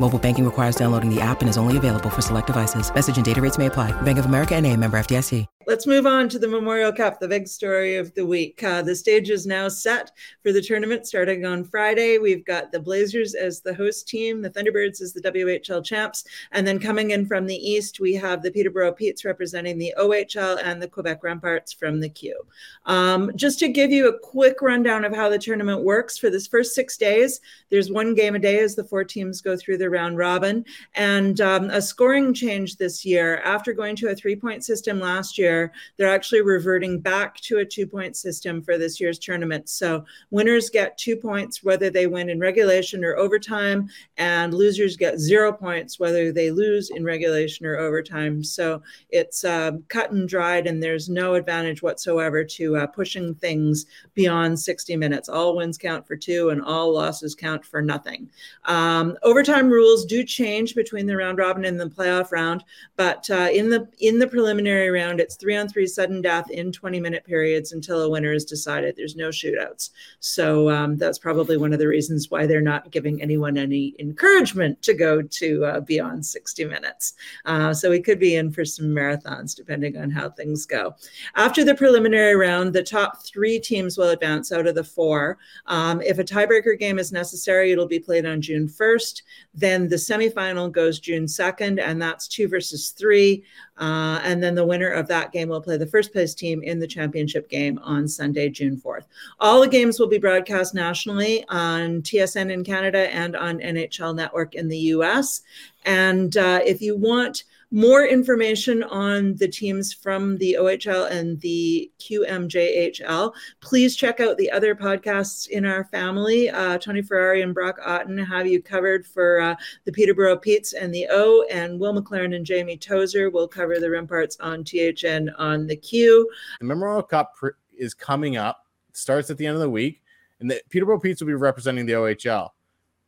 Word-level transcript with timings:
Mobile 0.00 0.18
banking 0.18 0.44
requires 0.44 0.76
downloading 0.76 1.08
the 1.08 1.20
app 1.20 1.40
and 1.40 1.48
is 1.48 1.56
only 1.56 1.76
available 1.76 2.10
for 2.10 2.20
select 2.20 2.48
devices. 2.48 2.94
Message 2.94 3.16
and 3.16 3.24
data 3.24 3.40
rates 3.40 3.58
may 3.58 3.66
apply. 3.66 3.92
Bank 4.02 4.18
of 4.18 4.26
America 4.26 4.54
and 4.54 4.66
a 4.66 4.76
member 4.76 4.98
FDIC. 4.98 5.46
Let's 5.66 5.86
move 5.86 6.06
on 6.06 6.28
to 6.28 6.38
the 6.38 6.46
Memorial 6.46 6.92
Cup, 6.92 7.20
the 7.20 7.28
big 7.28 7.48
story 7.48 7.96
of 7.96 8.12
the 8.12 8.26
week. 8.26 8.62
Uh, 8.62 8.82
the 8.82 8.94
stage 8.94 9.30
is 9.30 9.46
now 9.46 9.68
set 9.68 10.10
for 10.42 10.52
the 10.52 10.60
tournament 10.60 11.06
starting 11.06 11.46
on 11.46 11.64
Friday. 11.64 12.18
We've 12.18 12.44
got 12.44 12.70
the 12.70 12.80
Blazers 12.80 13.34
as 13.34 13.62
the 13.62 13.72
host 13.72 14.06
team, 14.06 14.42
the 14.42 14.50
Thunderbirds 14.50 15.00
as 15.00 15.14
the 15.14 15.22
WHL 15.22 15.82
champs, 15.82 16.24
and 16.52 16.66
then 16.66 16.78
coming 16.78 17.12
in 17.12 17.24
from 17.24 17.46
the 17.46 17.56
east, 17.56 17.98
we 17.98 18.12
have 18.12 18.42
the 18.42 18.50
Peterborough 18.50 18.92
Petes 18.92 19.24
representing 19.24 19.78
the 19.78 19.94
OHL 19.98 20.60
and 20.62 20.82
the 20.82 20.88
Quebec 20.88 21.22
Remparts 21.22 21.74
from 21.74 21.98
the 21.98 22.10
Q. 22.10 22.38
Um, 22.84 23.32
just 23.34 23.58
to 23.60 23.68
give 23.68 23.90
you 23.90 24.08
a 24.08 24.18
quick 24.18 24.60
rundown 24.60 25.02
of 25.02 25.14
how 25.14 25.30
the 25.30 25.38
tournament 25.38 25.82
works 25.82 26.18
for 26.18 26.28
this 26.28 26.46
first 26.46 26.74
six 26.74 26.98
days, 26.98 27.40
there's 27.70 27.90
one 27.90 28.14
game 28.14 28.34
a 28.34 28.38
day 28.38 28.58
as 28.58 28.74
the 28.74 28.84
four 28.84 29.02
teams 29.02 29.40
go 29.40 29.56
through 29.56 29.78
the 29.78 29.83
round 29.90 30.18
robin, 30.18 30.64
and 30.94 31.40
um, 31.40 31.70
a 31.70 31.80
scoring 31.80 32.34
change 32.34 32.76
this 32.76 33.04
year 33.04 33.38
after 33.44 33.72
going 33.72 33.96
to 33.96 34.08
a 34.08 34.14
three 34.14 34.36
point 34.36 34.64
system 34.64 35.00
last 35.00 35.38
year 35.38 35.44
year, 35.44 35.72
they're 35.96 36.12
actually 36.12 36.42
reverting 36.42 37.00
back 37.00 37.36
to 37.36 37.58
a 37.58 37.64
two 37.64 37.86
point 37.86 38.16
system 38.16 38.62
for 38.62 38.78
this 38.78 39.00
year's 39.00 39.18
tournament. 39.18 39.68
So 39.68 40.04
winners 40.30 40.70
get 40.70 40.98
two 40.98 41.16
points 41.16 41.62
whether 41.62 41.90
they 41.90 42.06
win 42.06 42.30
in 42.30 42.40
regulation 42.40 43.04
or 43.04 43.16
overtime, 43.16 43.88
and 44.16 44.54
losers 44.54 44.96
get 44.96 45.18
zero 45.18 45.52
points 45.52 46.00
whether 46.00 46.32
they 46.32 46.50
lose 46.50 46.90
in 46.90 47.04
regulation 47.04 47.66
or 47.66 47.76
overtime. 47.76 48.42
So 48.42 48.82
it's 49.10 49.44
uh, 49.44 49.72
cut 49.88 50.10
and 50.10 50.28
dried, 50.28 50.66
and 50.66 50.82
there's 50.82 51.08
no 51.08 51.34
advantage 51.34 51.82
whatsoever 51.82 52.44
to 52.44 52.76
uh, 52.76 52.86
pushing 52.86 53.34
things 53.34 53.86
beyond 54.14 54.58
60 54.58 54.96
minutes. 54.96 55.28
All 55.28 55.56
wins 55.56 55.78
count 55.78 56.06
for 56.06 56.16
two, 56.16 56.50
and 56.50 56.62
all 56.62 56.94
losses 56.94 57.34
count 57.34 57.64
for 57.64 57.82
nothing. 57.82 58.28
Um, 58.64 59.16
overtime 59.22 59.68
rules 59.74 60.06
do 60.06 60.24
change 60.24 60.74
between 60.74 61.06
the 61.06 61.16
round 61.16 61.38
robin 61.38 61.64
and 61.64 61.78
the 61.78 61.90
playoff 61.90 62.32
round, 62.32 62.64
but 62.96 63.28
uh, 63.30 63.48
in 63.52 63.68
the 63.68 63.88
in 63.98 64.18
the 64.18 64.26
preliminary 64.26 64.90
round, 64.90 65.20
it's 65.20 65.36
three 65.36 65.56
on 65.56 65.68
three 65.68 65.86
sudden 65.86 66.22
death 66.22 66.50
in 66.50 66.72
20 66.72 67.00
minute 67.00 67.24
periods 67.24 67.72
until 67.72 68.02
a 68.02 68.08
winner 68.08 68.32
is 68.32 68.44
decided. 68.44 68.96
There's 68.96 69.16
no 69.16 69.28
shootouts. 69.28 69.90
So 70.20 70.70
um, 70.70 70.96
that's 70.96 71.18
probably 71.18 71.56
one 71.56 71.72
of 71.72 71.78
the 71.78 71.88
reasons 71.88 72.30
why 72.30 72.46
they're 72.46 72.60
not 72.60 72.90
giving 72.90 73.20
anyone 73.20 73.58
any 73.58 73.94
encouragement 73.98 74.80
to 74.82 74.94
go 74.94 75.20
to 75.20 75.64
uh, 75.64 75.80
beyond 75.80 76.24
60 76.24 76.64
minutes. 76.64 77.14
Uh, 77.44 77.74
so 77.74 77.90
we 77.90 78.00
could 78.00 78.18
be 78.18 78.36
in 78.36 78.50
for 78.50 78.64
some 78.64 78.86
marathons 78.86 79.54
depending 79.54 79.96
on 79.96 80.10
how 80.10 80.30
things 80.30 80.66
go. 80.66 80.94
After 81.34 81.64
the 81.64 81.74
preliminary 81.74 82.36
round, 82.36 82.72
the 82.72 82.82
top 82.82 83.24
three 83.24 83.58
teams 83.58 83.98
will 83.98 84.10
advance 84.10 84.52
out 84.52 84.66
of 84.66 84.74
the 84.74 84.84
four. 84.84 85.38
Um, 85.66 86.00
if 86.02 86.18
a 86.18 86.24
tiebreaker 86.24 86.78
game 86.78 86.98
is 86.98 87.12
necessary, 87.12 87.72
it'll 87.72 87.86
be 87.86 87.98
played 87.98 88.26
on 88.26 88.40
June 88.40 88.68
1st. 88.68 89.22
Then 89.64 89.88
the 89.88 89.96
semifinal 89.96 90.70
goes 90.70 91.00
June 91.00 91.24
2nd, 91.24 91.80
and 91.82 92.00
that's 92.00 92.28
two 92.28 92.48
versus 92.48 92.90
three. 92.90 93.44
Uh, 93.78 94.20
and 94.22 94.42
then 94.42 94.54
the 94.54 94.66
winner 94.66 94.90
of 94.90 95.08
that 95.08 95.32
game 95.32 95.48
will 95.48 95.62
play 95.62 95.78
the 95.78 95.86
first 95.86 96.12
place 96.12 96.34
team 96.34 96.62
in 96.62 96.78
the 96.78 96.86
championship 96.86 97.48
game 97.48 97.80
on 97.82 98.06
Sunday, 98.06 98.50
June 98.50 98.76
4th. 98.76 99.06
All 99.40 99.62
the 99.62 99.66
games 99.66 99.98
will 99.98 100.06
be 100.06 100.18
broadcast 100.18 100.74
nationally 100.74 101.46
on 101.48 102.02
TSN 102.02 102.52
in 102.52 102.62
Canada 102.62 103.10
and 103.14 103.36
on 103.36 103.58
NHL 103.60 104.14
Network 104.14 104.54
in 104.54 104.68
the 104.68 104.76
US. 104.76 105.40
And 105.86 106.36
uh, 106.36 106.60
if 106.62 106.82
you 106.82 106.94
want 106.98 107.44
more 107.74 108.06
information 108.06 108.84
on 108.84 109.34
the 109.34 109.48
teams 109.48 109.92
from 109.92 110.38
the 110.38 110.56
OHL 110.60 111.10
and 111.10 111.40
the 111.40 111.90
QMJHL, 111.98 113.32
please 113.60 113.96
check 113.96 114.20
out 114.20 114.38
the 114.38 114.48
other 114.52 114.76
podcasts 114.76 115.48
in 115.48 115.64
our 115.64 115.82
family. 115.86 116.48
Uh, 116.48 116.78
Tony 116.78 117.02
Ferrari 117.02 117.42
and 117.42 117.52
Brock 117.52 117.80
Otten 117.84 118.16
have 118.16 118.46
you 118.46 118.62
covered 118.62 119.04
for 119.04 119.40
uh, 119.40 119.56
the 119.86 119.90
Peterborough 119.90 120.36
Petes 120.36 120.72
and 120.72 120.94
the 120.94 121.08
O, 121.10 121.44
and 121.50 121.80
Will 121.80 122.00
MacLaren 122.00 122.36
and 122.36 122.46
Jamie 122.46 122.76
Tozer 122.76 123.28
will 123.28 123.48
cover 123.48 123.80
the 123.80 123.88
Remparts 123.88 124.36
on 124.38 124.62
THN 124.62 125.30
on 125.36 125.66
the 125.66 125.74
Q. 125.76 126.30
The 126.60 126.66
Memorial 126.66 127.02
Cup 127.02 127.34
is 127.76 127.92
coming 127.92 128.36
up, 128.36 128.66
starts 128.92 129.30
at 129.30 129.36
the 129.36 129.48
end 129.48 129.56
of 129.56 129.60
the 129.60 129.68
week, 129.68 130.00
and 130.38 130.48
the 130.48 130.62
Peterborough 130.70 131.00
Petes 131.00 131.20
will 131.20 131.26
be 131.26 131.34
representing 131.34 131.86
the 131.86 131.94
OHL. 131.94 132.50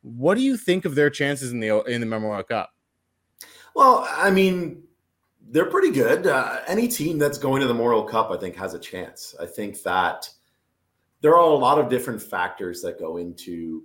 What 0.03 0.37
do 0.37 0.43
you 0.43 0.57
think 0.57 0.85
of 0.85 0.97
their 0.97 1.09
chances 1.09 1.53
in 1.53 1.61
the 1.61 1.85
in 1.85 2.01
the 2.01 2.07
Memorial 2.07 2.43
Cup? 2.43 2.71
Well, 3.77 4.09
I 4.11 4.31
mean, 4.31 4.85
they're 5.51 5.67
pretty 5.67 5.91
good. 5.91 6.27
Uh, 6.27 6.61
any 6.67 6.89
team 6.89 7.19
that's 7.19 7.37
going 7.37 7.61
to 7.61 7.69
the 7.69 7.75
Memorial 7.75 8.05
Cup, 8.05 8.31
I 8.31 8.39
think, 8.39 8.57
has 8.57 8.73
a 8.73 8.79
chance. 8.79 9.35
I 9.39 9.45
think 9.45 9.83
that 9.83 10.31
there 11.21 11.37
are 11.37 11.43
a 11.43 11.55
lot 11.55 11.79
of 11.79 11.91
different 11.91 12.23
factors 12.23 12.81
that 12.81 12.99
go 12.99 13.19
into 13.19 13.83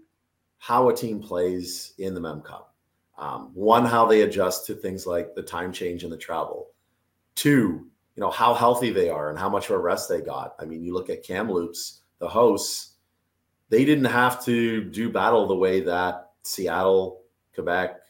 how 0.60 0.88
a 0.88 0.96
team 0.96 1.20
plays 1.20 1.94
in 1.98 2.14
the 2.14 2.22
Mem 2.22 2.40
Cup. 2.40 2.74
Um, 3.18 3.52
one, 3.54 3.86
how 3.86 4.06
they 4.06 4.22
adjust 4.22 4.66
to 4.68 4.76
things 4.76 5.06
like 5.06 5.36
the 5.36 5.44
time 5.44 5.74
change 5.74 6.06
and 6.06 6.14
the 6.14 6.18
travel. 6.18 6.70
Two, 7.36 7.86
you 8.16 8.22
know, 8.22 8.32
how 8.32 8.54
healthy 8.54 8.92
they 8.92 9.10
are 9.10 9.30
and 9.30 9.38
how 9.38 9.50
much 9.50 9.66
of 9.66 9.72
a 9.72 9.78
rest 9.78 10.08
they 10.08 10.22
got. 10.22 10.56
I 10.58 10.64
mean, 10.64 10.86
you 10.86 10.94
look 10.94 11.10
at 11.10 11.24
Kamloops, 11.24 12.04
the 12.20 12.30
hosts, 12.30 12.94
they 13.68 13.84
didn't 13.84 14.06
have 14.06 14.42
to 14.46 14.86
do 14.86 15.10
battle 15.10 15.48
the 15.48 15.56
way 15.56 15.82
that 15.82 16.30
Seattle, 16.44 17.24
Quebec, 17.54 18.01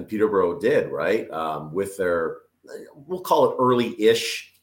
and 0.00 0.08
Peterborough 0.08 0.58
did, 0.58 0.90
right? 0.90 1.30
Um, 1.30 1.72
with 1.72 1.96
their, 1.98 2.38
we'll 3.06 3.20
call 3.20 3.50
it 3.50 3.56
early 3.60 4.00
ish 4.00 4.54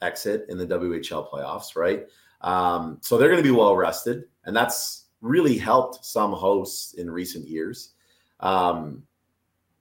exit 0.00 0.46
in 0.48 0.56
the 0.56 0.66
WHL 0.66 1.30
playoffs, 1.30 1.76
right? 1.76 2.06
Um, 2.40 2.98
so 3.02 3.18
they're 3.18 3.28
going 3.28 3.42
to 3.42 3.48
be 3.48 3.54
well 3.54 3.76
rested. 3.76 4.24
And 4.46 4.56
that's 4.56 5.04
really 5.20 5.58
helped 5.58 6.04
some 6.04 6.32
hosts 6.32 6.94
in 6.94 7.10
recent 7.10 7.46
years. 7.46 7.92
Um, 8.40 9.02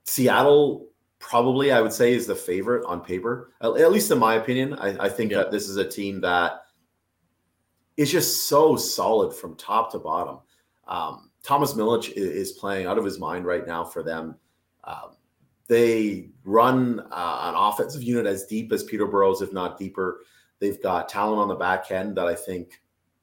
Seattle, 0.04 0.90
probably, 1.20 1.72
I 1.72 1.80
would 1.80 1.94
say, 1.94 2.14
is 2.14 2.28
the 2.28 2.36
favorite 2.36 2.86
on 2.86 3.00
paper, 3.00 3.54
at, 3.62 3.78
at 3.78 3.92
least 3.92 4.12
in 4.12 4.20
my 4.20 4.36
opinion. 4.36 4.74
I, 4.74 5.06
I 5.06 5.10
think 5.10 5.32
yeah. 5.32 5.40
that 5.40 5.52
this 5.52 5.70
is 5.70 5.78
a 5.78 5.88
team 5.88 6.20
that 6.22 6.66
is 7.96 8.12
just 8.12 8.50
so 8.50 8.76
solid 8.76 9.34
from 9.34 9.56
top 9.56 9.94
to 9.94 10.00
bottom. 10.00 10.40
Um, 10.90 11.32
Thomas 11.42 11.74
Milic 11.74 12.12
is 12.12 12.52
playing 12.54 12.86
out 12.86 12.98
of 12.98 13.06
his 13.06 13.18
mind 13.18 13.46
right 13.46 13.66
now 13.66 13.86
for 13.86 14.04
them. 14.04 14.36
Um, 14.86 15.16
they 15.68 16.30
run 16.44 17.00
uh, 17.12 17.40
an 17.44 17.56
offensive 17.56 18.04
unit 18.04 18.26
as 18.26 18.46
deep 18.46 18.72
as 18.72 18.84
Peterborough's, 18.84 19.42
if 19.42 19.52
not 19.52 19.80
deeper. 19.80 20.22
They've 20.60 20.82
got 20.82 21.10
talent 21.10 21.40
on 21.40 21.48
the 21.48 21.56
back 21.56 21.92
end 21.92 22.16
that 22.18 22.28
I 22.28 22.36
think 22.36 22.82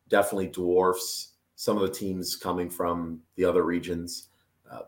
definitely 0.09 0.49
dwarfs 0.49 1.33
some 1.55 1.77
of 1.77 1.83
the 1.83 1.95
teams 1.95 2.37
coming 2.37 2.69
from 2.69 3.21
the 3.37 3.45
other 3.45 3.63
regions. 3.63 4.29
Uh, 4.71 4.81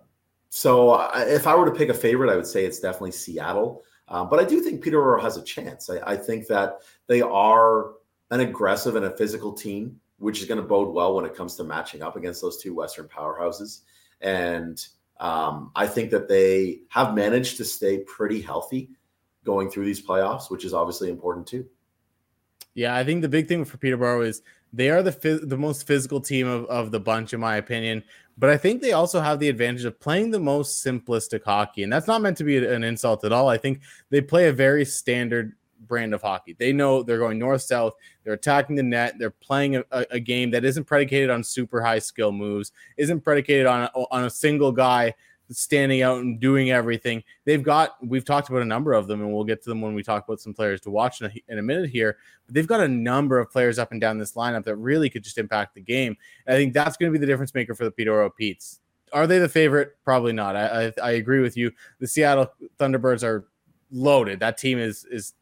so 0.49 0.91
uh, 0.91 1.25
if 1.27 1.47
I 1.47 1.55
were 1.55 1.67
to 1.67 1.77
pick 1.77 1.89
a 1.89 1.95
favorite, 1.95 2.33
I 2.33 2.37
would 2.37 2.47
say 2.47 2.65
it's 2.65 2.81
definitely 2.81 3.13
Seattle. 3.13 3.83
Uh, 4.09 4.25
but 4.25 4.41
I 4.41 4.45
do 4.45 4.61
think 4.61 4.83
Peterborough 4.83 5.23
has 5.23 5.37
a 5.37 5.43
chance. 5.43 5.89
I, 5.89 5.99
I, 6.05 6.17
think 6.17 6.47
that 6.49 6.81
they 7.07 7.23
are 7.23 7.93
an 8.31 8.41
aggressive 8.41 8.97
and 8.97 9.07
a 9.07 9.17
physical 9.17 9.53
team, 9.53 9.99
which 10.19 10.41
is 10.41 10.47
going 10.47 10.61
to 10.61 10.67
bode 10.67 10.93
well 10.93 11.15
when 11.15 11.25
it 11.25 11.35
comes 11.35 11.57
to 11.57 11.65
matching 11.65 12.03
up 12.03 12.17
against 12.17 12.43
those 12.43 12.61
two 12.61 12.75
Western 12.75 13.09
powerhouses. 13.09 13.81
And 14.21 14.85
um, 15.21 15.71
I 15.75 15.87
think 15.87 16.11
that 16.11 16.29
they 16.29 16.81
have 16.89 17.15
managed 17.15 17.57
to 17.59 17.65
stay 17.65 17.99
pretty 17.99 18.41
healthy 18.41 18.91
going 19.45 19.71
through 19.71 19.85
these 19.85 20.05
playoffs, 20.05 20.51
which 20.51 20.65
is 20.65 20.75
obviously 20.75 21.11
important 21.11 21.47
too. 21.47 21.67
Yeah, 22.75 22.97
I 22.97 23.05
think 23.05 23.23
the 23.23 23.29
big 23.29 23.47
thing 23.47 23.65
for 23.65 23.77
Peterborough 23.77 24.23
is 24.23 24.43
they 24.73 24.91
are 24.91 25.03
the 25.03 25.41
the 25.43 25.57
most 25.57 25.87
physical 25.87 26.21
team 26.21 26.47
of, 26.49 26.67
of 26.67 26.91
the 26.91 26.99
bunch, 26.99 27.33
in 27.33 27.41
my 27.41 27.57
opinion. 27.57 28.03
But 28.37 28.51
I 28.51 28.57
think 28.57 28.83
they 28.83 28.93
also 28.93 29.21
have 29.21 29.39
the 29.39 29.49
advantage 29.49 29.85
of 29.85 30.01
playing 30.01 30.33
the 30.33 30.41
most 30.41 30.85
simplistic 30.85 31.45
hockey, 31.45 31.85
and 31.85 31.93
that's 31.93 32.09
not 32.09 32.21
meant 32.21 32.37
to 32.39 32.45
be 32.45 32.57
an 32.57 32.83
insult 32.83 33.25
at 33.25 33.33
all. 33.33 33.49
I 33.49 33.59
think 33.59 33.81
they 34.11 34.21
play 34.21 34.49
a 34.49 34.53
very 34.53 34.85
standard 34.85 35.55
brand 35.87 36.15
of 36.15 36.23
hockey. 36.23 36.55
They 36.59 36.73
know 36.73 37.03
they're 37.03 37.19
going 37.19 37.39
north 37.39 37.63
south. 37.63 37.95
They're 38.23 38.35
attacking 38.35 38.77
the 38.77 38.83
net. 38.83 39.15
They're 39.19 39.31
playing 39.31 39.77
a, 39.77 39.85
a, 40.11 40.21
game 40.21 40.51
that 40.53 40.65
isn't 40.65 40.85
predicated 40.85 41.31
on 41.31 41.45
super 41.45 41.83
high 41.83 41.99
skill 41.99 42.33
moves. 42.33 42.73
Isn't 42.97 43.21
predicated 43.21 43.67
on 43.67 43.89
a, 43.95 43.99
on 44.11 44.25
a 44.25 44.31
single 44.31 44.73
guy 44.73 45.15
standing 45.51 46.03
out 46.03 46.19
and 46.19 46.41
doing 46.41 46.71
everything. 46.71 47.23
They've 47.45 47.63
got. 47.63 47.97
We've 48.05 48.25
talked 48.25 48.49
about 48.49 48.63
a 48.63 48.67
number 48.67 48.93
of 48.93 49.07
them, 49.07 49.21
and 49.21 49.33
we'll 49.33 49.45
get 49.45 49.63
to 49.63 49.69
them 49.69 49.81
when 49.81 49.95
we 49.95 50.03
talk 50.03 50.25
about 50.27 50.41
some 50.41 50.55
players 50.55 50.81
to 50.83 50.91
watch 50.91 51.21
in 51.21 51.27
a, 51.27 51.53
in 51.53 51.59
a 51.59 51.63
minute 51.63 51.91
here. 51.91 52.17
But 52.47 52.55
they've 52.55 52.67
got 52.67 52.81
a 52.81 52.89
number 52.89 53.39
of 53.39 53.51
players 53.51 53.79
up 53.79 53.93
and 53.93 54.01
down 54.01 54.19
this 54.19 54.33
lineup 54.33 54.65
that 54.65 54.77
really 54.77 55.11
could 55.11 55.25
just 55.25 55.39
impact 55.39 55.75
the 55.75 55.81
game. 55.81 56.17
And 56.47 56.57
I 56.57 56.59
think 56.59 56.73
that's 56.73 56.97
going 56.97 57.13
to 57.13 57.19
be 57.19 57.21
the 57.21 57.31
difference 57.31 57.55
maker 57.55 57.75
for 57.75 57.85
the 57.85 57.91
Peterborough 57.91 58.31
Petes. 58.31 58.81
Are 59.13 59.27
they 59.27 59.39
the 59.39 59.49
favorite? 59.49 59.97
Probably 60.05 60.33
not. 60.33 60.57
I, 60.57 60.87
I, 60.87 60.93
I 61.03 61.11
agree 61.13 61.41
with 61.41 61.57
you. 61.57 61.71
The 62.01 62.07
Seattle 62.07 62.53
Thunderbirds 62.79 63.23
are 63.23 63.47
loaded. 63.93 64.41
That 64.41 64.59
team 64.59 64.79
is 64.79 65.05
is 65.11 65.35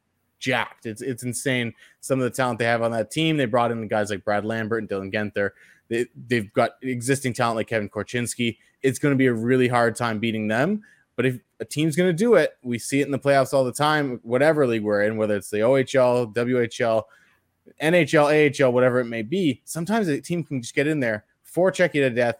jacked. 0.43 0.85
It's 0.85 1.01
it's 1.01 1.23
insane. 1.23 1.73
Some 2.01 2.19
of 2.19 2.25
the 2.25 2.31
talent 2.31 2.59
they 2.59 2.67
have 2.67 2.83
on 2.83 2.91
that 2.91 3.11
team. 3.11 3.37
They 3.39 3.47
brought 3.47 3.71
in 3.71 3.89
guys 3.89 4.11
like 4.11 4.25
Brad 4.25 4.45
Lambert 4.45 4.83
and 4.83 4.91
Dylan 4.91 5.13
Guenther. 5.13 5.51
They, 5.89 6.07
they've 6.27 6.53
got 6.53 6.73
existing 6.83 7.33
talent 7.33 7.57
like 7.57 7.69
Kevin 7.69 7.89
Korchinski. 7.89 8.59
It's 8.83 8.99
going 8.99 9.13
to 9.13 9.17
be 9.17 9.27
a 9.27 9.33
really 9.33 9.69
hard 9.69 9.97
time 9.97 10.19
beating 10.19 10.49
them. 10.49 10.83
But 11.17 11.27
if 11.27 11.39
a 11.61 11.65
team's 11.65 11.95
going 11.95 12.09
to 12.09 12.15
do 12.15 12.35
it, 12.35 12.57
we 12.63 12.79
see 12.79 13.01
it 13.01 13.07
in 13.07 13.13
the 13.13 13.19
playoffs 13.19 13.53
all 13.53 13.65
the 13.65 13.73
time, 13.73 14.19
whatever 14.23 14.67
league 14.67 14.83
we're 14.83 15.03
in, 15.03 15.17
whether 15.17 15.37
it's 15.37 15.51
the 15.51 15.59
OHL, 15.59 16.35
WHL, 16.35 17.03
NHL, 17.81 18.65
AHL, 18.65 18.73
whatever 18.73 19.01
it 19.01 19.05
may 19.05 19.23
be. 19.23 19.61
Sometimes 19.65 20.09
a 20.09 20.21
team 20.21 20.43
can 20.43 20.63
just 20.63 20.75
get 20.75 20.87
in 20.87 21.01
there, 21.01 21.25
forecheck 21.47 21.95
you 21.95 22.01
to 22.03 22.11
death, 22.11 22.37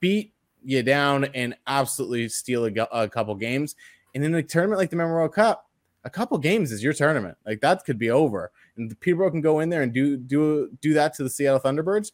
beat 0.00 0.32
you 0.64 0.82
down, 0.82 1.26
and 1.26 1.54
absolutely 1.66 2.28
steal 2.28 2.64
a, 2.64 2.72
a 2.90 3.08
couple 3.08 3.34
games. 3.34 3.76
And 4.14 4.24
in 4.24 4.34
a 4.34 4.42
tournament 4.42 4.78
like 4.78 4.90
the 4.90 4.96
Memorial 4.96 5.28
Cup, 5.28 5.65
a 6.06 6.10
couple 6.10 6.38
games 6.38 6.70
is 6.70 6.82
your 6.82 6.92
tournament. 6.92 7.36
Like 7.44 7.60
that 7.60 7.84
could 7.84 7.98
be 7.98 8.10
over, 8.10 8.52
and 8.76 8.98
Peterborough 9.00 9.32
can 9.32 9.40
go 9.40 9.60
in 9.60 9.68
there 9.68 9.82
and 9.82 9.92
do 9.92 10.16
do 10.16 10.70
do 10.80 10.94
that 10.94 11.14
to 11.14 11.24
the 11.24 11.30
Seattle 11.30 11.60
Thunderbirds. 11.60 12.12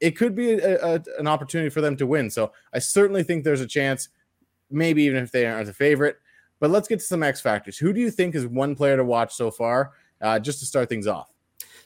It 0.00 0.16
could 0.16 0.34
be 0.34 0.52
a, 0.52 0.96
a, 0.96 1.02
an 1.18 1.26
opportunity 1.26 1.70
for 1.70 1.80
them 1.80 1.96
to 1.98 2.06
win. 2.06 2.30
So 2.30 2.52
I 2.72 2.80
certainly 2.80 3.22
think 3.22 3.44
there's 3.44 3.60
a 3.60 3.66
chance, 3.66 4.08
maybe 4.70 5.04
even 5.04 5.22
if 5.22 5.30
they 5.30 5.46
aren't 5.46 5.66
the 5.66 5.72
favorite. 5.72 6.16
But 6.58 6.70
let's 6.70 6.88
get 6.88 6.98
to 6.98 7.04
some 7.04 7.22
X 7.22 7.40
factors. 7.40 7.78
Who 7.78 7.92
do 7.92 8.00
you 8.00 8.10
think 8.10 8.34
is 8.34 8.46
one 8.46 8.74
player 8.74 8.96
to 8.96 9.04
watch 9.04 9.34
so 9.34 9.50
far, 9.50 9.92
uh, 10.20 10.38
just 10.38 10.58
to 10.60 10.66
start 10.66 10.88
things 10.88 11.06
off? 11.06 11.30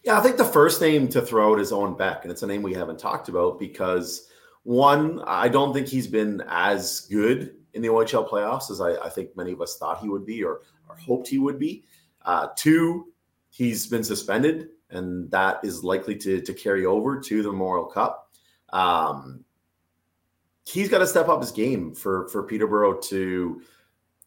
Yeah, 0.03 0.19
I 0.19 0.23
think 0.23 0.37
the 0.37 0.45
first 0.45 0.81
name 0.81 1.09
to 1.09 1.23
throw 1.23 1.53
out 1.53 1.61
is 1.61 1.73
Owen 1.73 1.95
Beck, 1.95 2.25
and 2.25 2.31
it's 2.31 2.43
a 2.43 2.47
name 2.47 2.63
we 2.63 2.75
haven't 2.75 2.99
talked 2.99 3.29
about 3.29 3.59
because 3.59 4.29
one, 4.63 5.23
I 5.27 5.49
don't 5.49 5.75
think 5.75 5.89
he's 5.89 6.07
been 6.07 6.43
as 6.49 7.01
good 7.11 7.55
in 7.75 7.83
the 7.83 7.89
OHL 7.89 8.29
playoffs 8.29 8.71
as 8.71 8.81
I, 8.81 8.95
I 9.05 9.09
think 9.11 9.37
many 9.37 9.53
of 9.53 9.61
us 9.61 9.77
thought 9.77 10.01
he 10.01 10.09
would 10.09 10.25
be 10.25 10.43
or, 10.43 10.63
or 10.95 11.01
hoped 11.01 11.29
he 11.29 11.39
would 11.39 11.59
be. 11.59 11.85
Uh, 12.23 12.49
two, 12.57 13.13
he's 13.51 13.87
been 13.87 14.05
suspended, 14.05 14.69
and 14.91 15.31
that 15.31 15.61
is 15.65 15.85
likely 15.85 16.17
to, 16.17 16.41
to 16.41 16.55
carry 16.55 16.87
over 16.87 17.21
to 17.21 17.43
the 17.43 17.51
Memorial 17.51 17.87
Cup. 17.87 18.31
Um, 18.71 19.45
he's 20.65 20.89
got 20.89 20.99
to 20.99 21.07
step 21.07 21.29
up 21.29 21.41
his 21.41 21.53
game 21.53 21.95
for 21.95 22.29
for 22.29 22.43
Peterborough 22.43 22.99
to 23.03 23.63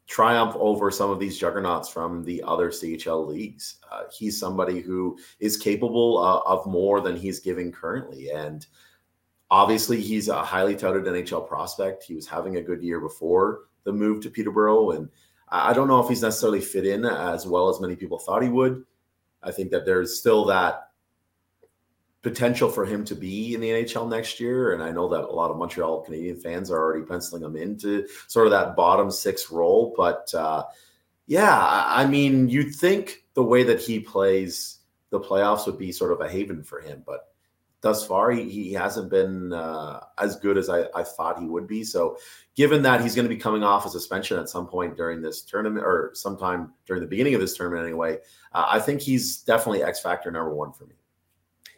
triumph 0.06 0.56
over 0.58 0.90
some 0.90 1.10
of 1.10 1.20
these 1.20 1.38
juggernauts 1.38 1.90
from 1.90 2.24
the 2.24 2.42
other 2.44 2.70
CHL 2.70 3.28
leagues. 3.28 3.80
Uh, 3.92 4.04
he's 4.12 4.40
somebody 4.40 4.80
who 4.80 5.18
is 5.40 5.58
capable 5.58 6.18
uh, 6.18 6.40
of 6.50 6.66
more 6.66 7.02
than 7.02 7.18
he's 7.18 7.40
giving 7.40 7.72
currently, 7.72 8.32
and 8.32 8.68
Obviously, 9.50 10.02
he's 10.02 10.28
a 10.28 10.44
highly 10.44 10.76
touted 10.76 11.06
NHL 11.06 11.48
prospect. 11.48 12.04
He 12.04 12.14
was 12.14 12.28
having 12.28 12.58
a 12.58 12.62
good 12.62 12.84
year 12.84 13.00
before 13.00 13.62
the 13.86 13.94
move 13.94 14.22
to 14.22 14.30
Peterborough, 14.30 14.92
and 14.92 15.10
I 15.50 15.74
don't 15.74 15.88
know 15.88 16.02
if 16.02 16.10
he's 16.10 16.22
necessarily 16.22 16.62
fit 16.62 16.86
in 16.86 17.06
as 17.06 17.48
well 17.48 17.70
as 17.70 17.80
many 17.80 17.96
people 17.96 18.20
thought 18.20 18.44
he 18.44 18.50
would. 18.50 18.84
I 19.42 19.52
think 19.52 19.72
that 19.72 19.86
there's 19.86 20.20
still 20.20 20.46
that 20.46 20.90
potential 22.22 22.70
for 22.70 22.86
him 22.86 23.06
to 23.06 23.16
be 23.16 23.54
in 23.54 23.62
the 23.62 23.70
NHL 23.70 24.10
next 24.10 24.40
year, 24.40 24.74
and 24.74 24.84
I 24.84 24.92
know 24.92 25.08
that 25.08 25.24
a 25.24 25.32
lot 25.32 25.52
of 25.52 25.58
Montreal 25.58 26.02
Canadian 26.02 26.38
fans 26.38 26.70
are 26.70 26.78
already 26.78 27.06
penciling 27.06 27.44
him 27.44 27.56
into 27.56 28.08
sort 28.28 28.48
of 28.48 28.52
that 28.52 28.76
bottom 28.76 29.10
six 29.10 29.50
role. 29.50 29.94
But 29.96 30.34
uh, 30.34 30.64
yeah, 31.28 31.58
I 31.88 32.06
mean, 32.06 32.50
you'd 32.50 32.76
think 32.76 33.24
the 33.34 33.44
way 33.44 33.64
that 33.64 33.80
he 33.80 34.00
plays 34.00 34.80
the 35.10 35.20
playoffs 35.20 35.66
would 35.66 35.78
be 35.78 35.92
sort 35.92 36.12
of 36.12 36.20
a 36.20 36.30
haven 36.30 36.64
for 36.64 36.82
him, 36.82 37.04
but 37.06 37.34
thus 37.82 38.06
far, 38.06 38.32
he, 38.32 38.50
he 38.50 38.74
hasn't 38.74 39.10
been 39.10 39.54
uh, 39.54 40.02
as 40.18 40.36
good 40.38 40.58
as 40.58 40.70
I, 40.70 40.86
I 40.96 41.04
thought 41.04 41.40
he 41.40 41.48
would 41.48 41.68
be. 41.68 41.84
So, 41.84 42.18
given 42.56 42.82
that 42.84 43.02
he's 43.02 43.16
going 43.16 43.28
to 43.28 43.34
be 43.34 43.40
coming 43.40 43.64
off 43.64 43.86
a 43.86 43.90
suspension 43.90 44.40
at 44.40 44.50
some 44.50 44.68
point 44.68 44.98
during 44.98 45.22
this 45.22 45.42
tournament 45.44 45.86
or 45.86 46.12
sometime 46.14 46.74
during 46.86 47.02
the 47.02 47.08
beginning 47.08 47.36
of 47.36 47.42
this 47.42 47.56
tournament, 47.56 47.86
anyway, 47.86 48.18
uh, 48.54 48.66
I 48.68 48.80
think 48.80 49.02
he's 49.02 49.38
definitely 49.38 49.84
X 49.84 50.00
factor 50.00 50.32
number 50.32 50.54
one 50.54 50.74
for 50.74 50.86
me. 50.86 50.96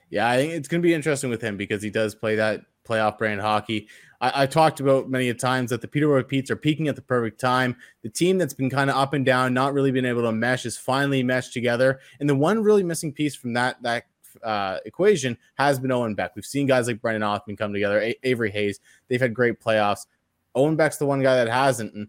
Yeah, 0.10 0.30
I 0.30 0.38
think 0.38 0.54
it's 0.54 0.68
going 0.68 0.82
to 0.82 0.88
be 0.88 0.94
interesting 0.94 1.30
with 1.30 1.42
him 1.42 1.58
because 1.58 1.84
he 1.84 1.90
does 1.90 2.16
play 2.16 2.36
that 2.36 2.62
playoff 2.88 3.18
brand 3.18 3.42
hockey. 3.42 3.88
I, 4.22 4.44
I 4.44 4.46
talked 4.48 4.80
about 4.80 5.10
many 5.10 5.30
a 5.30 5.34
times 5.34 5.70
that 5.70 5.82
the 5.82 5.88
Peterborough 5.88 6.24
Petes 6.24 6.50
are 6.50 6.56
peaking 6.56 6.88
at 6.88 6.96
the 6.96 7.02
perfect 7.02 7.40
time. 7.40 7.76
The 8.02 8.10
team 8.10 8.38
that's 8.38 8.54
been 8.54 8.70
kind 8.70 8.90
of 8.90 8.96
up 8.96 9.14
and 9.14 9.26
down, 9.26 9.54
not 9.54 9.74
really 9.74 9.92
been 9.92 10.06
able 10.06 10.24
to 10.24 10.32
mesh, 10.32 10.66
is 10.66 10.78
finally 10.78 11.22
meshed 11.22 11.54
together. 11.54 12.00
And 12.20 12.30
the 12.30 12.36
one 12.36 12.64
really 12.64 12.84
missing 12.84 13.14
piece 13.14 13.36
from 13.36 13.54
that 13.54 13.82
that 13.84 14.06
uh, 14.44 14.78
equation 14.86 15.38
has 15.56 15.80
been 15.80 15.92
Owen 15.92 16.16
Beck. 16.16 16.36
We've 16.36 16.46
seen 16.46 16.68
guys 16.68 16.88
like 16.88 17.02
Brennan 17.02 17.22
Othmann 17.22 17.58
come 17.58 17.74
together, 17.74 18.02
A- 18.02 18.20
Avery 18.24 18.52
Hayes. 18.52 18.80
They've 19.08 19.22
had 19.22 19.34
great 19.34 19.60
playoffs. 19.62 20.06
Owen 20.56 20.76
Beck's 20.76 20.98
the 20.98 21.06
one 21.06 21.22
guy 21.22 21.36
that 21.36 21.50
hasn't. 21.50 21.94
And 21.94 22.08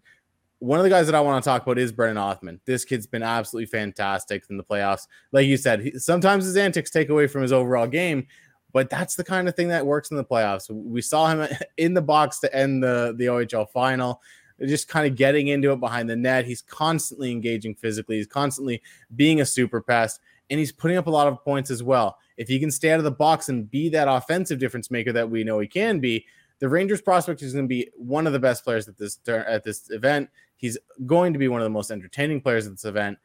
one 0.58 0.78
of 0.78 0.84
the 0.84 0.90
guys 0.90 1.06
that 1.06 1.14
I 1.14 1.20
want 1.20 1.42
to 1.42 1.48
talk 1.48 1.62
about 1.62 1.78
is 1.78 1.92
Brennan 1.92 2.16
Othmann. 2.16 2.60
This 2.64 2.84
kid's 2.84 3.06
been 3.06 3.22
absolutely 3.22 3.66
fantastic 3.66 4.44
in 4.50 4.56
the 4.56 4.64
playoffs. 4.64 5.06
Like 5.32 5.46
you 5.46 5.56
said, 5.56 5.80
he, 5.80 5.98
sometimes 5.98 6.44
his 6.44 6.56
antics 6.56 6.90
take 6.90 7.08
away 7.08 7.26
from 7.26 7.42
his 7.42 7.52
overall 7.52 7.86
game, 7.86 8.26
but 8.72 8.90
that's 8.90 9.16
the 9.16 9.24
kind 9.24 9.48
of 9.48 9.56
thing 9.56 9.68
that 9.68 9.86
works 9.86 10.10
in 10.10 10.16
the 10.16 10.24
playoffs. 10.24 10.70
We 10.70 11.02
saw 11.02 11.28
him 11.28 11.48
in 11.76 11.94
the 11.94 12.02
box 12.02 12.40
to 12.40 12.54
end 12.54 12.82
the, 12.82 13.14
the 13.16 13.26
OHL 13.26 13.68
final 13.70 14.20
just 14.66 14.88
kind 14.88 15.06
of 15.06 15.16
getting 15.16 15.48
into 15.48 15.72
it 15.72 15.80
behind 15.80 16.08
the 16.10 16.16
net. 16.16 16.44
He's 16.44 16.62
constantly 16.62 17.30
engaging 17.30 17.74
physically. 17.74 18.16
He's 18.16 18.26
constantly 18.26 18.82
being 19.16 19.40
a 19.40 19.46
super 19.46 19.80
pest 19.80 20.20
and 20.50 20.58
he's 20.58 20.72
putting 20.72 20.96
up 20.96 21.06
a 21.06 21.10
lot 21.10 21.28
of 21.28 21.42
points 21.44 21.70
as 21.70 21.82
well. 21.82 22.18
If 22.36 22.48
he 22.48 22.58
can 22.58 22.70
stay 22.70 22.90
out 22.90 22.98
of 22.98 23.04
the 23.04 23.10
box 23.10 23.48
and 23.48 23.70
be 23.70 23.88
that 23.90 24.08
offensive 24.08 24.58
difference 24.58 24.90
maker 24.90 25.12
that 25.12 25.30
we 25.30 25.44
know 25.44 25.60
he 25.60 25.68
can 25.68 26.00
be, 26.00 26.26
the 26.58 26.68
Rangers 26.68 27.00
prospect 27.00 27.42
is 27.42 27.52
going 27.52 27.64
to 27.64 27.68
be 27.68 27.88
one 27.96 28.26
of 28.26 28.32
the 28.32 28.38
best 28.38 28.64
players 28.64 28.88
at 28.88 28.98
this 28.98 29.18
at 29.26 29.64
this 29.64 29.90
event. 29.90 30.28
He's 30.56 30.76
going 31.06 31.32
to 31.32 31.38
be 31.38 31.48
one 31.48 31.60
of 31.60 31.64
the 31.64 31.70
most 31.70 31.90
entertaining 31.90 32.40
players 32.40 32.66
at 32.66 32.72
this 32.72 32.84
event. 32.84 33.18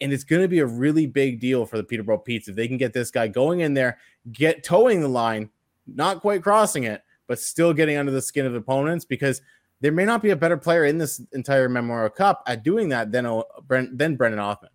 And 0.00 0.12
it's 0.12 0.24
going 0.24 0.42
to 0.42 0.48
be 0.48 0.60
a 0.60 0.66
really 0.66 1.06
big 1.06 1.40
deal 1.40 1.66
for 1.66 1.76
the 1.76 1.82
Peterborough 1.82 2.18
Petes 2.18 2.48
if 2.48 2.54
they 2.54 2.68
can 2.68 2.76
get 2.76 2.92
this 2.92 3.10
guy 3.10 3.26
going 3.26 3.60
in 3.60 3.74
there, 3.74 3.98
get 4.30 4.62
towing 4.62 5.00
the 5.00 5.08
line, 5.08 5.50
not 5.86 6.20
quite 6.20 6.42
crossing 6.42 6.84
it, 6.84 7.02
but 7.26 7.38
still 7.38 7.72
getting 7.72 7.96
under 7.96 8.12
the 8.12 8.22
skin 8.22 8.46
of 8.46 8.54
opponents 8.54 9.04
because 9.04 9.42
there 9.80 9.90
may 9.90 10.04
not 10.04 10.22
be 10.22 10.30
a 10.30 10.36
better 10.36 10.56
player 10.56 10.84
in 10.84 10.98
this 10.98 11.20
entire 11.32 11.68
Memorial 11.68 12.10
Cup 12.10 12.44
at 12.46 12.62
doing 12.62 12.88
that 12.90 13.10
than, 13.10 13.24
than 13.68 14.16
Brennan 14.16 14.38
Othmann. 14.38 14.68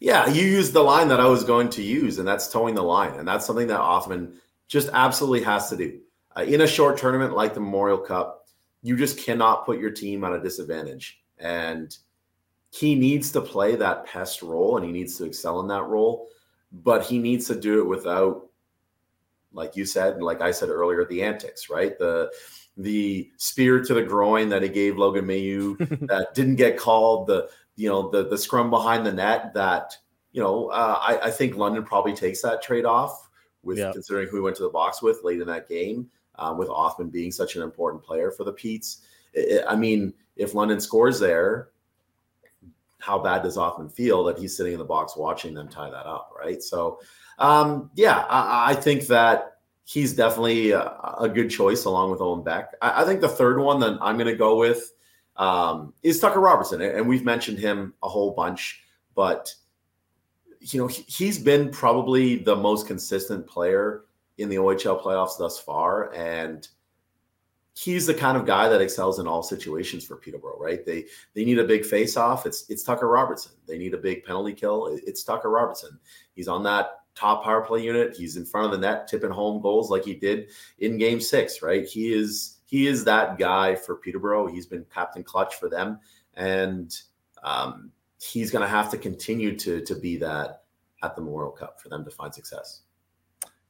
Yeah, 0.00 0.28
you 0.28 0.44
used 0.44 0.72
the 0.72 0.82
line 0.82 1.08
that 1.08 1.20
I 1.20 1.26
was 1.26 1.44
going 1.44 1.68
to 1.70 1.82
use, 1.82 2.18
and 2.18 2.26
that's 2.26 2.50
towing 2.50 2.74
the 2.74 2.82
line. 2.82 3.14
And 3.18 3.28
that's 3.28 3.46
something 3.46 3.66
that 3.68 3.80
Othmann 3.80 4.34
just 4.68 4.88
absolutely 4.92 5.42
has 5.42 5.68
to 5.70 5.76
do. 5.76 6.00
Uh, 6.36 6.42
in 6.42 6.60
a 6.60 6.66
short 6.66 6.96
tournament 6.96 7.34
like 7.34 7.54
the 7.54 7.60
Memorial 7.60 7.98
Cup, 7.98 8.46
you 8.82 8.96
just 8.96 9.18
cannot 9.18 9.66
put 9.66 9.78
your 9.78 9.90
team 9.90 10.24
at 10.24 10.32
a 10.32 10.40
disadvantage. 10.40 11.20
And 11.38 11.94
he 12.70 12.94
needs 12.94 13.32
to 13.32 13.40
play 13.40 13.76
that 13.76 14.06
pest 14.06 14.42
role 14.42 14.76
and 14.76 14.86
he 14.86 14.92
needs 14.92 15.18
to 15.18 15.24
excel 15.24 15.60
in 15.60 15.68
that 15.68 15.84
role, 15.84 16.28
but 16.72 17.04
he 17.04 17.18
needs 17.18 17.46
to 17.48 17.60
do 17.60 17.80
it 17.80 17.88
without, 17.88 18.46
like 19.52 19.76
you 19.76 19.84
said, 19.84 20.14
and 20.14 20.22
like 20.22 20.40
I 20.40 20.52
said 20.52 20.68
earlier, 20.68 21.04
the 21.04 21.22
antics, 21.22 21.68
right? 21.68 21.98
The 21.98 22.30
the 22.76 23.30
spear 23.36 23.82
to 23.82 23.92
the 23.92 24.02
groin 24.02 24.48
that 24.48 24.62
he 24.62 24.68
gave 24.68 24.96
Logan 24.96 25.26
Mailloux 25.26 25.76
that 26.08 26.34
didn't 26.34 26.56
get 26.56 26.78
called, 26.78 27.26
the 27.26 27.50
you 27.80 27.88
know 27.88 28.10
the 28.10 28.28
the 28.28 28.36
scrum 28.36 28.68
behind 28.68 29.06
the 29.06 29.12
net 29.12 29.54
that 29.54 29.96
you 30.32 30.42
know 30.42 30.68
uh, 30.68 30.98
I, 31.00 31.28
I, 31.28 31.30
think 31.30 31.56
London 31.56 31.82
probably 31.82 32.12
takes 32.12 32.42
that 32.42 32.62
trade 32.62 32.84
off 32.84 33.30
with 33.62 33.78
yeah. 33.78 33.90
considering 33.90 34.28
who 34.28 34.36
he 34.36 34.42
went 34.42 34.56
to 34.56 34.64
the 34.64 34.68
box 34.68 35.00
with 35.00 35.24
late 35.24 35.40
in 35.40 35.46
that 35.46 35.66
game 35.66 36.10
um, 36.34 36.58
with 36.58 36.68
Othmann 36.68 37.10
being 37.10 37.32
such 37.32 37.56
an 37.56 37.62
important 37.62 38.02
player 38.02 38.30
for 38.30 38.44
the. 38.44 38.54
It, 39.32 39.64
I 39.66 39.76
mean, 39.76 40.12
if 40.36 40.54
London 40.54 40.78
scores 40.78 41.18
there, 41.18 41.68
how 42.98 43.18
bad 43.18 43.42
does 43.42 43.56
Othmann 43.56 43.90
feel 43.90 44.24
that 44.24 44.38
he's 44.38 44.54
sitting 44.54 44.74
in 44.74 44.78
the 44.78 44.84
box 44.84 45.16
watching 45.16 45.54
them 45.54 45.68
tie 45.68 45.90
that 45.90 46.06
up, 46.06 46.34
right? 46.38 46.62
So, 46.62 47.00
um, 47.38 47.90
yeah, 47.94 48.26
I, 48.28 48.72
I, 48.72 48.74
think 48.74 49.06
that 49.06 49.56
he's 49.84 50.12
definitely 50.12 50.72
a, 50.72 50.82
a, 51.18 51.28
good 51.28 51.48
choice 51.48 51.86
along 51.86 52.10
with 52.10 52.20
Owen 52.20 52.42
Beck. 52.42 52.74
I, 52.82 53.02
I 53.02 53.04
think 53.06 53.22
the 53.22 53.28
third 53.28 53.58
one 53.58 53.80
that 53.80 53.98
I'm 54.02 54.16
going 54.16 54.26
to 54.26 54.36
go 54.36 54.56
with 54.56 54.92
um, 55.36 55.94
is 56.02 56.20
Tucker 56.20 56.40
Robertson, 56.40 56.80
and 56.82 57.08
we've 57.08 57.24
mentioned 57.24 57.58
him 57.58 57.94
a 58.02 58.08
whole 58.08 58.32
bunch, 58.32 58.82
but 59.14 59.54
you 60.60 60.80
know 60.80 60.86
he's 60.86 61.38
been 61.38 61.70
probably 61.70 62.36
the 62.36 62.56
most 62.56 62.86
consistent 62.86 63.46
player 63.46 64.04
in 64.38 64.48
the 64.48 64.56
OHL 64.56 65.02
playoffs 65.02 65.38
thus 65.38 65.58
far, 65.58 66.12
and 66.14 66.68
he's 67.74 68.06
the 68.06 68.14
kind 68.14 68.36
of 68.36 68.46
guy 68.46 68.68
that 68.68 68.80
excels 68.80 69.18
in 69.18 69.26
all 69.26 69.42
situations 69.42 70.04
for 70.04 70.16
Peterborough. 70.16 70.58
Right? 70.58 70.84
They 70.84 71.06
they 71.34 71.44
need 71.44 71.58
a 71.58 71.64
big 71.64 71.84
face 71.84 72.16
off. 72.16 72.46
It's 72.46 72.68
it's 72.68 72.82
Tucker 72.82 73.08
Robertson. 73.08 73.52
They 73.66 73.78
need 73.78 73.94
a 73.94 73.98
big 73.98 74.24
penalty 74.24 74.52
kill. 74.52 74.98
It's 75.06 75.24
Tucker 75.24 75.50
Robertson. 75.50 75.98
He's 76.34 76.48
on 76.48 76.62
that 76.64 77.00
top 77.14 77.44
power 77.44 77.62
play 77.62 77.82
unit. 77.82 78.16
He's 78.16 78.36
in 78.36 78.44
front 78.44 78.66
of 78.66 78.72
the 78.72 78.86
net, 78.86 79.08
tipping 79.08 79.30
home 79.30 79.60
goals 79.60 79.90
like 79.90 80.04
he 80.04 80.14
did 80.14 80.50
in 80.78 80.98
Game 80.98 81.20
Six. 81.20 81.62
Right? 81.62 81.86
He 81.86 82.12
is 82.12 82.58
he 82.70 82.86
is 82.86 83.04
that 83.04 83.36
guy 83.36 83.74
for 83.74 83.96
Peterborough. 83.96 84.46
He's 84.46 84.66
been 84.66 84.86
captain 84.94 85.24
clutch 85.24 85.56
for 85.56 85.68
them, 85.68 85.98
and 86.34 86.96
um, 87.42 87.90
he's 88.22 88.52
going 88.52 88.62
to 88.62 88.68
have 88.68 88.90
to 88.92 88.96
continue 88.96 89.56
to 89.58 89.80
to 89.84 89.94
be 89.96 90.16
that 90.18 90.62
at 91.02 91.16
the 91.16 91.20
Memorial 91.20 91.50
Cup 91.50 91.80
for 91.80 91.88
them 91.88 92.04
to 92.04 92.10
find 92.10 92.32
success. 92.32 92.82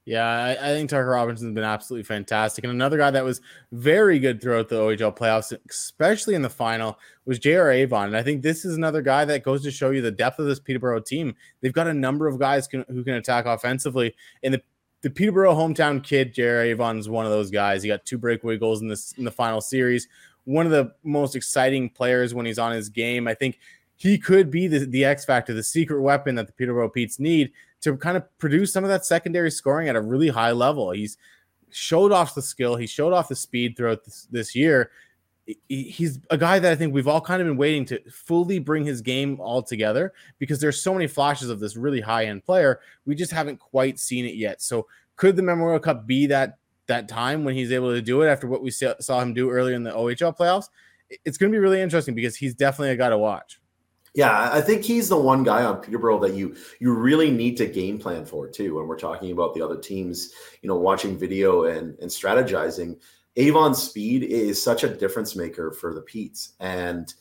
Yeah, 0.03 0.25
I, 0.25 0.51
I, 0.53 0.73
think 0.73 0.89
Tucker 0.89 1.05
Robinson's 1.11 1.53
been 1.53 1.63
absolutely 1.63 2.03
fantastic. 2.05 2.63
And 2.63 2.73
another 2.73 2.97
guy 2.97 3.11
that 3.11 3.23
was 3.23 3.39
very 3.71 4.17
good 4.17 4.41
throughout 4.41 4.67
the 4.67 4.77
OHL 4.77 5.15
playoffs, 5.15 5.55
especially 5.69 6.33
in 6.33 6.41
the 6.41 6.49
final, 6.49 6.97
was 7.25 7.37
J.R. 7.37 7.71
Avon. 7.71 8.07
And 8.07 8.17
I 8.17 8.23
think 8.23 8.41
this 8.41 8.65
is 8.65 8.75
another 8.75 9.03
guy 9.03 9.25
that 9.25 9.43
goes 9.43 9.61
to 9.61 9.69
show 9.69 9.91
you 9.91 10.01
the 10.01 10.09
depth 10.09 10.39
of 10.39 10.47
this 10.47 10.59
Peterborough 10.59 11.01
team. 11.01 11.35
They've 11.61 11.71
got 11.71 11.85
a 11.85 11.93
number 11.93 12.27
of 12.27 12.39
guys 12.39 12.67
can, 12.67 12.83
who 12.89 13.03
can 13.03 13.13
attack 13.13 13.45
offensively. 13.45 14.15
And 14.41 14.55
the, 14.55 14.63
the 15.01 15.09
Peterborough 15.09 15.55
hometown 15.55 16.03
kid, 16.03 16.33
J.R. 16.33 16.61
Avon, 16.61 16.97
is 16.97 17.09
one 17.09 17.25
of 17.25 17.31
those 17.31 17.49
guys. 17.49 17.81
He 17.81 17.89
got 17.89 18.05
two 18.05 18.17
breakaway 18.17 18.57
goals 18.57 18.81
in 18.81 18.87
this 18.87 19.13
in 19.13 19.23
the 19.25 19.31
final 19.31 19.61
series. 19.61 20.07
One 20.45 20.65
of 20.65 20.71
the 20.71 20.93
most 21.03 21.35
exciting 21.35 21.89
players 21.89 22.33
when 22.33 22.45
he's 22.45 22.59
on 22.59 22.71
his 22.71 22.89
game. 22.89 23.27
I 23.27 23.33
think 23.33 23.59
he 23.95 24.17
could 24.17 24.49
be 24.49 24.67
the, 24.67 24.85
the 24.85 25.05
X 25.05 25.25
factor, 25.25 25.53
the 25.53 25.63
secret 25.63 26.01
weapon 26.01 26.35
that 26.35 26.47
the 26.47 26.53
Peterborough 26.53 26.89
Petes 26.89 27.19
need 27.19 27.51
to 27.81 27.97
kind 27.97 28.17
of 28.17 28.37
produce 28.37 28.73
some 28.73 28.83
of 28.83 28.89
that 28.89 29.05
secondary 29.05 29.51
scoring 29.51 29.89
at 29.89 29.95
a 29.95 30.01
really 30.01 30.29
high 30.29 30.51
level. 30.51 30.91
He's 30.91 31.17
showed 31.71 32.11
off 32.11 32.35
the 32.35 32.41
skill, 32.41 32.75
he 32.75 32.87
showed 32.87 33.13
off 33.13 33.29
the 33.29 33.35
speed 33.35 33.75
throughout 33.77 34.03
this, 34.03 34.27
this 34.31 34.55
year. 34.55 34.91
He's 35.67 36.19
a 36.29 36.37
guy 36.37 36.59
that 36.59 36.71
I 36.71 36.75
think 36.75 36.93
we've 36.93 37.07
all 37.07 37.19
kind 37.19 37.41
of 37.41 37.47
been 37.47 37.57
waiting 37.57 37.83
to 37.85 37.99
fully 38.09 38.59
bring 38.59 38.85
his 38.85 39.01
game 39.01 39.39
all 39.39 39.61
together 39.61 40.13
because 40.37 40.59
there's 40.61 40.81
so 40.81 40.93
many 40.93 41.07
flashes 41.07 41.49
of 41.49 41.59
this 41.59 41.75
really 41.75 41.99
high 41.99 42.25
end 42.25 42.45
player. 42.45 42.79
We 43.05 43.15
just 43.15 43.31
haven't 43.31 43.59
quite 43.59 43.99
seen 43.99 44.25
it 44.25 44.35
yet. 44.35 44.61
So, 44.61 44.87
could 45.15 45.35
the 45.35 45.43
Memorial 45.43 45.79
Cup 45.79 46.07
be 46.07 46.27
that 46.27 46.57
that 46.87 47.07
time 47.07 47.43
when 47.43 47.55
he's 47.55 47.71
able 47.71 47.91
to 47.91 48.01
do 48.01 48.21
it 48.21 48.27
after 48.27 48.47
what 48.47 48.61
we 48.61 48.71
saw 48.71 49.19
him 49.19 49.33
do 49.33 49.49
earlier 49.49 49.75
in 49.75 49.83
the 49.83 49.91
OHL 49.91 50.37
playoffs? 50.37 50.69
It's 51.25 51.37
going 51.37 51.51
to 51.51 51.55
be 51.55 51.59
really 51.59 51.81
interesting 51.81 52.15
because 52.15 52.35
he's 52.35 52.53
definitely 52.53 52.91
a 52.91 52.95
guy 52.95 53.09
to 53.09 53.17
watch. 53.17 53.59
Yeah, 54.13 54.49
I 54.51 54.59
think 54.59 54.83
he's 54.83 55.07
the 55.07 55.17
one 55.17 55.43
guy 55.43 55.63
on 55.63 55.77
Peterborough 55.77 56.19
that 56.19 56.33
you 56.33 56.55
you 56.79 56.93
really 56.93 57.31
need 57.31 57.55
to 57.57 57.65
game 57.65 57.97
plan 57.97 58.25
for 58.25 58.47
too. 58.47 58.75
When 58.75 58.87
we're 58.87 58.99
talking 58.99 59.31
about 59.31 59.53
the 59.53 59.61
other 59.61 59.77
teams, 59.77 60.33
you 60.61 60.67
know, 60.67 60.75
watching 60.75 61.17
video 61.17 61.63
and 61.63 61.97
and 61.99 62.11
strategizing, 62.11 62.99
Avon's 63.35 63.81
speed 63.81 64.23
is 64.23 64.61
such 64.61 64.83
a 64.83 64.93
difference 64.93 65.35
maker 65.35 65.71
for 65.71 65.93
the 65.93 66.01
Petes. 66.01 66.53
And 66.59 67.13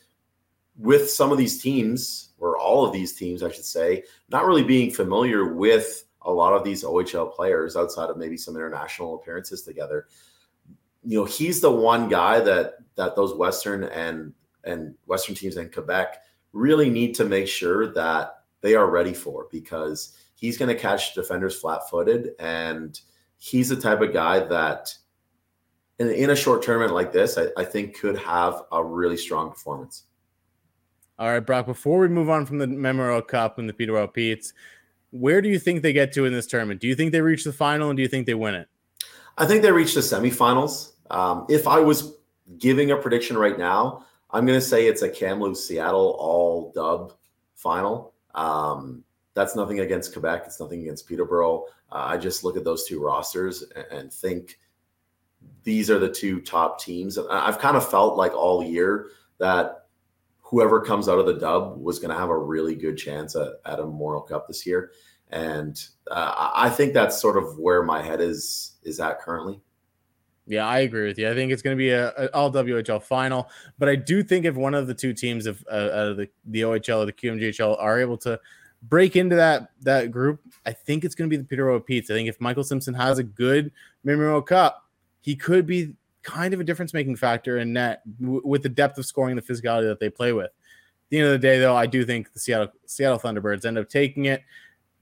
with 0.77 1.11
some 1.11 1.31
of 1.31 1.39
these 1.39 1.63
teams, 1.63 2.31
or 2.39 2.59
all 2.59 2.85
of 2.85 2.93
these 2.93 3.15
teams, 3.15 3.43
I 3.43 3.51
should 3.51 3.65
say, 3.65 4.05
not 4.29 4.47
really 4.47 4.65
being 4.65 4.91
familiar 4.91 5.55
with 5.55 6.05
a 6.23 6.33
lot 6.33 6.53
of 6.53 6.65
these 6.65 6.85
OHL 6.85 7.33
players 7.33 7.77
outside 7.77 8.11
of 8.11 8.17
maybe 8.17 8.37
some 8.37 8.57
international 8.57 9.15
appearances 9.17 9.63
together, 9.63 10.07
you 11.05 11.19
know, 11.19 11.25
he's 11.25 11.61
the 11.61 11.71
one 11.71 12.09
guy 12.09 12.41
that 12.41 12.75
that 12.97 13.17
those 13.17 13.35
Western 13.35 13.85
and 13.85 14.35
and 14.65 14.95
Western 15.07 15.35
teams 15.35 15.57
in 15.57 15.71
Quebec 15.71 16.19
really 16.53 16.91
need 16.91 17.15
to 17.15 17.25
make 17.25 17.49
sure 17.49 17.93
that 17.93 18.45
they 18.61 18.75
are 18.75 18.91
ready 18.91 19.15
for 19.15 19.47
because 19.51 20.17
he's 20.35 20.59
going 20.59 20.69
to 20.69 20.81
catch 20.81 21.15
defenders 21.15 21.59
flat 21.59 21.89
footed. 21.89 22.31
And 22.39 22.99
he's 23.39 23.69
the 23.69 23.77
type 23.77 24.01
of 24.01 24.13
guy 24.13 24.41
that, 24.41 24.95
in, 26.01 26.11
in 26.11 26.31
a 26.31 26.37
short 26.37 26.63
tournament 26.63 26.95
like 26.95 27.13
this, 27.13 27.39
I, 27.39 27.49
I 27.57 27.65
think 27.65 27.99
could 27.99 28.19
have 28.19 28.63
a 28.73 28.83
really 28.83 29.19
strong 29.19 29.51
performance. 29.51 30.05
All 31.19 31.29
right, 31.29 31.41
Brock, 31.41 31.67
before 31.67 31.99
we 31.99 32.09
move 32.09 32.31
on 32.31 32.47
from 32.47 32.59
the 32.59 32.67
Memorial 32.67 33.21
Cup 33.21 33.59
and 33.59 33.69
the 33.69 33.75
Peterborough 33.75 34.09
Petes, 34.09 34.55
where 35.11 35.43
do 35.43 35.51
you 35.51 35.59
think 35.59 35.83
they 35.83 35.93
get 35.93 36.13
to 36.15 36.25
in 36.25 36.33
this 36.33 36.47
tournament? 36.47 36.81
Do 36.81 36.89
you 36.89 36.95
think 36.95 37.13
they 37.13 37.21
reach 37.21 37.45
the 37.45 37.53
final 37.53 37.91
and 37.91 37.97
do 37.97 38.03
you 38.03 38.09
think 38.09 38.27
they 38.27 38.35
win 38.35 38.55
it? 38.55 38.69
I 39.37 39.47
think 39.47 39.61
they 39.63 39.71
reach 39.71 39.95
the 39.95 40.01
semifinals. 40.01 40.93
Um, 41.11 41.45
if 41.51 41.69
I 41.69 41.79
was 41.79 42.15
giving 42.59 42.91
a 42.93 42.97
prediction 42.97 43.37
right 43.37 43.59
now, 43.59 44.07
I'm 44.31 44.47
going 44.47 44.59
to 44.59 44.65
say 44.65 44.87
it's 44.87 45.03
a 45.03 45.09
Kamloops 45.09 45.63
Seattle 45.63 46.17
all 46.19 46.73
dub 46.75 47.13
final. 47.57 48.15
Um, 48.35 49.05
that's 49.35 49.55
nothing 49.55 49.81
against 49.81 50.15
Quebec. 50.15 50.45
It's 50.47 50.61
nothing 50.61 50.81
against 50.81 51.07
Peterborough. 51.07 51.65
Uh, 51.93 52.05
I 52.07 52.17
just 52.17 52.43
look 52.45 52.57
at 52.57 52.65
those 52.65 52.87
two 52.87 53.03
rosters 53.03 53.65
and, 53.77 53.87
and, 53.91 54.13
think 54.13 54.59
these 55.63 55.91
are 55.91 55.99
the 55.99 56.09
two 56.09 56.41
top 56.41 56.81
teams. 56.81 57.19
I've 57.19 57.59
kind 57.59 57.77
of 57.77 57.89
felt 57.89 58.17
like 58.17 58.33
all 58.35 58.63
year 58.63 59.11
that 59.39 59.87
whoever 60.41 60.81
comes 60.81 61.09
out 61.09 61.19
of 61.19 61.27
the 61.27 61.35
dub 61.35 61.81
was 61.81 61.99
going 61.99 62.11
to 62.11 62.19
have 62.19 62.29
a 62.29 62.39
really 62.39 62.75
good 62.75 62.97
chance 62.97 63.37
at, 63.37 63.53
at 63.65 63.79
a 63.79 63.85
Memorial 63.85 64.23
Cup 64.23 64.49
this 64.49 64.67
year. 64.67 64.91
And 65.31 65.81
uh, 66.11 66.51
I 66.55 66.69
think 66.71 66.93
that's 66.93 67.21
sort 67.21 67.37
of 67.37 67.59
where 67.59 67.85
my 67.85 68.03
head 68.03 68.21
is 68.21 68.77
is 68.83 68.99
at 68.99 69.21
currently. 69.21 69.61
Yeah, 70.47 70.67
I 70.67 70.81
agree 70.81 71.07
with 71.07 71.19
you. 71.19 71.31
I 71.31 71.35
think 71.35 71.53
it's 71.53 71.63
going 71.63 71.77
to 71.77 71.79
be 71.79 71.91
a, 71.91 72.09
a, 72.09 72.35
all 72.35 72.51
WHL 72.51 73.01
final, 73.01 73.49
but 73.79 73.89
I 73.89 73.95
do 73.95 74.25
think 74.25 74.45
if 74.45 74.57
one 74.57 74.75
of 74.75 74.89
the 74.89 74.95
two 74.95 75.13
teams 75.13 75.47
of 75.47 75.65
uh, 75.71 76.15
the 76.15 76.29
the 76.47 76.63
OHL 76.63 77.03
or 77.03 77.07
the 77.07 77.13
QMJHL 77.13 77.77
are 77.79 78.01
able 78.01 78.17
to 78.19 78.41
break 78.83 79.15
into 79.15 79.37
that 79.37 79.71
that 79.83 80.11
group, 80.11 80.41
I 80.67 80.73
think 80.73 81.05
it's 81.05 81.15
going 81.15 81.31
to 81.31 81.37
be 81.37 81.41
the 81.41 81.49
Peterborough 81.49 81.79
Petes. 81.79 82.11
I 82.11 82.15
think 82.15 82.29
if 82.29 82.41
Michael 82.41 82.65
Simpson 82.65 82.95
has 82.95 83.21
a 83.21 83.23
good 83.23 83.71
Memorial 84.03 84.43
Cup, 84.43 84.90
he 85.21 85.37
could 85.37 85.67
be 85.67 85.95
kind 86.23 86.53
of 86.55 86.61
a 86.61 86.65
difference 86.65 86.93
making 86.93 87.17
factor 87.17 87.59
in 87.59 87.73
net 87.73 88.03
w- 88.21 88.43
with 88.45 88.63
the 88.63 88.69
depth 88.69 88.99
of 88.99 89.07
scoring, 89.07 89.37
the 89.37 89.43
physicality 89.43 89.85
that 89.89 90.01
they 90.01 90.11
play 90.11 90.33
with. 90.33 90.47
At 90.47 90.53
the 91.11 91.19
end 91.19 91.27
of 91.27 91.33
the 91.33 91.39
day, 91.39 91.59
though, 91.59 91.75
I 91.77 91.87
do 91.87 92.05
think 92.05 92.33
the 92.33 92.39
Seattle 92.41 92.69
Seattle 92.87 93.19
Thunderbirds 93.19 93.65
end 93.65 93.79
up 93.79 93.89
taking 93.89 94.27
it, 94.27 94.43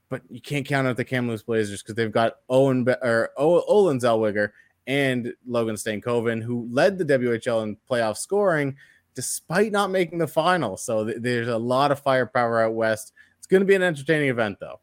but 0.09 0.21
you 0.29 0.41
can't 0.41 0.65
count 0.65 0.87
out 0.87 0.97
the 0.97 1.05
Kamloops 1.05 1.43
Blazers 1.43 1.81
because 1.81 1.95
they've 1.95 2.11
got 2.11 2.37
Owen 2.49 2.83
Be- 2.83 2.93
or 3.01 3.31
o- 3.37 3.63
Olen 3.67 3.99
Zellweger 3.99 4.51
and 4.87 5.33
Logan 5.45 5.75
Stankoven, 5.75 6.41
who 6.41 6.67
led 6.71 6.97
the 6.97 7.05
WHL 7.05 7.63
in 7.63 7.77
playoff 7.89 8.17
scoring 8.17 8.75
despite 9.15 9.71
not 9.71 9.91
making 9.91 10.17
the 10.17 10.27
final. 10.27 10.77
So 10.77 11.05
th- 11.05 11.17
there's 11.19 11.47
a 11.47 11.57
lot 11.57 11.91
of 11.91 11.99
firepower 11.99 12.61
out 12.61 12.73
west. 12.73 13.11
It's 13.37 13.47
going 13.47 13.61
to 13.61 13.65
be 13.65 13.75
an 13.75 13.81
entertaining 13.83 14.29
event, 14.29 14.59
though. 14.59 14.79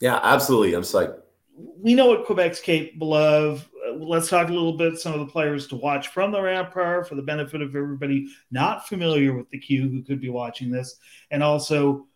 Yeah, 0.00 0.18
absolutely. 0.22 0.74
I'm 0.74 0.82
psyched. 0.82 1.20
We 1.56 1.94
know 1.94 2.06
what 2.06 2.26
Quebec's 2.26 2.60
capable 2.60 3.14
of. 3.14 3.68
Let's 3.98 4.28
talk 4.28 4.48
a 4.48 4.52
little 4.52 4.76
bit 4.76 4.98
some 4.98 5.12
of 5.12 5.20
the 5.20 5.32
players 5.32 5.66
to 5.68 5.76
watch 5.76 6.08
from 6.08 6.32
the 6.32 6.40
Rampart 6.40 7.08
for 7.08 7.14
the 7.14 7.22
benefit 7.22 7.62
of 7.62 7.74
everybody 7.74 8.28
not 8.50 8.88
familiar 8.88 9.36
with 9.36 9.48
the 9.50 9.58
Q 9.58 9.88
who 9.88 10.02
could 10.02 10.20
be 10.20 10.30
watching 10.30 10.70
this, 10.70 10.96
and 11.30 11.42
also 11.42 12.06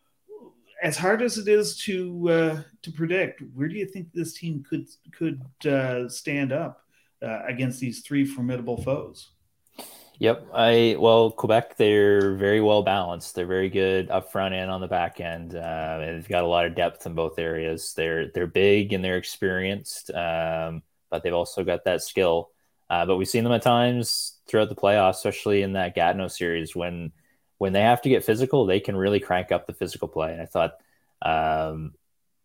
as 0.82 0.96
hard 0.96 1.22
as 1.22 1.38
it 1.38 1.48
is 1.48 1.76
to 1.78 2.30
uh, 2.30 2.62
to 2.82 2.92
predict, 2.92 3.42
where 3.54 3.68
do 3.68 3.74
you 3.74 3.86
think 3.86 4.12
this 4.12 4.34
team 4.34 4.64
could 4.68 4.86
could 5.12 5.42
uh, 5.66 6.08
stand 6.08 6.52
up? 6.52 6.84
uh, 7.22 7.40
against 7.46 7.80
these 7.80 8.00
three 8.00 8.24
formidable 8.24 8.82
foes. 8.82 9.30
Yep. 10.20 10.48
I 10.52 10.96
well, 10.98 11.30
Quebec, 11.30 11.76
they're 11.76 12.34
very 12.34 12.60
well 12.60 12.82
balanced. 12.82 13.36
They're 13.36 13.46
very 13.46 13.70
good 13.70 14.10
up 14.10 14.32
front 14.32 14.52
and 14.52 14.68
on 14.70 14.80
the 14.80 14.88
back 14.88 15.20
end. 15.20 15.54
Uh, 15.54 16.00
and 16.00 16.16
they've 16.16 16.28
got 16.28 16.42
a 16.42 16.46
lot 16.46 16.66
of 16.66 16.74
depth 16.74 17.06
in 17.06 17.14
both 17.14 17.38
areas. 17.38 17.94
They're 17.94 18.28
they're 18.32 18.48
big 18.48 18.92
and 18.92 19.04
they're 19.04 19.16
experienced, 19.16 20.10
um, 20.10 20.82
but 21.10 21.22
they've 21.22 21.34
also 21.34 21.64
got 21.64 21.84
that 21.84 22.02
skill. 22.02 22.50
Uh, 22.90 23.04
but 23.04 23.16
we've 23.16 23.28
seen 23.28 23.44
them 23.44 23.52
at 23.52 23.62
times 23.62 24.38
throughout 24.46 24.68
the 24.68 24.74
playoffs, 24.74 25.16
especially 25.16 25.62
in 25.62 25.74
that 25.74 25.94
Gatineau 25.94 26.28
series, 26.28 26.74
when 26.74 27.12
when 27.58 27.72
they 27.72 27.82
have 27.82 28.02
to 28.02 28.08
get 28.08 28.24
physical, 28.24 28.66
they 28.66 28.80
can 28.80 28.96
really 28.96 29.20
crank 29.20 29.50
up 29.50 29.66
the 29.66 29.72
physical 29.72 30.08
play. 30.08 30.32
And 30.32 30.40
I 30.40 30.46
thought 30.46 30.74
um, 31.20 31.94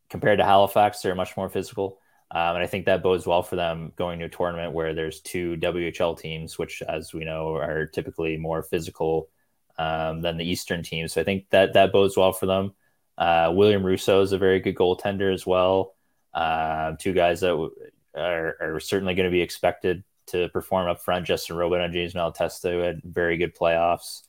compared 0.10 0.40
to 0.40 0.46
Halifax, 0.46 1.02
they're 1.02 1.16
much 1.16 1.38
more 1.38 1.50
physical. 1.50 2.00
Um, 2.32 2.56
and 2.56 2.64
I 2.64 2.68
think 2.68 2.86
that 2.86 3.04
bodes 3.04 3.28
well 3.28 3.44
for 3.44 3.56
them 3.56 3.94
going 3.96 4.20
to 4.20 4.26
a 4.26 4.30
tournament 4.30 4.74
where 4.74 4.96
there's 4.96 5.22
two 5.22 5.56
WHL 5.58 6.20
teams, 6.20 6.58
which, 6.58 6.82
as 6.82 7.14
we 7.14 7.26
know, 7.26 7.56
are 7.56 7.86
typically 7.86 8.38
more 8.38 8.64
physical 8.64 9.30
um, 9.78 10.22
than 10.22 10.38
the 10.38 10.46
Eastern 10.46 10.82
teams. 10.82 11.14
So 11.14 11.22
I 11.22 11.24
think 11.24 11.50
that 11.52 11.74
that 11.74 11.92
bodes 11.92 12.18
well 12.18 12.34
for 12.34 12.48
them. 12.48 12.74
Uh, 13.18 13.52
William 13.54 13.86
Rousseau 13.86 14.22
is 14.22 14.32
a 14.32 14.40
very 14.40 14.60
good 14.60 14.76
goaltender 14.76 15.32
as 15.32 15.46
well. 15.46 15.94
Uh, 16.34 16.94
two 16.98 17.14
guys 17.14 17.42
that 17.42 17.70
are, 18.16 18.56
are 18.62 18.80
certainly 18.80 19.16
going 19.16 19.28
to 19.28 19.32
be 19.32 19.42
expected 19.42 20.04
to 20.28 20.50
perform 20.50 20.88
up 20.88 21.02
front. 21.02 21.26
Justin 21.26 21.56
Robin 21.56 21.82
and 21.82 21.94
James 21.94 22.14
Malatesta 22.14 22.84
had 22.84 23.02
very 23.04 23.38
good 23.38 23.56
playoffs. 23.56 24.24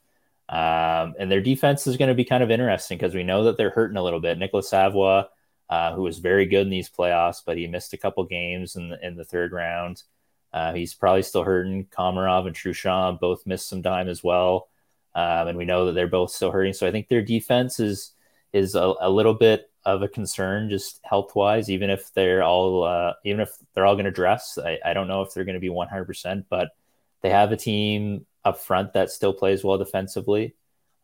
Um, 0.48 1.14
and 1.18 1.30
their 1.30 1.40
defense 1.40 1.86
is 1.86 1.96
going 1.96 2.08
to 2.08 2.14
be 2.14 2.24
kind 2.24 2.42
of 2.42 2.50
interesting 2.50 2.98
because 2.98 3.14
we 3.14 3.24
know 3.24 3.44
that 3.44 3.56
they're 3.56 3.70
hurting 3.70 3.96
a 3.96 4.02
little 4.02 4.20
bit. 4.20 4.38
Nicolas 4.38 4.68
Savoie 4.68 5.26
uh, 5.70 5.94
who 5.94 6.02
was 6.02 6.18
very 6.18 6.46
good 6.46 6.62
in 6.62 6.70
these 6.70 6.90
playoffs, 6.90 7.42
but 7.44 7.56
he 7.56 7.66
missed 7.66 7.92
a 7.92 7.98
couple 7.98 8.24
games 8.24 8.76
in 8.76 8.90
the, 8.90 9.06
in 9.06 9.16
the 9.16 9.24
third 9.24 9.52
round. 9.52 10.02
Uh, 10.52 10.72
he's 10.72 10.94
probably 10.94 11.22
still 11.22 11.42
hurting. 11.42 11.86
Komarov 11.86 12.46
and 12.46 12.54
Truchon 12.54 13.18
both 13.18 13.46
missed 13.46 13.68
some 13.68 13.82
time 13.82 14.08
as 14.08 14.22
well, 14.22 14.68
um, 15.14 15.48
and 15.48 15.58
we 15.58 15.64
know 15.64 15.86
that 15.86 15.92
they're 15.92 16.06
both 16.06 16.30
still 16.30 16.52
hurting. 16.52 16.74
So 16.74 16.86
I 16.86 16.92
think 16.92 17.08
their 17.08 17.22
defense 17.22 17.80
is 17.80 18.12
is 18.52 18.74
a, 18.76 18.94
a 19.00 19.10
little 19.10 19.34
bit 19.34 19.68
of 19.86 20.02
a 20.02 20.08
concern, 20.08 20.70
just 20.70 21.00
health 21.04 21.34
wise. 21.34 21.70
Even 21.70 21.90
if 21.90 22.12
they're 22.14 22.42
all 22.42 22.84
uh, 22.84 23.14
even 23.24 23.40
if 23.40 23.50
they're 23.74 23.86
all 23.86 23.94
going 23.96 24.04
to 24.04 24.10
dress, 24.10 24.58
I, 24.58 24.78
I 24.84 24.94
don't 24.94 25.08
know 25.08 25.22
if 25.22 25.34
they're 25.34 25.44
going 25.44 25.54
to 25.54 25.60
be 25.60 25.68
one 25.70 25.88
hundred 25.88 26.06
percent, 26.06 26.46
but 26.48 26.70
they 27.22 27.30
have 27.30 27.52
a 27.52 27.56
team 27.56 28.26
up 28.44 28.58
front 28.58 28.92
that 28.92 29.10
still 29.10 29.32
plays 29.32 29.64
well 29.64 29.78
defensively. 29.78 30.54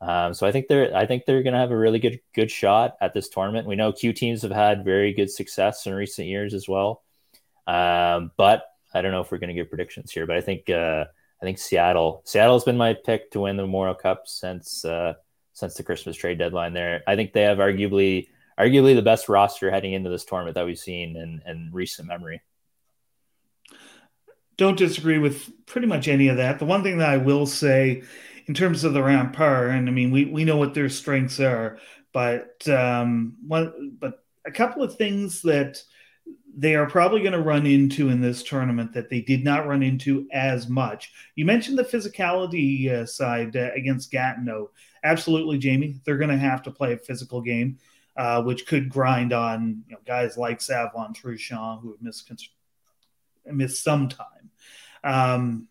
Um, 0.02 0.32
so 0.32 0.46
I 0.46 0.52
think 0.52 0.68
they're 0.68 0.96
I 0.96 1.04
think 1.04 1.26
they're 1.26 1.42
going 1.42 1.52
to 1.52 1.58
have 1.60 1.72
a 1.72 1.76
really 1.76 1.98
good 1.98 2.20
good 2.34 2.50
shot 2.50 2.96
at 3.00 3.12
this 3.12 3.28
tournament. 3.28 3.66
We 3.66 3.76
know 3.76 3.92
Q 3.92 4.14
teams 4.14 4.42
have 4.42 4.50
had 4.50 4.84
very 4.84 5.12
good 5.12 5.30
success 5.30 5.86
in 5.86 5.92
recent 5.92 6.26
years 6.26 6.54
as 6.54 6.66
well, 6.66 7.02
um, 7.66 8.30
but 8.36 8.64
I 8.94 9.02
don't 9.02 9.12
know 9.12 9.20
if 9.20 9.30
we're 9.30 9.38
going 9.38 9.48
to 9.48 9.54
give 9.54 9.68
predictions 9.68 10.10
here. 10.10 10.26
But 10.26 10.38
I 10.38 10.40
think 10.40 10.70
uh, 10.70 11.04
I 11.40 11.44
think 11.44 11.58
Seattle 11.58 12.22
Seattle's 12.24 12.64
been 12.64 12.78
my 12.78 12.94
pick 12.94 13.30
to 13.32 13.40
win 13.40 13.56
the 13.56 13.62
Memorial 13.62 13.94
Cup 13.94 14.26
since 14.26 14.86
uh, 14.86 15.14
since 15.52 15.74
the 15.74 15.82
Christmas 15.82 16.16
trade 16.16 16.38
deadline. 16.38 16.72
There, 16.72 17.02
I 17.06 17.14
think 17.14 17.34
they 17.34 17.42
have 17.42 17.58
arguably 17.58 18.28
arguably 18.60 18.94
the 18.94 19.02
best 19.02 19.28
roster 19.28 19.70
heading 19.70 19.92
into 19.92 20.10
this 20.10 20.24
tournament 20.24 20.54
that 20.54 20.66
we've 20.66 20.78
seen 20.78 21.16
in, 21.16 21.42
in 21.46 21.70
recent 21.72 22.08
memory. 22.08 22.42
Don't 24.56 24.76
disagree 24.76 25.18
with 25.18 25.50
pretty 25.66 25.86
much 25.86 26.06
any 26.06 26.28
of 26.28 26.36
that. 26.36 26.58
The 26.58 26.66
one 26.66 26.82
thing 26.82 26.98
that 26.98 27.08
I 27.08 27.16
will 27.16 27.46
say 27.46 28.02
in 28.46 28.54
terms 28.54 28.84
of 28.84 28.92
the 28.92 29.00
Rempart, 29.00 29.70
and 29.70 29.88
I 29.88 29.92
mean, 29.92 30.10
we, 30.10 30.26
we 30.26 30.44
know 30.44 30.56
what 30.56 30.74
their 30.74 30.90
strengths 30.90 31.40
are, 31.40 31.78
but 32.12 32.68
um, 32.68 33.36
one, 33.46 33.96
but 33.98 34.24
a 34.44 34.50
couple 34.50 34.82
of 34.82 34.96
things 34.96 35.40
that 35.42 35.82
they 36.56 36.74
are 36.74 36.90
probably 36.90 37.20
going 37.20 37.32
to 37.32 37.40
run 37.40 37.66
into 37.66 38.08
in 38.08 38.20
this 38.20 38.42
tournament 38.42 38.92
that 38.92 39.08
they 39.08 39.20
did 39.20 39.44
not 39.44 39.66
run 39.66 39.82
into 39.82 40.26
as 40.32 40.68
much. 40.68 41.12
You 41.36 41.44
mentioned 41.44 41.78
the 41.78 41.84
physicality 41.84 42.90
uh, 42.90 43.06
side 43.06 43.56
uh, 43.56 43.70
against 43.74 44.10
Gatineau. 44.10 44.70
Absolutely, 45.04 45.58
Jamie. 45.58 46.00
They're 46.04 46.18
going 46.18 46.30
to 46.30 46.36
have 46.36 46.62
to 46.64 46.70
play 46.70 46.92
a 46.92 46.98
physical 46.98 47.40
game, 47.40 47.78
uh, 48.16 48.42
which 48.42 48.66
could 48.66 48.88
grind 48.88 49.32
on 49.32 49.84
you 49.88 49.94
know, 49.94 50.00
guys 50.06 50.36
like 50.36 50.60
Savon 50.60 51.14
Truchon 51.14 51.80
who 51.80 51.92
have 51.92 52.02
missed, 52.02 52.30
missed 53.46 53.82
some 53.82 54.08
time. 54.08 54.50
Um, 55.02 55.68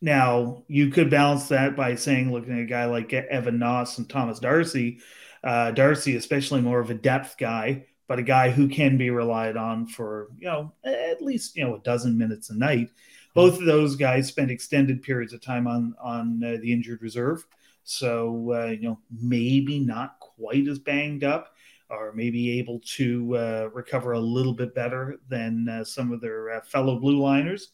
now, 0.00 0.64
you 0.66 0.90
could 0.90 1.10
balance 1.10 1.48
that 1.48 1.76
by 1.76 1.94
saying, 1.94 2.32
looking 2.32 2.54
at 2.54 2.62
a 2.62 2.66
guy 2.66 2.86
like 2.86 3.12
Evan 3.12 3.58
Nause 3.58 3.98
and 3.98 4.08
Thomas 4.08 4.40
Darcy. 4.40 4.98
Uh, 5.44 5.70
Darcy, 5.70 6.16
especially 6.16 6.60
more 6.60 6.80
of 6.80 6.90
a 6.90 6.94
depth 6.94 7.36
guy 7.38 7.86
but 8.12 8.18
a 8.18 8.22
guy 8.22 8.50
who 8.50 8.68
can 8.68 8.98
be 8.98 9.08
relied 9.08 9.56
on 9.56 9.86
for 9.86 10.28
you 10.38 10.46
know 10.46 10.70
at 10.84 11.22
least 11.22 11.56
you 11.56 11.64
know 11.64 11.76
a 11.76 11.78
dozen 11.78 12.18
minutes 12.18 12.50
a 12.50 12.54
night. 12.54 12.90
Both 13.34 13.58
of 13.58 13.64
those 13.64 13.96
guys 13.96 14.28
spent 14.28 14.50
extended 14.50 15.02
periods 15.02 15.32
of 15.32 15.40
time 15.40 15.66
on 15.66 15.94
on 15.98 16.44
uh, 16.44 16.58
the 16.60 16.74
injured 16.74 17.00
reserve, 17.00 17.46
so 17.84 18.52
uh, 18.52 18.66
you 18.66 18.88
know 18.88 18.98
maybe 19.10 19.78
not 19.78 20.18
quite 20.20 20.66
as 20.68 20.78
banged 20.78 21.24
up, 21.24 21.54
or 21.90 22.12
maybe 22.12 22.58
able 22.58 22.80
to 22.96 23.36
uh, 23.36 23.68
recover 23.72 24.12
a 24.12 24.20
little 24.20 24.54
bit 24.54 24.74
better 24.74 25.20
than 25.28 25.68
uh, 25.68 25.84
some 25.84 26.12
of 26.12 26.20
their 26.20 26.50
uh, 26.50 26.60
fellow 26.62 26.98
blue 26.98 27.20
liners. 27.20 27.70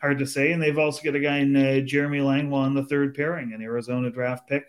Hard 0.00 0.18
to 0.18 0.26
say, 0.26 0.52
and 0.52 0.62
they've 0.62 0.78
also 0.78 1.02
got 1.02 1.14
a 1.14 1.20
guy 1.20 1.38
in 1.38 1.54
uh, 1.54 1.80
Jeremy 1.80 2.20
Langlois 2.20 2.64
on 2.64 2.74
the 2.74 2.86
third 2.86 3.14
pairing, 3.14 3.52
an 3.52 3.60
Arizona 3.60 4.10
draft 4.10 4.48
pick, 4.48 4.64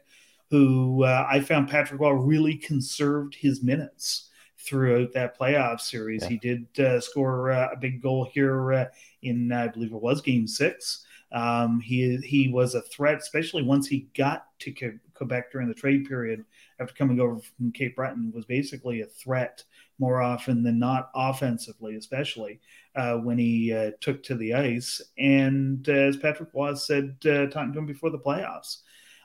who 0.50 1.06
I 1.06 1.40
found 1.40 1.70
Patrick 1.70 2.02
Roy 2.02 2.12
really 2.12 2.58
conserved 2.58 3.36
his 3.36 3.64
minutes 3.64 4.30
throughout 4.62 5.14
that 5.14 5.38
playoff 5.38 5.82
series. 5.82 6.24
Yeah. 6.24 6.30
He 6.30 6.38
did 6.38 6.80
uh, 6.80 7.00
score 7.00 7.52
uh, 7.52 7.70
a 7.74 7.78
big 7.78 8.02
goal 8.02 8.30
here 8.32 8.74
uh, 8.74 8.86
in, 9.22 9.52
I 9.52 9.68
believe 9.68 9.94
it 9.94 10.02
was 10.02 10.22
Game 10.22 10.48
Six. 10.48 11.06
Um, 11.32 11.80
he 11.80 12.18
he 12.18 12.50
was 12.50 12.76
a 12.76 12.82
threat, 12.82 13.20
especially 13.20 13.64
once 13.64 13.88
he 13.88 14.08
got 14.16 14.48
to 14.60 15.00
Quebec 15.14 15.52
during 15.52 15.68
the 15.68 15.74
trade 15.74 16.08
period 16.08 16.44
after 16.80 16.94
coming 16.94 17.20
over 17.20 17.40
from 17.40 17.72
Cape 17.72 17.96
Breton. 17.96 18.32
Was 18.34 18.46
basically 18.46 19.02
a 19.02 19.06
threat 19.06 19.64
more 20.00 20.22
often 20.22 20.64
than 20.64 20.80
not, 20.80 21.12
offensively, 21.14 21.96
especially 21.96 22.60
uh, 22.96 23.18
when 23.18 23.38
he 23.38 23.72
uh, 23.74 23.92
took 24.02 24.24
to 24.24 24.36
the 24.36 24.54
ice. 24.54 25.02
And 25.18 25.88
uh, 25.88 25.92
as 25.94 26.18
Patrick 26.18 26.54
was 26.54 26.86
said, 26.88 27.22
talking 27.22 27.72
to 27.74 27.80
him 27.80 27.86
before 27.86 28.10
the 28.10 28.20
playoffs 28.20 28.78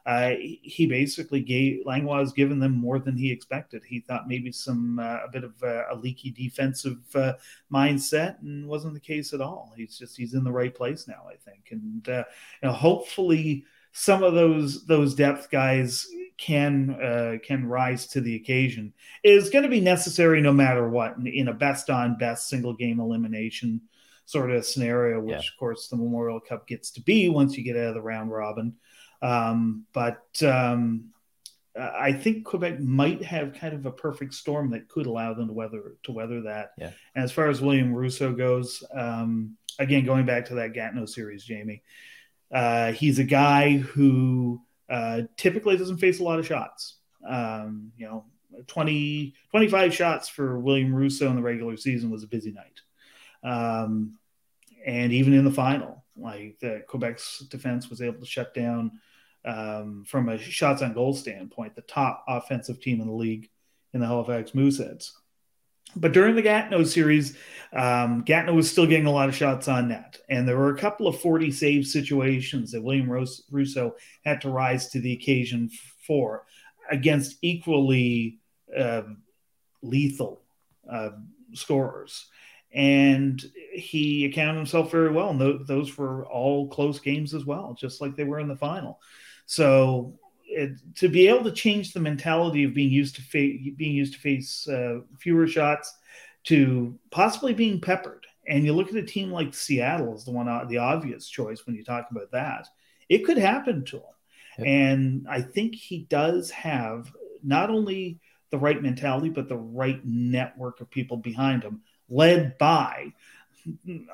uh, 0.07 0.35
he 0.39 0.87
basically 0.87 1.41
gave 1.41 1.85
Langlois 1.85 2.21
has 2.21 2.33
given 2.33 2.61
them 2.61 2.73
more 2.73 3.01
than 3.01 3.17
he 3.17 3.33
expected. 3.33 3.83
He 3.85 3.99
thought 3.99 4.29
maybe 4.29 4.53
some 4.53 5.01
uh, 5.01 5.19
a 5.25 5.29
bit 5.33 5.43
of 5.43 5.61
a, 5.65 5.87
a 5.91 5.97
leaky 5.97 6.31
defensive 6.31 6.99
uh, 7.17 7.33
mindset, 7.73 8.41
and 8.41 8.69
wasn't 8.69 8.95
the 8.95 9.01
case 9.01 9.33
at 9.33 9.41
all. 9.41 9.73
He's 9.77 9.99
just 9.99 10.17
he's 10.17 10.35
in 10.35 10.45
the 10.45 10.53
right 10.53 10.73
place 10.73 11.09
now, 11.09 11.27
I 11.29 11.35
think, 11.35 11.69
and 11.73 12.09
uh, 12.09 12.23
you 12.63 12.69
know, 12.69 12.73
hopefully 12.73 13.65
some 13.91 14.23
of 14.23 14.35
those 14.35 14.87
those 14.87 15.17
depth 15.17 15.51
guys 15.51 16.07
can 16.39 16.91
uh, 17.03 17.39
can 17.45 17.67
rise 17.67 18.07
to 18.09 18.21
the 18.21 18.37
occasion. 18.37 18.93
Is 19.25 19.51
going 19.51 19.65
to 19.65 19.69
be 19.69 19.81
necessary 19.81 20.41
no 20.41 20.53
matter 20.53 20.89
what 20.89 21.17
in, 21.17 21.27
in 21.27 21.49
a 21.49 21.53
best 21.53 21.91
on 21.91 22.17
best 22.17 22.49
single 22.49 22.75
game 22.75 23.01
elimination 23.01 23.81
sort 24.25 24.53
of 24.53 24.65
scenario, 24.65 25.19
which 25.19 25.33
yeah. 25.33 25.39
of 25.39 25.59
course 25.59 25.89
the 25.89 25.97
Memorial 25.97 26.39
Cup 26.39 26.69
gets 26.69 26.93
to 26.93 27.01
be 27.01 27.29
once 27.29 27.57
you 27.57 27.65
get 27.65 27.77
out 27.77 27.89
of 27.89 27.95
the 27.95 28.03
round 28.03 28.31
robin. 28.31 28.73
Um, 29.23 29.87
but 29.92 30.25
um, 30.42 31.12
I 31.78 32.12
think 32.12 32.44
Quebec 32.44 32.80
might 32.80 33.23
have 33.25 33.54
kind 33.54 33.75
of 33.75 33.87
a 33.87 33.90
perfect 33.90 34.35
storm 34.35 34.70
that 34.70 34.88
could 34.88 35.06
allow 35.06 35.35
them 35.35 35.49
to 35.49 35.52
weather 35.52 35.96
to 36.04 36.12
weather 36.12 36.42
that. 36.42 36.73
Yeah. 36.78 36.90
And 37.14 37.25
as 37.25 37.32
far 37.32 37.49
as 37.49 37.61
William 37.61 37.94
Rousseau 37.94 38.32
goes, 38.32 38.82
um, 38.94 39.56
again 39.78 40.05
going 40.05 40.26
back 40.26 40.46
to 40.46 40.55
that 40.55 40.72
Gatineau 40.72 41.07
series, 41.07 41.44
Jamie, 41.44 41.83
uh, 42.52 42.92
he's 42.92 43.18
a 43.18 43.24
guy 43.24 43.76
who 43.76 44.61
uh, 44.88 45.22
typically 45.37 45.76
doesn't 45.76 45.98
face 45.98 46.20
a 46.20 46.24
lot 46.24 46.38
of 46.38 46.46
shots. 46.46 46.96
Um, 47.29 47.92
you 47.96 48.07
know, 48.07 48.24
20, 48.68 49.35
25 49.50 49.94
shots 49.94 50.29
for 50.29 50.59
William 50.59 50.94
Rousseau 50.94 51.29
in 51.29 51.37
the 51.37 51.42
regular 51.42 51.76
season 51.76 52.11
was 52.11 52.22
a 52.22 52.29
busy 52.29 52.52
night. 52.52 52.81
Um, 53.42 54.18
and 54.87 55.12
even 55.12 55.35
in 55.35 55.44
the 55.44 55.50
final, 55.50 56.05
like 56.18 56.59
the 56.61 56.83
Quebec's 56.88 57.40
defense 57.50 57.90
was 57.90 58.02
able 58.02 58.20
to 58.20 58.26
shut 58.26 58.55
down 58.55 58.92
um, 59.44 60.05
from 60.07 60.29
a 60.29 60.38
shots 60.38 60.83
on 60.83 60.92
goal 60.92 61.14
standpoint, 61.14 61.74
the 61.74 61.83
top 61.83 62.24
offensive 62.29 62.81
team 62.81 63.00
in 63.00 63.07
the 63.07 63.12
league 63.12 63.48
in 63.94 64.00
the 64.00 64.07
Halifax 64.07 64.52
Mooseheads. 64.52 65.12
But 65.94 66.12
during 66.12 66.35
the 66.35 66.42
Gatineau 66.42 66.85
series, 66.85 67.38
um, 67.72 68.22
Gatineau 68.22 68.55
was 68.55 68.70
still 68.70 68.87
getting 68.87 69.07
a 69.07 69.12
lot 69.12 69.29
of 69.29 69.37
shots 69.37 69.68
on 69.68 69.88
net. 69.88 70.18
And 70.29 70.46
there 70.46 70.57
were 70.57 70.74
a 70.74 70.79
couple 70.79 71.07
of 71.07 71.20
40 71.20 71.50
save 71.52 71.87
situations 71.87 72.72
that 72.72 72.83
William 72.83 73.09
Rousseau 73.09 73.94
had 74.24 74.40
to 74.42 74.50
rise 74.50 74.88
to 74.90 75.00
the 75.00 75.12
occasion 75.12 75.70
for 76.07 76.44
against 76.90 77.38
equally 77.40 78.40
uh, 78.76 79.02
lethal 79.83 80.42
uh, 80.90 81.11
scorers 81.55 82.26
and 82.72 83.42
he 83.72 84.26
accounted 84.26 84.57
himself 84.57 84.90
very 84.90 85.11
well. 85.11 85.31
And 85.31 85.40
th- 85.40 85.66
those 85.66 85.96
were 85.96 86.26
all 86.26 86.68
close 86.68 87.00
games 87.00 87.35
as 87.35 87.44
well, 87.44 87.76
just 87.79 88.00
like 88.00 88.16
they 88.16 88.24
were 88.24 88.40
in 88.40 88.48
the 88.48 88.57
final. 88.57 89.00
So 89.46 90.18
it, 90.46 90.79
to 90.96 91.09
be 91.09 91.29
able 91.29 91.44
to 91.44 91.52
change 91.52 91.92
the 91.92 92.00
mentality 92.00 92.64
of 92.64 92.74
being 92.74 92.90
used 92.90 93.16
to 93.16 93.22
fa- 93.22 93.72
being 93.76 93.94
used 93.94 94.14
to 94.14 94.20
face 94.20 94.68
uh, 94.68 95.00
fewer 95.18 95.46
shots 95.46 95.94
to 96.44 96.98
possibly 97.11 97.52
being 97.52 97.81
peppered, 97.81 98.26
and 98.46 98.64
you 98.64 98.72
look 98.72 98.88
at 98.88 98.96
a 98.96 99.02
team 99.02 99.31
like 99.31 99.55
Seattle 99.55 100.14
as 100.14 100.24
the 100.24 100.31
one 100.31 100.48
uh, 100.48 100.64
the 100.64 100.79
obvious 100.79 101.29
choice 101.29 101.66
when 101.66 101.76
you 101.76 101.85
talk 101.85 102.09
about 102.11 102.31
that. 102.33 102.68
It 103.09 103.24
could 103.24 103.38
happen 103.38 103.85
to 103.87 103.96
him, 103.96 104.02
yep. 104.59 104.66
and 104.66 105.26
I 105.29 105.42
think 105.42 105.74
he 105.74 106.05
does 106.05 106.50
have 106.50 107.12
not 107.42 107.70
only 107.70 108.20
the 108.50 108.59
right 108.59 108.81
mentality 108.81 109.29
but 109.29 109.48
the 109.48 109.57
right 109.57 110.00
network 110.05 110.81
of 110.81 110.90
people 110.90 111.16
behind 111.16 111.62
him 111.62 111.83
led 112.09 112.57
by 112.59 113.12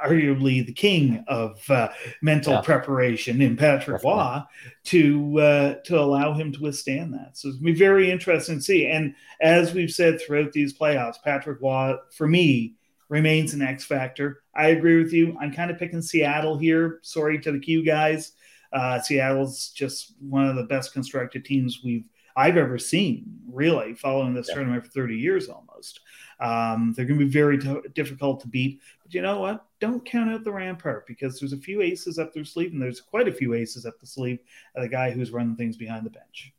arguably 0.05 0.65
the 0.65 0.73
king 0.73 1.25
of 1.29 1.69
uh, 1.71 1.89
mental 2.23 2.55
yeah. 2.55 2.61
preparation 2.63 3.43
in 3.43 3.57
Patrick 3.57 4.03
Roy 4.03 4.41
to 4.85 5.41
uh, 5.41 5.75
to 5.85 5.99
allow 5.99 6.33
him 6.33 6.53
to 6.53 6.63
withstand 6.63 7.13
that. 7.15 7.37
So 7.37 7.49
it's 7.49 7.59
be 7.59 7.75
very 7.75 8.11
interesting 8.11 8.57
to 8.57 8.63
see. 8.63 8.87
And 8.87 9.15
as 9.41 9.75
we've 9.75 9.91
said 9.91 10.21
throughout 10.21 10.53
these 10.53 10.77
playoffs, 10.77 11.23
Patrick 11.23 11.61
Roy, 11.61 11.97
for 12.13 12.27
me, 12.27 12.75
remains 13.09 13.53
an 13.53 13.63
X 13.63 13.85
factor. 13.85 14.43
I 14.55 14.69
agree 14.69 15.03
with 15.03 15.13
you. 15.13 15.37
I'm 15.41 15.53
kind 15.53 15.71
of 15.71 15.79
picking 15.79 16.03
Seattle 16.03 16.57
here. 16.57 17.01
Sorry 17.03 17.39
to 17.41 17.53
the 17.53 17.61
Q 17.61 17.85
guys. 17.85 18.33
Uh, 18.73 19.01
Seattle's 19.01 19.69
just 19.69 20.15
one 20.19 20.49
of 20.49 20.57
the 20.57 20.65
best 20.65 20.95
constructed 20.95 21.45
teams 21.45 21.81
we've 21.85 22.09
I've 22.35 22.57
ever 22.57 22.79
seen, 22.79 23.25
really, 23.47 23.95
following 23.95 24.33
this 24.33 24.49
yeah. 24.49 24.55
tournament 24.55 24.87
for 24.87 24.91
30 24.91 25.17
years 25.17 25.49
almost. 25.49 26.01
Um, 26.43 26.93
they're 26.97 27.05
going 27.05 27.21
to 27.21 27.25
be 27.25 27.31
very 27.31 27.59
t- 27.59 27.89
difficult 27.95 28.41
to 28.41 28.49
beat. 28.49 28.81
But 29.03 29.15
you 29.15 29.23
know 29.23 29.41
what? 29.41 29.65
Don't 29.81 30.05
count 30.05 30.31
out 30.31 30.43
the 30.43 30.53
Rampart 30.53 31.07
because 31.07 31.39
there's 31.39 31.53
a 31.53 31.59
few 31.59 31.83
aces 31.83 32.19
up 32.19 32.35
their 32.35 32.45
sleeve, 32.45 32.73
and 32.73 32.83
there's 32.83 33.01
quite 33.01 33.29
a 33.29 33.33
few 33.33 33.55
aces 33.55 33.87
up 33.87 33.99
the 34.01 34.07
sleeve 34.07 34.41
of 34.75 34.83
the 34.83 34.89
guy 34.89 35.11
who's 35.11 35.31
running 35.31 35.57
things 35.57 35.77
behind 35.77 36.05
the 36.05 36.11
bench. 36.11 36.53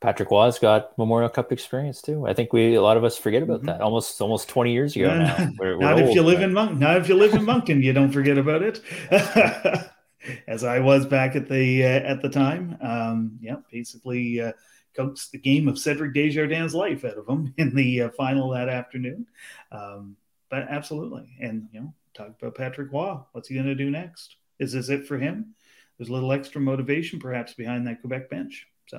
Patrick 0.00 0.30
Roy's 0.30 0.58
got 0.58 0.96
Memorial 0.98 1.30
Cup 1.30 1.52
experience 1.52 2.02
too. 2.02 2.26
I 2.26 2.34
think 2.34 2.52
we 2.52 2.74
a 2.74 2.82
lot 2.82 2.96
of 2.96 3.04
us 3.04 3.16
forget 3.16 3.42
about 3.42 3.58
mm-hmm. 3.58 3.66
that. 3.66 3.80
Almost 3.80 4.20
almost 4.20 4.48
20 4.48 4.72
years 4.72 4.94
ago 4.94 5.16
now. 5.16 5.50
We're, 5.58 5.78
we're 5.78 5.82
not 5.82 5.98
old, 5.98 6.10
if 6.10 6.14
you 6.14 6.22
live 6.22 6.42
in 6.42 6.52
Monk, 6.52 6.78
not 6.78 6.98
if 6.98 7.08
you 7.08 7.14
live 7.14 7.34
in 7.34 7.44
Moncton, 7.44 7.82
you 7.82 7.92
don't 7.92 8.12
forget 8.12 8.36
about 8.36 8.62
it. 8.62 8.82
As 10.48 10.64
I 10.64 10.80
was 10.80 11.06
back 11.06 11.36
at 11.36 11.48
the 11.48 11.84
uh, 11.84 11.88
at 11.88 12.20
the 12.20 12.28
time, 12.28 12.76
um, 12.80 13.38
yeah, 13.40 13.56
basically 13.70 14.40
uh, 14.40 14.52
coaxed 14.96 15.32
the 15.32 15.38
game 15.38 15.68
of 15.68 15.78
Cedric 15.78 16.14
Desjardins' 16.14 16.74
life 16.74 17.04
out 17.04 17.18
of 17.18 17.28
him 17.28 17.52
in 17.58 17.74
the 17.74 18.02
uh, 18.02 18.10
final 18.10 18.50
that 18.50 18.68
afternoon. 18.68 19.26
Um, 19.70 20.16
but 20.50 20.66
absolutely, 20.68 21.28
and 21.40 21.68
you 21.72 21.80
know, 21.80 21.94
talk 22.14 22.28
about 22.40 22.54
Patrick 22.54 22.92
Roy. 22.92 23.18
What's 23.32 23.48
he 23.48 23.54
going 23.54 23.66
to 23.66 23.74
do 23.74 23.90
next? 23.90 24.36
Is 24.58 24.72
this 24.72 24.88
it 24.88 25.06
for 25.06 25.18
him? 25.18 25.54
There's 25.98 26.08
a 26.08 26.12
little 26.12 26.32
extra 26.32 26.60
motivation 26.60 27.18
perhaps 27.18 27.54
behind 27.54 27.86
that 27.86 28.00
Quebec 28.00 28.30
bench. 28.30 28.66
So, 28.86 28.98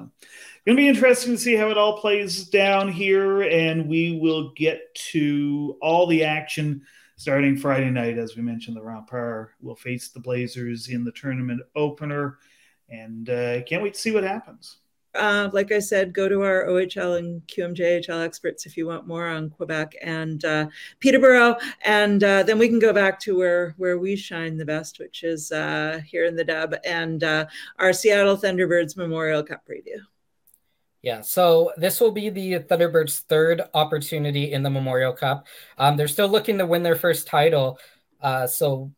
going 0.66 0.76
to 0.76 0.82
be 0.82 0.90
interesting 0.90 1.34
to 1.34 1.40
see 1.40 1.56
how 1.56 1.70
it 1.70 1.78
all 1.78 1.98
plays 1.98 2.50
down 2.50 2.92
here, 2.92 3.44
and 3.44 3.88
we 3.88 4.20
will 4.20 4.52
get 4.54 4.94
to 5.12 5.78
all 5.82 6.08
the 6.08 6.26
action 6.26 6.82
starting 7.16 7.56
Friday 7.56 7.90
night. 7.90 8.18
As 8.18 8.36
we 8.36 8.42
mentioned, 8.42 8.76
the 8.76 8.82
Rempart 8.82 9.50
will 9.62 9.78
face 9.78 10.10
the 10.10 10.20
Blazers 10.20 10.90
in 10.90 11.06
the 11.06 11.14
tournament 11.14 11.62
opener, 11.76 12.40
and 12.90 13.30
uh, 13.30 13.64
can't 13.64 13.82
wait 13.82 13.94
to 13.94 14.00
see 14.00 14.12
what 14.12 14.26
happens. 14.26 14.78
Uh, 15.16 15.50
like 15.54 15.72
I 15.72 15.80
said, 15.80 16.14
go 16.14 16.30
to 16.30 16.42
our 16.44 16.66
OHL 16.66 17.18
and 17.18 17.42
QMJHL 17.48 18.24
experts 18.24 18.66
if 18.66 18.78
you 18.78 18.88
want 18.88 19.08
more 19.08 19.28
on 19.28 19.50
Quebec 19.50 19.96
and 20.02 20.44
uh, 20.46 20.68
Peterborough, 21.00 21.58
and 21.84 22.24
uh, 22.24 22.44
then 22.44 22.60
we 22.60 22.68
can 22.68 22.80
go 22.80 22.94
back 22.94 23.20
to 23.22 23.38
where 23.38 23.74
where 23.78 23.98
we 23.98 24.16
shine 24.16 24.58
the 24.58 24.66
best, 24.66 25.00
which 25.00 25.24
is 25.24 25.52
uh, 25.52 26.02
here 26.06 26.26
in 26.26 26.36
the 26.36 26.44
Dub 26.44 26.76
and 26.86 27.24
uh, 27.24 27.46
our 27.80 27.94
Seattle 27.94 28.38
Thunderbirds 28.38 28.98
Memorial 28.98 29.44
Cup 29.44 29.62
preview. 29.68 30.00
Yeah, 31.02 31.22
so 31.22 31.72
this 31.78 32.02
will 32.02 32.12
be 32.12 32.30
the 32.30 32.60
Thunderbirds' 32.60 33.22
third 33.22 33.62
opportunity 33.74 34.52
in 34.52 34.64
the 34.64 34.70
Memorial 34.70 35.14
Cup. 35.14 35.48
Um, 35.78 35.96
they're 35.96 36.08
still 36.08 36.28
looking 36.28 36.58
to 36.58 36.66
win 36.66 36.84
their 36.84 36.96
first 36.96 37.28
title. 37.28 37.80
Uh, 38.20 38.48
so 38.48 38.92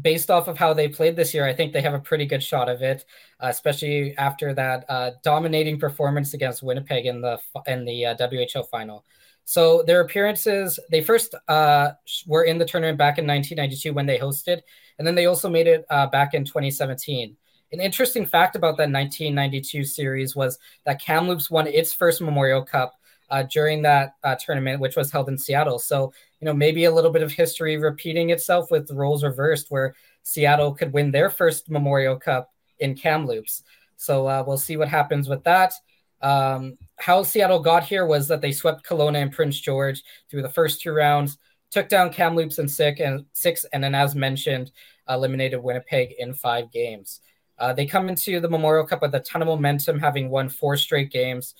based 0.00 0.30
off 0.30 0.48
of 0.48 0.58
how 0.58 0.74
they 0.74 0.88
played 0.88 1.16
this 1.16 1.32
year, 1.32 1.46
I 1.46 1.54
think 1.54 1.72
they 1.72 1.80
have 1.80 1.94
a 1.94 2.00
pretty 2.00 2.26
good 2.26 2.42
shot 2.42 2.68
of 2.68 2.82
it, 2.82 3.04
uh, 3.40 3.48
especially 3.48 4.16
after 4.16 4.52
that 4.54 4.84
uh, 4.88 5.12
dominating 5.22 5.78
performance 5.78 6.34
against 6.34 6.62
Winnipeg 6.62 7.06
in 7.06 7.20
the 7.20 7.38
in 7.66 7.84
the 7.84 8.06
uh, 8.06 8.16
WHL 8.16 8.68
final. 8.68 9.04
So 9.44 9.84
their 9.84 10.00
appearances, 10.00 10.78
they 10.90 11.00
first 11.02 11.34
uh, 11.48 11.92
were 12.26 12.44
in 12.44 12.58
the 12.58 12.64
tournament 12.64 12.98
back 12.98 13.18
in 13.18 13.26
1992 13.26 13.94
when 13.94 14.04
they 14.04 14.18
hosted, 14.18 14.60
and 14.98 15.06
then 15.06 15.14
they 15.14 15.26
also 15.26 15.48
made 15.48 15.68
it 15.68 15.86
uh, 15.88 16.08
back 16.08 16.34
in 16.34 16.44
2017. 16.44 17.36
An 17.72 17.80
interesting 17.80 18.26
fact 18.26 18.56
about 18.56 18.76
that 18.76 18.90
1992 18.90 19.84
series 19.84 20.36
was 20.36 20.58
that 20.84 21.00
Kamloops 21.00 21.50
won 21.50 21.66
its 21.66 21.92
first 21.92 22.20
Memorial 22.20 22.64
Cup 22.64 22.94
uh, 23.30 23.42
during 23.44 23.82
that 23.82 24.12
tournament, 24.40 24.80
which 24.80 24.96
was 24.96 25.10
held 25.10 25.28
in 25.28 25.38
Seattle. 25.38 25.78
So 25.78 26.12
you 26.40 26.44
know, 26.44 26.54
maybe 26.54 26.84
a 26.84 26.92
little 26.92 27.10
bit 27.10 27.22
of 27.22 27.32
history 27.32 27.76
repeating 27.76 28.30
itself 28.30 28.70
with 28.70 28.90
roles 28.90 29.24
reversed, 29.24 29.70
where 29.70 29.94
Seattle 30.22 30.74
could 30.74 30.92
win 30.92 31.10
their 31.10 31.30
first 31.30 31.70
Memorial 31.70 32.16
Cup 32.16 32.52
in 32.78 32.94
Kamloops. 32.94 33.62
So 33.96 34.26
uh, 34.26 34.44
we'll 34.46 34.58
see 34.58 34.76
what 34.76 34.88
happens 34.88 35.28
with 35.28 35.42
that. 35.44 35.72
Um, 36.20 36.76
how 36.98 37.22
Seattle 37.22 37.60
got 37.60 37.84
here 37.84 38.06
was 38.06 38.28
that 38.28 38.40
they 38.40 38.52
swept 38.52 38.86
Kelowna 38.86 39.22
and 39.22 39.32
Prince 39.32 39.58
George 39.60 40.02
through 40.30 40.42
the 40.42 40.48
first 40.48 40.80
two 40.80 40.92
rounds, 40.92 41.38
took 41.70 41.88
down 41.88 42.12
Kamloops 42.12 42.58
in 42.58 42.68
six, 42.68 43.00
and 43.00 43.24
six, 43.32 43.64
and 43.72 43.82
then 43.82 43.94
as 43.94 44.14
mentioned, 44.14 44.72
eliminated 45.08 45.62
Winnipeg 45.62 46.14
in 46.18 46.34
five 46.34 46.70
games. 46.70 47.20
Uh, 47.58 47.72
they 47.72 47.86
come 47.86 48.08
into 48.08 48.38
the 48.40 48.50
Memorial 48.50 48.86
Cup 48.86 49.00
with 49.00 49.14
a 49.14 49.20
ton 49.20 49.40
of 49.40 49.48
momentum, 49.48 49.98
having 49.98 50.28
won 50.28 50.48
four 50.48 50.76
straight 50.76 51.10
games, 51.10 51.54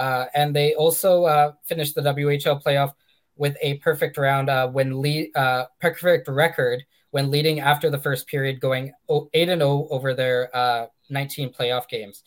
uh, 0.00 0.24
and 0.34 0.56
they 0.56 0.74
also 0.74 1.24
uh, 1.24 1.52
finished 1.66 1.94
the 1.94 2.00
WHL 2.00 2.62
playoff 2.62 2.94
with 3.36 3.56
a 3.60 3.76
perfect 3.78 4.16
round 4.16 4.48
uh, 4.48 4.66
when 4.66 5.00
lead 5.00 5.30
uh, 5.36 5.66
perfect 5.78 6.26
record 6.26 6.82
when 7.10 7.30
leading 7.30 7.60
after 7.60 7.90
the 7.90 7.98
first 7.98 8.26
period, 8.26 8.60
going 8.60 8.92
8 9.10 9.48
and 9.48 9.60
0 9.60 9.88
over 9.90 10.14
their 10.14 10.54
uh, 10.56 10.86
19 11.10 11.52
playoff 11.52 11.88
games. 11.88 12.22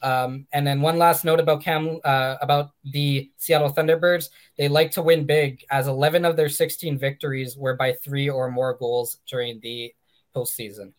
Um, 0.00 0.46
and 0.52 0.66
then 0.66 0.80
one 0.80 0.96
last 0.96 1.24
note 1.24 1.40
about 1.40 1.62
Cam 1.62 1.98
uh, 2.04 2.36
about 2.40 2.70
the 2.84 3.30
Seattle 3.36 3.74
Thunderbirds. 3.74 4.30
They 4.56 4.68
like 4.68 4.92
to 4.92 5.02
win 5.02 5.26
big, 5.26 5.64
as 5.70 5.86
11 5.86 6.24
of 6.24 6.36
their 6.36 6.48
16 6.48 6.98
victories 6.98 7.56
were 7.56 7.74
by 7.74 7.92
three 8.04 8.30
or 8.30 8.50
more 8.50 8.74
goals 8.74 9.18
during 9.28 9.60
the 9.60 9.92
postseason. 10.34 10.92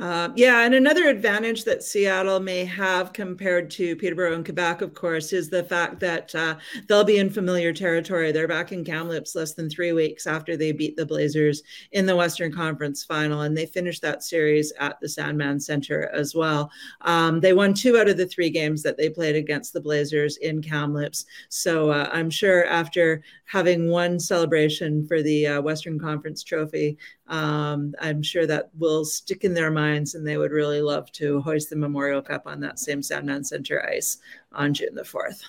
Uh, 0.00 0.28
yeah, 0.36 0.60
and 0.60 0.74
another 0.74 1.08
advantage 1.08 1.64
that 1.64 1.82
Seattle 1.82 2.38
may 2.38 2.64
have 2.64 3.12
compared 3.12 3.68
to 3.72 3.96
Peterborough 3.96 4.34
and 4.34 4.44
Quebec, 4.44 4.80
of 4.80 4.94
course, 4.94 5.32
is 5.32 5.50
the 5.50 5.64
fact 5.64 5.98
that 5.98 6.32
uh, 6.36 6.54
they'll 6.86 7.02
be 7.02 7.18
in 7.18 7.28
familiar 7.28 7.72
territory. 7.72 8.30
They're 8.30 8.46
back 8.46 8.70
in 8.70 8.84
Kamloops 8.84 9.34
less 9.34 9.54
than 9.54 9.68
three 9.68 9.92
weeks 9.92 10.28
after 10.28 10.56
they 10.56 10.70
beat 10.70 10.94
the 10.94 11.04
Blazers 11.04 11.64
in 11.90 12.06
the 12.06 12.14
Western 12.14 12.52
Conference 12.52 13.02
Final, 13.02 13.40
and 13.40 13.56
they 13.56 13.66
finished 13.66 14.00
that 14.02 14.22
series 14.22 14.72
at 14.78 15.00
the 15.00 15.08
Sandman 15.08 15.58
Center 15.58 16.08
as 16.14 16.32
well. 16.32 16.70
Um, 17.00 17.40
they 17.40 17.52
won 17.52 17.74
two 17.74 17.98
out 17.98 18.08
of 18.08 18.16
the 18.16 18.26
three 18.26 18.50
games 18.50 18.84
that 18.84 18.96
they 18.96 19.10
played 19.10 19.34
against 19.34 19.72
the 19.72 19.80
Blazers 19.80 20.36
in 20.36 20.62
Kamloops. 20.62 21.24
So 21.48 21.90
uh, 21.90 22.08
I'm 22.12 22.30
sure 22.30 22.66
after 22.66 23.24
having 23.46 23.90
one 23.90 24.20
celebration 24.20 25.04
for 25.08 25.22
the 25.22 25.46
uh, 25.46 25.62
Western 25.62 25.98
Conference 25.98 26.44
Trophy, 26.44 26.98
um, 27.28 27.94
I'm 28.00 28.22
sure 28.22 28.46
that 28.46 28.70
will 28.78 29.04
stick 29.04 29.44
in 29.44 29.54
their 29.54 29.70
minds, 29.70 30.14
and 30.14 30.26
they 30.26 30.38
would 30.38 30.50
really 30.50 30.80
love 30.80 31.12
to 31.12 31.40
hoist 31.40 31.70
the 31.70 31.76
Memorial 31.76 32.22
Cup 32.22 32.46
on 32.46 32.60
that 32.60 32.78
same 32.78 33.02
Sandman 33.02 33.44
Center 33.44 33.84
ice 33.86 34.18
on 34.52 34.74
June 34.74 34.94
the 34.94 35.02
4th. 35.02 35.42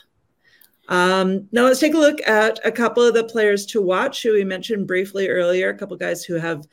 Um, 0.90 1.48
now 1.52 1.64
let's 1.64 1.80
take 1.80 1.94
a 1.94 2.00
look 2.00 2.20
at 2.28 2.60
a 2.66 2.72
couple 2.72 3.04
of 3.04 3.14
the 3.14 3.24
players 3.24 3.66
to 3.68 3.82
watch 3.82 4.24
who 4.24 4.34
we 4.34 4.44
mentioned 4.44 4.88
briefly 4.88 5.30
earlier. 5.30 5.70
A 5.70 5.78
couple 5.78 5.96
guys 5.96 6.26
who 6.26 6.36
have 6.36 6.68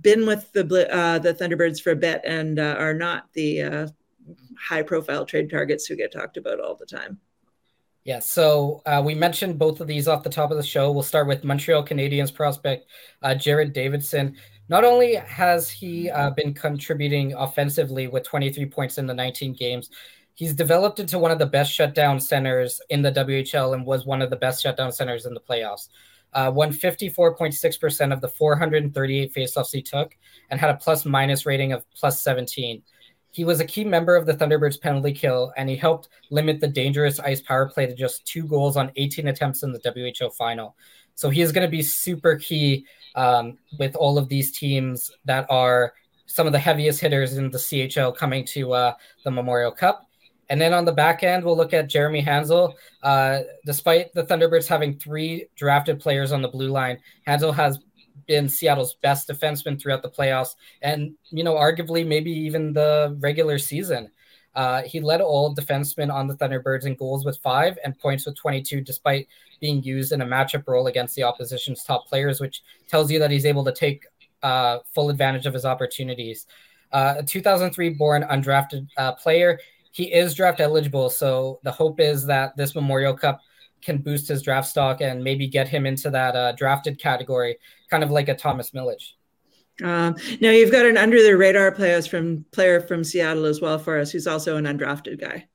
been 0.00 0.24
with 0.24 0.50
the 0.52 0.88
uh, 0.94 1.18
the 1.18 1.34
Thunderbirds 1.34 1.82
for 1.82 1.90
a 1.90 1.96
bit 1.96 2.20
and 2.24 2.60
uh, 2.60 2.76
are 2.78 2.94
not 2.94 3.32
the 3.32 3.62
uh, 3.62 3.88
high 4.56 4.82
profile 4.82 5.26
trade 5.26 5.50
targets 5.50 5.84
who 5.84 5.96
get 5.96 6.12
talked 6.12 6.36
about 6.36 6.60
all 6.60 6.76
the 6.76 6.86
time. 6.86 7.18
Yeah, 8.06 8.20
so 8.20 8.82
uh, 8.86 9.02
we 9.04 9.16
mentioned 9.16 9.58
both 9.58 9.80
of 9.80 9.88
these 9.88 10.06
off 10.06 10.22
the 10.22 10.30
top 10.30 10.52
of 10.52 10.56
the 10.56 10.62
show. 10.62 10.92
We'll 10.92 11.02
start 11.02 11.26
with 11.26 11.42
Montreal 11.42 11.84
Canadiens 11.84 12.32
prospect 12.32 12.88
uh, 13.20 13.34
Jared 13.34 13.72
Davidson. 13.72 14.36
Not 14.68 14.84
only 14.84 15.16
has 15.16 15.68
he 15.68 16.08
uh, 16.10 16.30
been 16.30 16.54
contributing 16.54 17.34
offensively 17.34 18.06
with 18.06 18.22
23 18.22 18.64
points 18.66 18.98
in 18.98 19.08
the 19.08 19.14
19 19.14 19.54
games, 19.54 19.90
he's 20.34 20.54
developed 20.54 21.00
into 21.00 21.18
one 21.18 21.32
of 21.32 21.40
the 21.40 21.46
best 21.46 21.72
shutdown 21.72 22.20
centers 22.20 22.80
in 22.90 23.02
the 23.02 23.10
WHL 23.10 23.74
and 23.74 23.84
was 23.84 24.06
one 24.06 24.22
of 24.22 24.30
the 24.30 24.36
best 24.36 24.62
shutdown 24.62 24.92
centers 24.92 25.26
in 25.26 25.34
the 25.34 25.40
playoffs. 25.40 25.88
Uh, 26.32 26.52
won 26.54 26.72
54.6% 26.72 28.12
of 28.12 28.20
the 28.20 28.28
438 28.28 29.34
faceoffs 29.34 29.72
he 29.72 29.82
took 29.82 30.16
and 30.50 30.60
had 30.60 30.70
a 30.70 30.76
plus 30.76 31.04
minus 31.04 31.44
rating 31.44 31.72
of 31.72 31.84
plus 31.90 32.22
17. 32.22 32.84
He 33.36 33.44
was 33.44 33.60
a 33.60 33.66
key 33.66 33.84
member 33.84 34.16
of 34.16 34.24
the 34.24 34.32
Thunderbirds 34.32 34.80
penalty 34.80 35.12
kill, 35.12 35.52
and 35.58 35.68
he 35.68 35.76
helped 35.76 36.08
limit 36.30 36.58
the 36.58 36.68
dangerous 36.68 37.20
ice 37.20 37.42
power 37.42 37.68
play 37.68 37.84
to 37.84 37.94
just 37.94 38.26
two 38.26 38.44
goals 38.44 38.78
on 38.78 38.90
18 38.96 39.28
attempts 39.28 39.62
in 39.62 39.72
the 39.72 39.78
WHL 39.80 40.32
final. 40.32 40.74
So 41.16 41.28
he 41.28 41.42
is 41.42 41.52
going 41.52 41.66
to 41.66 41.70
be 41.70 41.82
super 41.82 42.36
key 42.36 42.86
um, 43.14 43.58
with 43.78 43.94
all 43.94 44.16
of 44.16 44.30
these 44.30 44.58
teams 44.58 45.10
that 45.26 45.44
are 45.50 45.92
some 46.24 46.46
of 46.46 46.54
the 46.54 46.58
heaviest 46.58 46.98
hitters 46.98 47.36
in 47.36 47.50
the 47.50 47.58
CHL 47.58 48.16
coming 48.16 48.42
to 48.46 48.72
uh, 48.72 48.94
the 49.22 49.30
Memorial 49.30 49.70
Cup. 49.70 50.08
And 50.48 50.58
then 50.58 50.72
on 50.72 50.86
the 50.86 50.92
back 50.92 51.22
end, 51.22 51.44
we'll 51.44 51.58
look 51.58 51.74
at 51.74 51.90
Jeremy 51.90 52.22
Hanzel. 52.22 52.72
Uh, 53.02 53.40
despite 53.66 54.14
the 54.14 54.24
Thunderbirds 54.24 54.66
having 54.66 54.98
three 54.98 55.48
drafted 55.56 56.00
players 56.00 56.32
on 56.32 56.40
the 56.40 56.48
blue 56.48 56.70
line, 56.70 56.96
Hanzel 57.28 57.54
has 57.54 57.80
been 58.26 58.48
Seattle's 58.48 58.94
best 58.94 59.28
defenseman 59.28 59.80
throughout 59.80 60.02
the 60.02 60.10
playoffs, 60.10 60.56
and 60.82 61.14
you 61.30 61.44
know, 61.44 61.54
arguably 61.54 62.06
maybe 62.06 62.30
even 62.30 62.72
the 62.72 63.16
regular 63.20 63.58
season. 63.58 64.10
Uh, 64.54 64.82
he 64.82 65.00
led 65.00 65.20
all 65.20 65.54
defensemen 65.54 66.10
on 66.10 66.26
the 66.26 66.34
Thunderbirds 66.34 66.86
in 66.86 66.94
goals 66.94 67.26
with 67.26 67.38
five 67.38 67.78
and 67.84 67.98
points 67.98 68.24
with 68.24 68.36
22, 68.36 68.80
despite 68.80 69.28
being 69.60 69.82
used 69.82 70.12
in 70.12 70.22
a 70.22 70.26
matchup 70.26 70.66
role 70.66 70.86
against 70.86 71.14
the 71.14 71.22
opposition's 71.22 71.84
top 71.84 72.08
players, 72.08 72.40
which 72.40 72.62
tells 72.88 73.10
you 73.10 73.18
that 73.18 73.30
he's 73.30 73.44
able 73.44 73.64
to 73.66 73.72
take 73.72 74.06
uh, 74.42 74.78
full 74.94 75.10
advantage 75.10 75.44
of 75.44 75.52
his 75.52 75.66
opportunities. 75.66 76.46
Uh, 76.90 77.16
a 77.18 77.22
2003 77.22 77.90
born 77.90 78.22
undrafted 78.22 78.88
uh, 78.96 79.12
player, 79.12 79.60
he 79.92 80.12
is 80.12 80.34
draft 80.34 80.60
eligible. 80.60 81.10
So 81.10 81.60
the 81.62 81.72
hope 81.72 82.00
is 82.00 82.24
that 82.26 82.56
this 82.56 82.74
Memorial 82.74 83.14
Cup 83.14 83.40
can 83.86 83.98
boost 83.98 84.28
his 84.28 84.42
draft 84.42 84.68
stock 84.68 85.00
and 85.00 85.24
maybe 85.24 85.46
get 85.46 85.68
him 85.68 85.86
into 85.86 86.10
that 86.10 86.36
uh, 86.36 86.52
drafted 86.52 86.98
category, 86.98 87.56
kind 87.88 88.04
of 88.04 88.10
like 88.10 88.28
a 88.28 88.34
Thomas 88.34 88.72
Milic. 88.72 89.12
Um, 89.82 90.16
now 90.40 90.50
you've 90.50 90.72
got 90.72 90.86
an 90.86 90.96
under 90.96 91.22
the 91.22 91.36
radar 91.36 91.70
player 91.70 92.02
from 92.02 92.44
player 92.50 92.80
from 92.80 93.04
Seattle 93.04 93.46
as 93.46 93.60
well 93.60 93.78
for 93.78 93.98
us, 93.98 94.10
who's 94.10 94.26
also 94.26 94.56
an 94.56 94.64
undrafted 94.64 95.20
guy. 95.20 95.48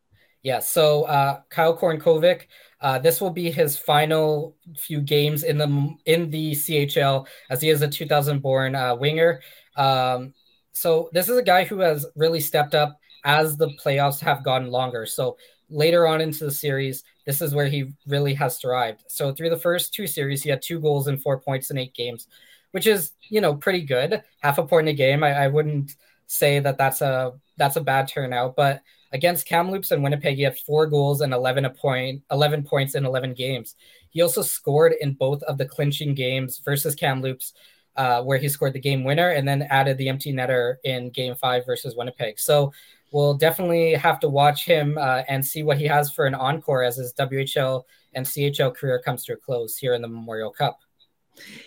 Yeah. 0.43 0.59
So 0.59 1.03
uh, 1.03 1.41
Kyle 1.49 1.77
Crnkovic, 1.77 2.43
uh, 2.79 2.99
this 2.99 3.19
will 3.19 3.31
be 3.31 3.51
his 3.51 3.77
final 3.77 4.55
few 4.77 5.01
games 5.01 5.43
in 5.43 5.57
the 5.57 5.95
in 6.05 6.31
the 6.31 6.53
CHL 6.53 7.27
as 7.49 7.61
he 7.61 7.69
is 7.69 7.81
a 7.81 7.87
2000 7.87 8.41
born 8.41 8.75
uh, 8.75 8.95
winger. 8.95 9.41
Um, 9.75 10.33
so 10.71 11.09
this 11.13 11.27
is 11.27 11.37
a 11.37 11.43
guy 11.43 11.65
who 11.65 11.79
has 11.79 12.05
really 12.15 12.39
stepped 12.39 12.73
up 12.73 12.97
as 13.23 13.57
the 13.57 13.69
playoffs 13.83 14.19
have 14.21 14.43
gotten 14.43 14.69
longer. 14.69 15.05
So 15.05 15.37
later 15.71 16.07
on 16.07 16.21
into 16.21 16.45
the 16.45 16.51
series, 16.51 17.03
this 17.25 17.41
is 17.41 17.55
where 17.55 17.67
he 17.67 17.93
really 18.07 18.33
has 18.35 18.59
thrived. 18.59 19.03
So 19.07 19.33
through 19.33 19.49
the 19.49 19.57
first 19.57 19.93
two 19.93 20.07
series, 20.07 20.43
he 20.43 20.49
had 20.49 20.61
two 20.61 20.79
goals 20.79 21.07
and 21.07 21.21
four 21.21 21.39
points 21.39 21.71
in 21.71 21.77
eight 21.77 21.93
games, 21.93 22.27
which 22.71 22.87
is 22.87 23.11
you 23.29 23.41
know 23.41 23.55
pretty 23.55 23.81
good. 23.81 24.21
Half 24.41 24.57
a 24.57 24.65
point 24.65 24.89
a 24.89 24.93
game. 24.93 25.23
I, 25.23 25.45
I 25.45 25.47
wouldn't 25.47 25.95
say 26.27 26.59
that 26.59 26.77
that's 26.77 27.01
a 27.01 27.33
that's 27.57 27.75
a 27.75 27.81
bad 27.81 28.07
turnout, 28.07 28.55
but 28.55 28.81
against 29.11 29.45
Kamloops 29.45 29.91
and 29.91 30.03
Winnipeg, 30.03 30.37
he 30.37 30.43
had 30.43 30.57
four 30.57 30.87
goals 30.87 31.21
and 31.21 31.33
11 31.33 31.65
a 31.65 31.69
point, 31.69 32.23
11 32.31 32.63
points 32.63 32.95
in 32.95 33.05
11 33.05 33.33
games. 33.33 33.75
He 34.09 34.21
also 34.21 34.41
scored 34.41 34.93
in 34.99 35.13
both 35.13 35.43
of 35.43 35.57
the 35.57 35.65
clinching 35.65 36.15
games 36.15 36.61
versus 36.63 36.95
Kamloops, 36.95 37.53
uh, 37.95 38.23
where 38.23 38.37
he 38.37 38.47
scored 38.47 38.73
the 38.73 38.79
game 38.79 39.03
winner 39.03 39.29
and 39.29 39.47
then 39.47 39.63
added 39.63 39.97
the 39.97 40.09
empty 40.09 40.33
netter 40.33 40.75
in 40.83 41.09
game 41.09 41.35
five 41.35 41.65
versus 41.65 41.95
Winnipeg. 41.95 42.39
So 42.39 42.71
we'll 43.11 43.35
definitely 43.35 43.93
have 43.93 44.19
to 44.21 44.29
watch 44.29 44.65
him 44.65 44.97
uh, 44.97 45.23
and 45.27 45.45
see 45.45 45.63
what 45.63 45.77
he 45.77 45.85
has 45.85 46.11
for 46.11 46.25
an 46.25 46.33
encore 46.33 46.83
as 46.83 46.97
his 46.97 47.13
WHL 47.13 47.83
and 48.13 48.25
CHL 48.25 48.75
career 48.75 49.01
comes 49.03 49.23
to 49.25 49.33
a 49.33 49.37
close 49.37 49.77
here 49.77 49.93
in 49.93 50.01
the 50.01 50.07
Memorial 50.07 50.51
Cup. 50.51 50.79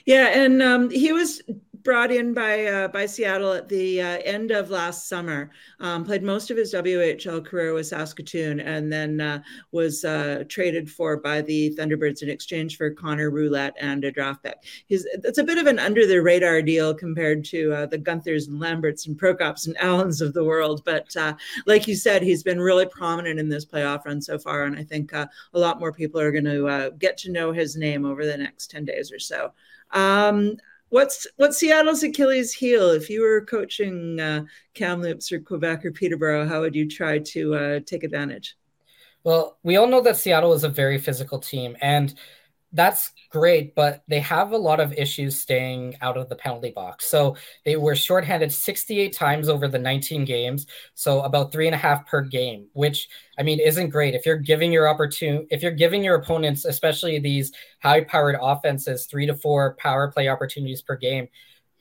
Yeah, 0.04 0.28
and 0.28 0.62
um, 0.62 0.90
he 0.90 1.12
was 1.12 1.42
brought 1.84 2.10
in 2.10 2.32
by 2.32 2.64
uh, 2.64 2.88
by 2.88 3.06
Seattle 3.06 3.52
at 3.52 3.68
the 3.68 4.00
uh, 4.00 4.18
end 4.24 4.50
of 4.50 4.70
last 4.70 5.08
summer. 5.08 5.50
Um, 5.78 6.04
played 6.04 6.22
most 6.22 6.50
of 6.50 6.56
his 6.56 6.72
WHL 6.72 7.44
career 7.44 7.74
with 7.74 7.86
Saskatoon, 7.86 8.60
and 8.60 8.90
then 8.90 9.20
uh, 9.20 9.42
was 9.70 10.04
uh, 10.04 10.44
traded 10.48 10.90
for 10.90 11.18
by 11.18 11.42
the 11.42 11.74
Thunderbirds 11.78 12.22
in 12.22 12.30
exchange 12.30 12.76
for 12.76 12.90
Connor 12.90 13.30
Roulette 13.30 13.76
and 13.78 14.02
a 14.04 14.10
draft 14.10 14.42
pick. 14.42 14.56
He's 14.86 15.04
it's 15.04 15.38
a 15.38 15.44
bit 15.44 15.58
of 15.58 15.66
an 15.66 15.78
under 15.78 16.06
the 16.06 16.22
radar 16.22 16.62
deal 16.62 16.94
compared 16.94 17.44
to 17.46 17.72
uh, 17.72 17.86
the 17.86 17.98
Guenthers 17.98 18.48
and 18.48 18.58
Lamberts 18.58 19.06
and 19.06 19.16
Prokops 19.16 19.66
and 19.66 19.76
Allans 19.76 20.22
of 20.22 20.32
the 20.32 20.44
world. 20.44 20.82
But 20.84 21.14
uh, 21.16 21.34
like 21.66 21.86
you 21.86 21.94
said, 21.94 22.22
he's 22.22 22.42
been 22.42 22.60
really 22.60 22.86
prominent 22.86 23.38
in 23.38 23.48
this 23.48 23.66
playoff 23.66 24.06
run 24.06 24.22
so 24.22 24.38
far, 24.38 24.64
and 24.64 24.76
I 24.76 24.84
think 24.84 25.12
a 25.12 25.28
lot 25.52 25.78
more 25.78 25.92
people 25.92 26.20
are 26.20 26.32
going 26.32 26.44
to 26.44 26.92
get 26.98 27.18
to 27.18 27.30
know 27.30 27.52
his 27.52 27.76
name 27.76 28.06
over 28.06 28.24
the 28.24 28.38
next 28.38 28.70
ten 28.70 28.86
days 28.86 29.12
or 29.12 29.18
so. 29.18 29.52
Um, 29.90 30.56
what's 30.94 31.26
what's 31.38 31.58
Seattle's 31.58 32.04
Achilles 32.04 32.52
heel? 32.52 32.90
If 32.90 33.10
you 33.10 33.20
were 33.20 33.44
coaching 33.44 34.20
uh, 34.20 34.44
Kamloops 34.74 35.32
or 35.32 35.40
Quebec 35.40 35.84
or 35.84 35.90
Peterborough, 35.90 36.46
how 36.46 36.60
would 36.60 36.76
you 36.76 36.88
try 36.88 37.18
to 37.18 37.54
uh, 37.54 37.80
take 37.84 38.04
advantage? 38.04 38.54
Well, 39.24 39.58
we 39.64 39.76
all 39.76 39.88
know 39.88 40.02
that 40.02 40.16
Seattle 40.16 40.52
is 40.52 40.62
a 40.62 40.68
very 40.68 40.98
physical 40.98 41.40
team, 41.40 41.76
and 41.80 42.14
that's 42.74 43.12
great, 43.30 43.74
but 43.74 44.02
they 44.08 44.18
have 44.20 44.52
a 44.52 44.58
lot 44.58 44.80
of 44.80 44.92
issues 44.92 45.40
staying 45.40 45.96
out 46.00 46.16
of 46.16 46.28
the 46.28 46.34
penalty 46.34 46.70
box. 46.70 47.06
So 47.06 47.36
they 47.64 47.76
were 47.76 47.94
shorthanded 47.94 48.52
68 48.52 49.12
times 49.12 49.48
over 49.48 49.68
the 49.68 49.78
19 49.78 50.24
games, 50.24 50.66
so 50.94 51.22
about 51.22 51.52
three 51.52 51.66
and 51.66 51.74
a 51.74 51.78
half 51.78 52.06
per 52.06 52.20
game, 52.20 52.66
which 52.72 53.08
I 53.38 53.42
mean 53.44 53.60
isn't 53.60 53.90
great. 53.90 54.14
If 54.14 54.26
you're 54.26 54.36
giving 54.36 54.72
your 54.72 54.88
opportune, 54.88 55.46
if 55.50 55.62
you're 55.62 55.72
giving 55.72 56.02
your 56.02 56.16
opponents, 56.16 56.64
especially 56.64 57.18
these 57.20 57.52
high-powered 57.80 58.36
offenses, 58.40 59.06
three 59.06 59.26
to 59.26 59.34
four 59.34 59.74
power 59.76 60.10
play 60.10 60.28
opportunities 60.28 60.82
per 60.82 60.96
game, 60.96 61.28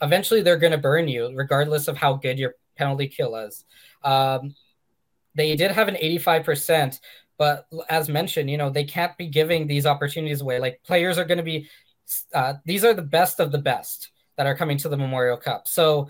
eventually 0.01 0.41
they're 0.41 0.57
going 0.57 0.71
to 0.71 0.77
burn 0.77 1.07
you, 1.07 1.31
regardless 1.35 1.87
of 1.87 1.97
how 1.97 2.13
good 2.13 2.37
your 2.37 2.55
penalty 2.77 3.07
kill 3.07 3.35
is. 3.35 3.65
Um, 4.03 4.55
they 5.35 5.55
did 5.55 5.71
have 5.71 5.87
an 5.87 5.95
85%, 5.95 6.99
but 7.37 7.67
as 7.89 8.09
mentioned, 8.09 8.49
you 8.49 8.57
know, 8.57 8.69
they 8.69 8.83
can't 8.83 9.17
be 9.17 9.27
giving 9.27 9.67
these 9.67 9.85
opportunities 9.85 10.41
away. 10.41 10.59
Like 10.59 10.81
players 10.83 11.17
are 11.17 11.25
going 11.25 11.37
to 11.37 11.43
be, 11.43 11.67
uh, 12.33 12.55
these 12.65 12.85
are 12.85 12.93
the 12.93 13.01
best 13.01 13.39
of 13.39 13.51
the 13.51 13.57
best 13.57 14.11
that 14.37 14.47
are 14.47 14.55
coming 14.55 14.77
to 14.79 14.89
the 14.89 14.97
Memorial 14.97 15.37
Cup. 15.37 15.67
So 15.67 16.09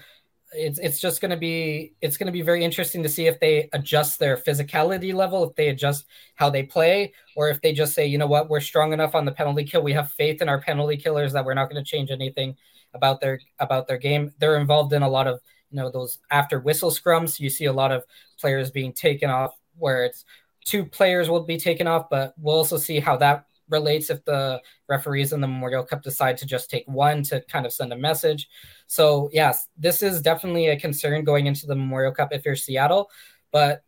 it's 0.56 0.80
it's 0.80 1.00
just 1.00 1.20
going 1.20 1.32
to 1.32 1.38
be 1.38 1.94
it's 2.02 2.18
going 2.18 2.28
to 2.28 2.34
be 2.34 2.42
very 2.42 2.64
interesting 2.64 3.04
to 3.04 3.10
see 3.10 3.26
if 3.26 3.40
they 3.40 3.70
adjust 3.74 4.20
their 4.20 4.38
physicality 4.38 5.14
level, 5.14 5.44
if 5.50 5.56
they 5.56 5.70
adjust 5.70 6.06
how 6.36 6.50
they 6.50 6.64
play, 6.64 7.14
or 7.36 7.50
if 7.50 7.62
they 7.62 7.74
just 7.74 7.94
say, 7.94 8.06
you 8.06 8.18
know 8.18 8.28
what, 8.28 8.50
we're 8.50 8.60
strong 8.60 8.94
enough 8.94 9.16
on 9.16 9.26
the 9.26 9.32
penalty 9.32 9.64
kill. 9.64 9.82
We 9.82 9.94
have 9.94 10.12
faith 10.12 10.42
in 10.42 10.50
our 10.50 10.62
penalty 10.62 10.98
killers 10.98 11.34
that 11.34 11.46
we're 11.46 11.54
not 11.54 11.70
going 11.70 11.84
to 11.84 11.90
change 11.90 12.12
anything 12.12 12.56
about 12.94 13.20
their 13.20 13.40
about 13.60 13.88
their 13.88 13.98
game. 13.98 14.32
They're 14.40 14.58
involved 14.58 14.94
in 14.94 15.02
a 15.02 15.10
lot 15.10 15.28
of 15.28 15.40
you 15.72 15.78
know 15.78 15.90
those 15.90 16.20
after 16.30 16.60
whistle 16.60 16.92
scrums. 16.92 17.40
You 17.40 17.50
see 17.50 17.66
a 17.66 17.74
lot 17.74 17.92
of 17.92 18.06
players 18.40 18.72
being 18.72 18.94
taken 18.94 19.30
off 19.30 19.54
where 19.78 20.06
it's 20.06 20.24
two 20.66 20.86
players 20.86 21.30
will 21.30 21.44
be 21.44 21.58
taken 21.58 21.88
off, 21.88 22.10
but 22.10 22.34
we'll 22.38 22.56
also 22.56 22.78
see 22.78 23.00
how 23.00 23.18
that 23.18 23.46
relates 23.70 24.10
if 24.10 24.24
the 24.26 24.62
referees 24.88 25.34
in 25.34 25.42
the 25.42 25.48
Memorial 25.48 25.84
Cup 25.84 26.04
decide 26.04 26.38
to 26.38 26.46
just 26.46 26.70
take 26.70 26.88
one 26.88 27.24
to 27.24 27.42
kind 27.42 27.66
of 27.66 27.74
send 27.74 27.94
a 27.94 27.98
message. 27.98 28.50
So, 28.88 29.30
yes, 29.34 29.68
this 29.78 30.04
is 30.04 30.22
definitely 30.22 30.68
a 30.68 30.80
concern 30.80 31.24
going 31.24 31.48
into 31.48 31.66
the 31.66 31.76
Memorial 31.76 32.14
Cup 32.14 32.34
if 32.34 32.46
you're 32.46 32.56
Seattle, 32.56 33.10
but 33.52 33.84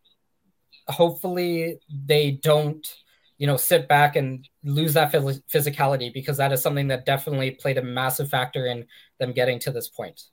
hopefully 0.87 1.79
they 1.89 2.31
don't, 2.31 2.85
you 3.37 3.47
know, 3.47 3.57
sit 3.57 3.87
back 3.87 4.15
and 4.15 4.47
lose 4.63 4.93
that 4.93 5.11
physicality 5.11 6.13
because 6.13 6.37
that 6.37 6.53
is 6.53 6.61
something 6.61 6.87
that 6.87 7.05
definitely 7.05 7.51
played 7.51 7.77
a 7.77 7.81
massive 7.81 8.29
factor 8.29 8.67
in 8.67 8.85
them 9.19 9.33
getting 9.33 9.59
to 9.59 9.71
this 9.71 9.89
point. 9.89 10.23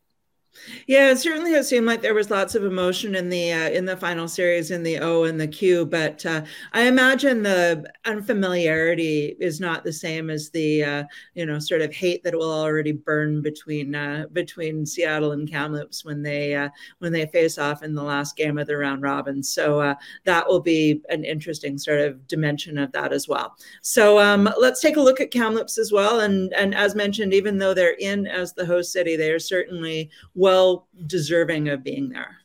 Yeah, 0.87 1.11
it 1.11 1.19
certainly 1.19 1.53
has 1.53 1.69
seemed 1.69 1.87
like 1.87 2.03
there 2.03 2.15
was 2.15 2.31
lots 2.31 2.55
of 2.55 2.65
emotion 2.65 3.15
in 3.15 3.31
the 3.31 3.53
uh, 3.53 3.71
in 3.71 3.85
the 3.87 3.97
final 3.97 4.29
series 4.29 4.71
in 4.71 4.83
the 4.83 4.99
O 4.99 5.25
and 5.25 5.41
the 5.41 5.49
Q, 5.49 5.87
but 5.87 6.25
uh, 6.27 6.43
I 6.73 6.83
imagine 6.83 7.43
the 7.43 7.91
unfamiliarity 8.05 9.37
is 9.41 9.61
not 9.61 9.83
the 9.83 9.93
same 9.93 10.29
as 10.29 10.51
the 10.51 10.85
uh, 10.85 11.05
you 11.35 11.47
know 11.47 11.59
sort 11.59 11.81
of 11.81 11.93
hate 11.93 12.23
that 12.25 12.35
will 12.35 12.53
already 12.53 12.93
burn 12.93 13.41
between 13.41 13.95
uh, 13.95 14.27
between 14.33 14.85
Seattle 14.85 15.33
and 15.33 15.51
Kamloops 15.51 16.05
when 16.05 16.23
they 16.23 16.55
uh, 16.55 16.69
when 16.99 17.13
they 17.13 17.27
face 17.27 17.59
off 17.59 17.83
in 17.83 17.95
the 17.95 18.03
last 18.03 18.37
game 18.37 18.59
of 18.59 18.67
the 18.67 18.77
round 18.77 19.03
robin. 19.03 19.43
So 19.43 19.81
uh, 19.81 19.95
that 20.25 20.47
will 20.47 20.61
be 20.61 21.01
an 21.09 21.25
interesting 21.25 21.79
sort 21.79 22.01
of 22.01 22.27
dimension 22.29 22.77
of 22.77 22.93
that 22.93 23.13
as 23.13 23.27
well. 23.27 23.57
So 23.81 24.19
um, 24.19 24.49
let's 24.61 24.81
take 24.81 24.97
a 24.97 25.03
look 25.03 25.21
at 25.21 25.31
Kamloops 25.31 25.79
as 25.79 25.93
well, 25.93 26.21
and 26.21 26.53
and 26.53 26.75
as 26.75 26.95
mentioned, 26.95 27.33
even 27.33 27.59
though 27.59 27.73
they're 27.73 27.97
in 27.99 28.27
as 28.27 28.53
the 28.53 28.67
host 28.67 28.93
city, 28.93 29.17
they 29.17 29.33
are 29.33 29.39
certainly 29.39 30.11
well 30.43 30.89
deserving 31.07 31.69
of 31.69 31.85
being 31.85 32.09
there. 32.09 32.39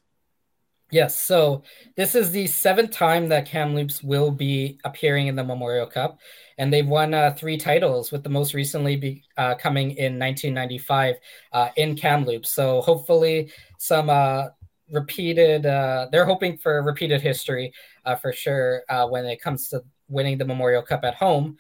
Yes, 0.92 1.20
so 1.20 1.64
this 1.96 2.14
is 2.14 2.30
the 2.30 2.46
seventh 2.46 2.92
time 2.92 3.28
that 3.30 3.48
Kamloops 3.48 4.04
will 4.04 4.30
be 4.30 4.80
appearing 4.86 5.26
in 5.26 5.36
the 5.36 5.44
Memorial 5.44 5.88
Cup, 5.88 6.20
and 6.60 6.72
they've 6.72 6.88
won 6.88 7.16
uh, 7.16 7.34
three 7.36 7.58
titles, 7.58 8.12
with 8.12 8.24
the 8.24 8.30
most 8.30 8.54
recently 8.54 8.98
be, 8.98 9.24
uh, 9.36 9.56
coming 9.56 9.92
in 9.98 10.20
1995 10.20 11.16
uh, 11.54 11.70
in 11.76 11.96
Kamloops. 11.96 12.52
So 12.52 12.82
hopefully, 12.82 13.52
some 13.80 14.12
uh, 14.12 14.50
repeated. 14.94 15.66
Uh, 15.66 16.08
they're 16.12 16.24
hoping 16.24 16.56
for 16.56 16.84
repeated 16.84 17.20
history 17.20 17.74
uh, 18.06 18.16
for 18.16 18.32
sure 18.32 18.84
when 19.10 19.26
it 19.26 19.42
comes 19.42 19.70
to 19.70 19.82
winning 20.08 20.38
the 20.38 20.46
Memorial 20.46 20.84
Cup 20.84 21.04
at 21.04 21.16
home, 21.16 21.58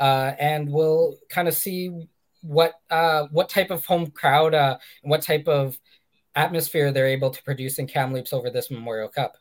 and 0.00 0.68
we'll 0.68 1.16
kind 1.30 1.46
of 1.46 1.54
see 1.54 2.08
what 2.42 2.74
uh, 2.90 3.26
what 3.30 3.48
type 3.48 3.70
of 3.70 3.84
home 3.84 4.10
crowd 4.10 4.54
uh, 4.54 4.78
and 5.02 5.10
what 5.10 5.22
type 5.22 5.48
of 5.48 5.78
atmosphere 6.34 6.92
they're 6.92 7.06
able 7.06 7.30
to 7.30 7.42
produce 7.42 7.78
in 7.78 7.86
Kamloops 7.86 8.32
over 8.32 8.50
this 8.50 8.70
Memorial 8.70 9.08
Cup. 9.08 9.36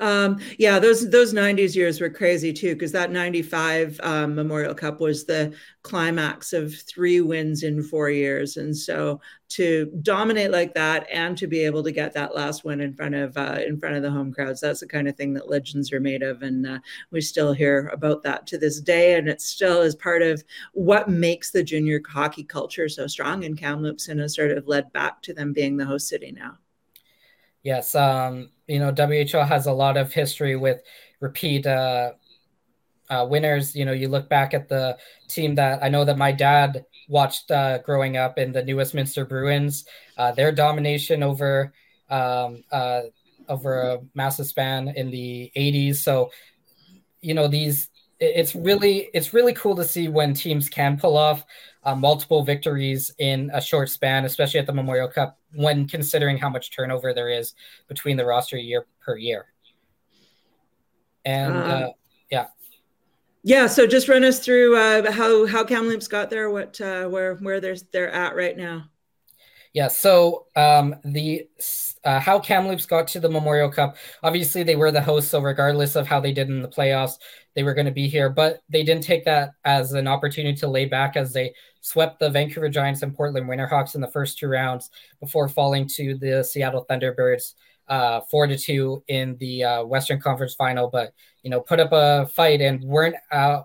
Um, 0.00 0.40
yeah, 0.58 0.78
those 0.78 1.08
those 1.10 1.32
'90s 1.32 1.76
years 1.76 2.00
were 2.00 2.10
crazy 2.10 2.52
too, 2.52 2.74
because 2.74 2.92
that 2.92 3.10
'95 3.10 4.00
um, 4.02 4.34
Memorial 4.34 4.74
Cup 4.74 5.00
was 5.00 5.24
the 5.24 5.54
climax 5.82 6.52
of 6.52 6.74
three 6.74 7.20
wins 7.20 7.62
in 7.62 7.82
four 7.82 8.10
years, 8.10 8.56
and 8.56 8.76
so 8.76 9.20
to 9.50 9.92
dominate 10.02 10.50
like 10.50 10.72
that 10.74 11.06
and 11.12 11.36
to 11.36 11.46
be 11.46 11.60
able 11.60 11.82
to 11.82 11.92
get 11.92 12.14
that 12.14 12.34
last 12.34 12.64
win 12.64 12.80
in 12.80 12.94
front 12.94 13.14
of 13.14 13.36
uh, 13.36 13.58
in 13.66 13.78
front 13.78 13.94
of 13.96 14.02
the 14.02 14.10
home 14.10 14.32
crowds, 14.32 14.60
that's 14.60 14.80
the 14.80 14.86
kind 14.86 15.08
of 15.08 15.16
thing 15.16 15.34
that 15.34 15.50
legends 15.50 15.92
are 15.92 16.00
made 16.00 16.22
of, 16.22 16.42
and 16.42 16.66
uh, 16.66 16.78
we 17.10 17.20
still 17.20 17.52
hear 17.52 17.88
about 17.92 18.22
that 18.22 18.46
to 18.46 18.58
this 18.58 18.80
day, 18.80 19.14
and 19.14 19.28
it 19.28 19.40
still 19.40 19.82
is 19.82 19.94
part 19.94 20.22
of 20.22 20.42
what 20.72 21.08
makes 21.08 21.50
the 21.50 21.62
junior 21.62 22.00
hockey 22.08 22.44
culture 22.44 22.88
so 22.88 23.06
strong. 23.06 23.42
In 23.42 23.56
Kamloops, 23.56 24.08
and 24.08 24.20
has 24.20 24.34
sort 24.34 24.50
of 24.52 24.66
led 24.66 24.92
back 24.92 25.22
to 25.22 25.34
them 25.34 25.52
being 25.52 25.76
the 25.76 25.86
host 25.86 26.08
city 26.08 26.32
now. 26.32 26.58
Yes, 27.62 27.94
um, 27.94 28.50
you 28.66 28.78
know, 28.78 28.90
WHL 28.92 29.44
has 29.46 29.66
a 29.66 29.72
lot 29.72 29.96
of 29.96 30.12
history 30.12 30.56
with 30.56 30.82
repeat 31.20 31.66
uh, 31.66 32.12
uh, 33.10 33.26
winners. 33.28 33.76
You 33.76 33.84
know, 33.84 33.92
you 33.92 34.08
look 34.08 34.28
back 34.28 34.54
at 34.54 34.68
the 34.68 34.98
team 35.28 35.54
that 35.56 35.82
I 35.82 35.88
know 35.88 36.04
that 36.04 36.18
my 36.18 36.32
dad 36.32 36.84
watched 37.08 37.50
uh, 37.50 37.78
growing 37.78 38.16
up 38.16 38.38
in 38.38 38.52
the 38.52 38.62
New 38.64 38.76
Westminster 38.78 39.24
Bruins. 39.24 39.84
Uh, 40.16 40.32
their 40.32 40.52
domination 40.52 41.22
over 41.22 41.72
um, 42.10 42.64
uh, 42.72 43.02
over 43.48 43.82
a 43.82 43.98
massive 44.14 44.46
span 44.46 44.88
in 44.96 45.10
the 45.10 45.50
'80s. 45.56 46.02
So, 46.02 46.30
you 47.20 47.34
know, 47.34 47.48
these 47.48 47.88
it's 48.20 48.54
really 48.54 49.08
it's 49.14 49.34
really 49.34 49.52
cool 49.54 49.74
to 49.76 49.84
see 49.84 50.08
when 50.08 50.34
teams 50.34 50.68
can 50.68 50.98
pull 50.98 51.16
off 51.16 51.44
uh, 51.84 51.94
multiple 51.94 52.44
victories 52.44 53.12
in 53.18 53.50
a 53.52 53.60
short 53.60 53.88
span, 53.90 54.24
especially 54.24 54.60
at 54.60 54.66
the 54.66 54.72
Memorial 54.72 55.08
Cup, 55.08 55.38
when 55.54 55.86
considering 55.86 56.38
how 56.38 56.48
much 56.48 56.74
turnover 56.74 57.12
there 57.12 57.28
is 57.28 57.54
between 57.88 58.16
the 58.16 58.24
roster 58.24 58.56
year 58.56 58.86
per 59.00 59.16
year. 59.16 59.46
And 61.24 61.54
uh, 61.54 61.58
uh, 61.58 61.90
yeah, 62.30 62.46
yeah. 63.42 63.66
So 63.66 63.86
just 63.86 64.08
run 64.08 64.24
us 64.24 64.40
through 64.40 64.76
uh, 64.76 65.12
how 65.12 65.46
how 65.46 65.64
Kamloops 65.64 66.08
got 66.08 66.30
there, 66.30 66.50
what 66.50 66.80
uh, 66.80 67.06
where 67.08 67.36
where 67.36 67.60
they're 67.60 67.76
they're 67.92 68.10
at 68.10 68.34
right 68.34 68.56
now. 68.56 68.90
Yeah. 69.72 69.88
So 69.88 70.46
um, 70.54 70.96
the 71.04 71.48
uh, 72.04 72.20
how 72.20 72.38
Kamloops 72.38 72.86
got 72.86 73.06
to 73.08 73.20
the 73.20 73.28
Memorial 73.28 73.70
Cup. 73.70 73.96
Obviously, 74.22 74.62
they 74.62 74.76
were 74.76 74.90
the 74.90 75.00
hosts, 75.00 75.30
so 75.30 75.40
regardless 75.40 75.96
of 75.96 76.06
how 76.06 76.20
they 76.20 76.32
did 76.32 76.48
in 76.48 76.60
the 76.60 76.68
playoffs, 76.68 77.14
they 77.54 77.62
were 77.62 77.74
going 77.74 77.86
to 77.86 77.92
be 77.92 78.08
here. 78.08 78.28
But 78.28 78.60
they 78.68 78.82
didn't 78.82 79.04
take 79.04 79.24
that 79.24 79.52
as 79.64 79.92
an 79.92 80.08
opportunity 80.08 80.56
to 80.58 80.68
lay 80.68 80.84
back 80.84 81.16
as 81.16 81.32
they 81.32 81.54
swept 81.80 82.18
the 82.18 82.28
Vancouver 82.30 82.68
Giants 82.68 83.02
and 83.02 83.14
Portland 83.14 83.48
Winterhawks 83.48 83.94
in 83.94 84.00
the 84.00 84.10
first 84.10 84.38
two 84.38 84.48
rounds 84.48 84.90
before 85.20 85.48
falling 85.48 85.86
to 85.88 86.16
the 86.16 86.42
Seattle 86.42 86.86
Thunderbirds 86.90 87.54
uh, 87.88 88.20
four 88.30 88.46
to 88.46 88.56
two 88.56 89.02
in 89.08 89.36
the 89.38 89.64
uh, 89.64 89.84
Western 89.84 90.20
Conference 90.20 90.54
Final. 90.54 90.88
But 90.88 91.12
you 91.42 91.50
know, 91.50 91.60
put 91.60 91.80
up 91.80 91.90
a 91.92 92.26
fight 92.26 92.60
and 92.60 92.82
weren't 92.82 93.16
uh, 93.30 93.62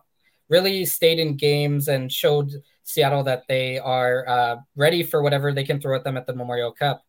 really 0.50 0.86
stayed 0.86 1.20
in 1.20 1.38
games 1.38 1.88
and 1.88 2.12
showed 2.12 2.52
Seattle 2.88 3.24
that 3.24 3.44
they 3.50 3.78
are 3.80 4.28
uh, 4.28 4.56
ready 4.78 5.04
for 5.04 5.22
whatever 5.22 5.52
they 5.52 5.66
can 5.66 5.82
throw 5.82 5.94
at 5.94 6.06
them 6.06 6.16
at 6.16 6.26
the 6.26 6.34
Memorial 6.34 6.72
Cup. 6.72 7.04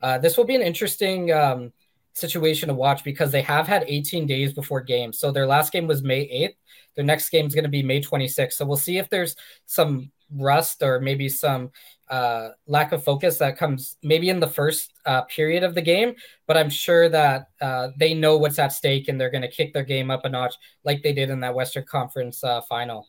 Uh, 0.00 0.18
this 0.18 0.36
will 0.36 0.44
be 0.44 0.54
an 0.54 0.62
interesting 0.62 1.32
um, 1.32 1.72
situation 2.12 2.68
to 2.68 2.74
watch 2.74 3.02
because 3.02 3.32
they 3.32 3.42
have 3.42 3.66
had 3.66 3.84
18 3.88 4.26
days 4.26 4.52
before 4.52 4.80
games. 4.80 5.18
So 5.18 5.32
their 5.32 5.46
last 5.46 5.72
game 5.72 5.88
was 5.88 6.00
May 6.00 6.28
8th. 6.28 6.54
Their 6.94 7.04
next 7.04 7.30
game 7.30 7.44
is 7.44 7.54
going 7.54 7.64
to 7.64 7.70
be 7.70 7.82
May 7.82 8.00
26th. 8.00 8.52
So 8.52 8.64
we'll 8.64 8.76
see 8.76 8.98
if 8.98 9.10
there's 9.10 9.34
some 9.66 10.12
rust 10.30 10.80
or 10.82 11.00
maybe 11.00 11.28
some 11.28 11.72
uh, 12.08 12.50
lack 12.68 12.92
of 12.92 13.02
focus 13.02 13.38
that 13.38 13.58
comes 13.58 13.96
maybe 14.04 14.28
in 14.28 14.38
the 14.38 14.46
first 14.46 14.92
uh, 15.06 15.22
period 15.22 15.64
of 15.64 15.74
the 15.74 15.82
game, 15.82 16.14
but 16.46 16.56
I'm 16.56 16.70
sure 16.70 17.08
that 17.08 17.48
uh, 17.60 17.88
they 17.96 18.14
know 18.14 18.36
what's 18.36 18.60
at 18.60 18.72
stake 18.72 19.08
and 19.08 19.20
they're 19.20 19.30
going 19.30 19.42
to 19.42 19.48
kick 19.48 19.72
their 19.72 19.82
game 19.82 20.08
up 20.08 20.24
a 20.24 20.28
notch 20.28 20.54
like 20.84 21.02
they 21.02 21.12
did 21.12 21.30
in 21.30 21.40
that 21.40 21.54
Western 21.54 21.84
Conference 21.84 22.44
uh, 22.44 22.60
final. 22.60 23.08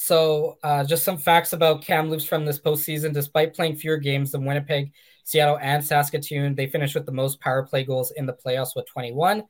So, 0.00 0.58
uh, 0.62 0.84
just 0.84 1.02
some 1.02 1.18
facts 1.18 1.52
about 1.52 1.82
Kamloops 1.82 2.24
from 2.24 2.44
this 2.44 2.60
postseason. 2.60 3.12
Despite 3.12 3.52
playing 3.52 3.74
fewer 3.74 3.96
games 3.96 4.30
than 4.30 4.44
Winnipeg, 4.44 4.92
Seattle, 5.24 5.58
and 5.60 5.84
Saskatoon, 5.84 6.54
they 6.54 6.68
finished 6.68 6.94
with 6.94 7.04
the 7.04 7.10
most 7.10 7.40
power 7.40 7.64
play 7.64 7.82
goals 7.82 8.12
in 8.12 8.24
the 8.24 8.32
playoffs 8.32 8.76
with 8.76 8.86
21. 8.86 9.42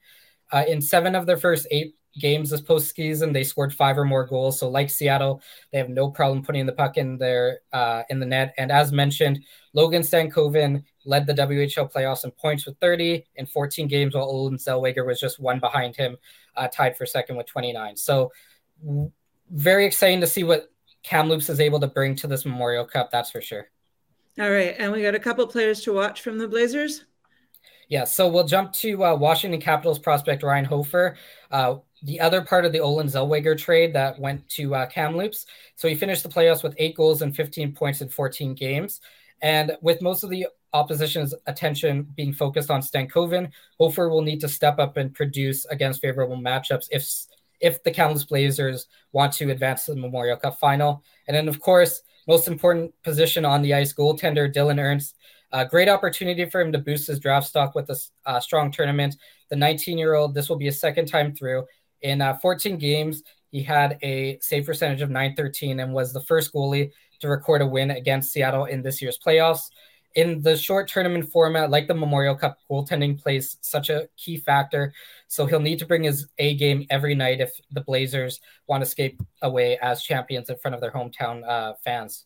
Uh, 0.51 0.65
in 0.67 0.81
seven 0.81 1.15
of 1.15 1.27
their 1.27 1.37
first 1.37 1.67
eight 1.71 1.97
games 2.19 2.49
this 2.49 2.63
postseason, 2.63 3.31
they 3.31 3.45
scored 3.45 3.75
five 3.75 3.99
or 3.99 4.07
more 4.07 4.25
goals. 4.25 4.59
So, 4.59 4.71
like 4.71 4.89
Seattle, 4.89 5.43
they 5.71 5.77
have 5.77 5.91
no 5.91 6.11
problem 6.11 6.43
putting 6.43 6.65
the 6.65 6.73
puck 6.73 6.97
in 6.97 7.19
their 7.19 7.61
uh, 7.75 8.05
in 8.09 8.19
the 8.19 8.25
net. 8.25 8.55
And 8.57 8.73
as 8.73 8.91
mentioned, 8.91 9.41
Logan 9.75 10.01
Stankoven 10.01 10.83
led 11.05 11.27
the 11.27 11.35
WHL 11.35 11.93
playoffs 11.93 12.25
in 12.25 12.31
points 12.31 12.65
with 12.65 12.79
30 12.79 13.23
in 13.37 13.45
14 13.45 13.87
games, 13.87 14.15
while 14.15 14.25
Olen 14.25 14.57
Zellweger 14.57 15.05
was 15.05 15.21
just 15.21 15.39
one 15.39 15.61
behind 15.61 15.95
him, 15.95 16.17
uh, 16.57 16.69
tied 16.69 16.97
for 16.97 17.05
second 17.05 17.37
with 17.37 17.47
29. 17.47 17.99
So, 17.99 18.33
very 19.51 19.87
exciting 19.87 20.21
to 20.21 20.27
see 20.27 20.45
what 20.45 20.71
Kamloops 21.03 21.49
is 21.49 21.61
able 21.61 21.81
to 21.81 21.87
bring 21.87 22.15
to 22.17 22.27
this 22.27 22.45
Memorial 22.45 22.85
Cup. 22.85 23.11
That's 23.11 23.31
for 23.31 23.41
sure. 23.41 23.69
All 24.39 24.51
right, 24.51 24.75
and 24.79 24.93
we 24.93 25.03
got 25.03 25.15
a 25.15 25.21
couple 25.21 25.47
players 25.47 25.81
to 25.83 25.93
watch 25.93 26.21
from 26.21 26.39
the 26.39 26.47
Blazers. 26.47 27.05
Yeah, 27.89 28.05
so 28.05 28.29
we'll 28.29 28.47
jump 28.47 28.73
to 28.75 29.05
uh, 29.05 29.15
Washington 29.17 29.61
Capitals 29.61 29.99
prospect 29.99 30.43
Ryan 30.43 30.67
Hofer. 30.67 31.17
Uh, 31.51 31.77
the 32.03 32.21
other 32.21 32.43
part 32.43 32.65
of 32.65 32.73
the 32.73 32.81
Olen 32.81 33.07
Zellweger 33.07 33.59
trade 33.59 33.95
that 33.95 34.19
went 34.19 34.49
to 34.51 34.75
uh, 34.75 34.87
Kamloops. 34.87 35.47
So 35.75 35.89
he 35.89 35.95
finished 35.95 36.23
the 36.23 36.29
playoffs 36.29 36.63
with 36.63 36.75
eight 36.79 36.97
goals 36.97 37.23
and 37.23 37.35
15 37.35 37.73
points 37.73 38.01
in 38.01 38.09
14 38.09 38.55
games. 38.55 39.01
And 39.41 39.77
with 39.81 40.03
most 40.03 40.23
of 40.23 40.31
the 40.31 40.47
opposition's 40.73 41.35
attention 41.47 42.07
being 42.15 42.33
focused 42.33 42.71
on 42.71 42.83
Stankoven, 42.83 43.51
Hofer 43.79 44.09
will 44.09 44.23
need 44.23 44.41
to 44.41 44.49
step 44.49 44.79
up 44.79 44.97
and 44.97 45.15
produce 45.15 45.65
against 45.67 46.01
favorable 46.01 46.37
matchups 46.37 46.89
if 46.91 47.03
if 47.61 47.83
the 47.83 47.91
Kamloops 47.91 48.25
Blazers 48.25 48.87
want 49.13 49.33
to 49.35 49.51
advance 49.51 49.85
to 49.85 49.95
the 49.95 50.01
Memorial 50.01 50.37
Cup 50.37 50.59
final. 50.59 51.03
And 51.27 51.37
then, 51.37 51.49
of 51.49 51.61
course, 51.61 52.03
most 52.27 52.47
important 52.47 52.93
position 53.03 53.45
on 53.45 53.63
the 53.63 53.75
ice, 53.75 53.93
goaltender 53.93 54.53
Dylan 54.53 54.79
Ernst. 54.79 55.17
A 55.51 55.65
great 55.65 55.89
opportunity 55.89 56.45
for 56.45 56.61
him 56.61 56.73
to 56.73 56.79
boost 56.79 57.07
his 57.09 57.19
draft 57.19 57.47
stock 57.47 57.75
with 57.75 57.89
a 57.89 57.97
uh, 58.27 58.39
strong 58.39 58.71
tournament. 58.71 59.17
The 59.49 59.57
19 59.57 59.97
year 59.97 60.15
old, 60.15 60.35
this 60.35 60.49
will 60.49 60.57
be 60.57 60.69
a 60.69 60.73
second 60.73 61.07
time 61.07 61.35
through. 61.35 61.65
In 62.03 62.21
uh, 62.21 62.35
14 62.35 62.77
games, 62.77 63.23
he 63.51 63.63
had 63.63 63.99
a 64.03 64.39
save 64.41 64.67
percentage 64.67 65.01
of 65.01 65.09
913 65.09 65.81
and 65.81 65.95
was 65.95 66.13
the 66.13 66.21
first 66.21 66.53
goalie 66.53 66.91
to 67.21 67.29
record 67.29 67.63
a 67.63 67.67
win 67.67 67.91
against 67.91 68.31
Seattle 68.31 68.67
in 68.67 68.83
this 68.83 69.01
year's 69.01 69.19
playoffs. 69.19 69.71
In 70.19 70.43
the 70.43 70.57
short 70.57 70.89
tournament 70.89 71.31
format, 71.31 71.71
like 71.71 71.87
the 71.87 71.95
Memorial 71.95 72.35
Cup, 72.35 72.59
goaltending 72.69 73.23
plays 73.23 73.57
such 73.61 73.89
a 73.89 74.09
key 74.17 74.37
factor. 74.37 74.93
So 75.29 75.47
he'll 75.47 75.61
need 75.61 75.79
to 75.79 75.87
bring 75.87 76.03
his 76.03 76.27
A 76.39 76.57
game 76.57 76.89
every 76.91 77.15
night 77.15 77.41
if 77.41 77.53
the 77.71 77.83
Blazers 77.83 78.41
want 78.67 78.81
to 78.81 78.87
escape 78.89 79.23
away 79.43 79.79
as 79.81 80.03
champions 80.03 80.51
in 80.51 80.57
front 80.57 80.75
of 80.75 80.81
their 80.81 80.91
hometown 80.91 81.49
uh, 81.49 81.75
fans. 81.85 82.25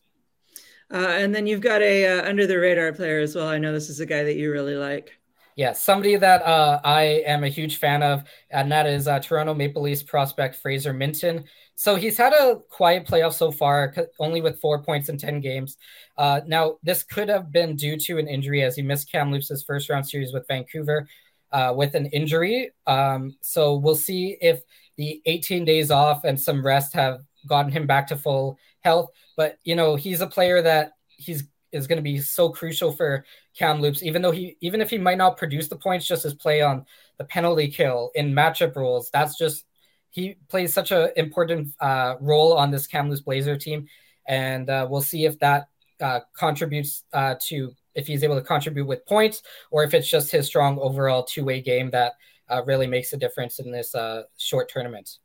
Uh, 0.91 1.13
and 1.21 1.35
then 1.35 1.45
you've 1.45 1.61
got 1.61 1.83
a 1.83 2.17
uh, 2.17 2.27
under 2.27 2.47
the 2.47 2.57
radar 2.57 2.93
player 2.93 3.19
as 3.19 3.35
well. 3.35 3.47
I 3.47 3.59
know 3.59 3.71
this 3.71 3.89
is 3.89 3.99
a 3.99 4.07
guy 4.07 4.23
that 4.23 4.37
you 4.37 4.51
really 4.51 4.75
like. 4.75 5.19
Yeah, 5.55 5.73
somebody 5.73 6.15
that 6.15 6.41
uh, 6.41 6.79
I 6.83 7.23
am 7.25 7.43
a 7.43 7.49
huge 7.49 7.77
fan 7.77 8.01
of, 8.01 8.23
and 8.49 8.71
that 8.71 8.87
is 8.87 9.07
uh, 9.07 9.19
Toronto 9.19 9.53
Maple 9.53 9.83
Leafs 9.83 10.01
prospect 10.01 10.55
Fraser 10.55 10.93
Minten. 10.93 11.43
So 11.75 11.95
he's 11.95 12.17
had 12.17 12.33
a 12.33 12.59
quiet 12.69 13.05
playoff 13.05 13.33
so 13.33 13.51
far, 13.51 13.93
only 14.19 14.41
with 14.41 14.59
four 14.59 14.81
points 14.81 15.09
in 15.09 15.17
10 15.17 15.41
games. 15.41 15.77
Uh, 16.17 16.41
now, 16.47 16.77
this 16.83 17.03
could 17.03 17.29
have 17.29 17.51
been 17.51 17.75
due 17.75 17.97
to 17.97 18.17
an 18.17 18.27
injury 18.27 18.63
as 18.63 18.75
he 18.75 18.81
missed 18.81 19.11
Kamloops' 19.11 19.63
first 19.63 19.89
round 19.89 20.07
series 20.07 20.33
with 20.33 20.47
Vancouver 20.47 21.07
uh, 21.51 21.73
with 21.75 21.95
an 21.95 22.07
injury. 22.07 22.71
Um, 22.87 23.35
so 23.41 23.75
we'll 23.75 23.95
see 23.95 24.37
if 24.41 24.61
the 24.97 25.21
18 25.25 25.65
days 25.65 25.91
off 25.91 26.23
and 26.23 26.39
some 26.39 26.65
rest 26.65 26.93
have 26.93 27.21
gotten 27.47 27.71
him 27.71 27.87
back 27.87 28.07
to 28.07 28.17
full 28.17 28.57
health. 28.81 29.09
But, 29.35 29.57
you 29.63 29.75
know, 29.75 29.95
he's 29.95 30.21
a 30.21 30.27
player 30.27 30.61
that 30.61 30.93
he's 31.09 31.43
is 31.71 31.87
going 31.87 31.97
to 31.97 32.03
be 32.03 32.19
so 32.19 32.49
crucial 32.49 32.91
for 32.91 33.25
Kamloops, 33.57 34.03
even 34.03 34.21
though 34.21 34.31
he, 34.31 34.57
even 34.61 34.81
if 34.81 34.89
he 34.89 34.97
might 34.97 35.17
not 35.17 35.37
produce 35.37 35.67
the 35.67 35.75
points, 35.75 36.07
just 36.07 36.23
his 36.23 36.33
play 36.33 36.61
on 36.61 36.85
the 37.17 37.23
penalty 37.23 37.67
kill 37.67 38.11
in 38.15 38.33
matchup 38.33 38.75
rules, 38.75 39.09
that's 39.11 39.37
just, 39.37 39.65
he 40.09 40.35
plays 40.47 40.73
such 40.73 40.91
an 40.91 41.09
important 41.15 41.73
uh, 41.79 42.15
role 42.19 42.53
on 42.53 42.71
this 42.71 42.87
Kamloops 42.87 43.21
Blazer 43.21 43.57
team. 43.57 43.87
And 44.27 44.69
uh, 44.69 44.87
we'll 44.89 45.01
see 45.01 45.25
if 45.25 45.37
that 45.39 45.67
uh, 46.01 46.21
contributes 46.37 47.03
uh, 47.13 47.35
to, 47.47 47.73
if 47.95 48.07
he's 48.07 48.23
able 48.23 48.35
to 48.35 48.41
contribute 48.41 48.85
with 48.85 49.05
points 49.05 49.43
or 49.71 49.83
if 49.83 49.93
it's 49.93 50.09
just 50.09 50.31
his 50.31 50.45
strong 50.47 50.79
overall 50.79 51.23
two 51.23 51.45
way 51.45 51.61
game 51.61 51.91
that 51.91 52.13
uh, 52.49 52.63
really 52.65 52.87
makes 52.87 53.13
a 53.13 53.17
difference 53.17 53.59
in 53.59 53.71
this 53.71 53.95
uh, 53.95 54.23
short 54.37 54.69
tournament. 54.69 55.17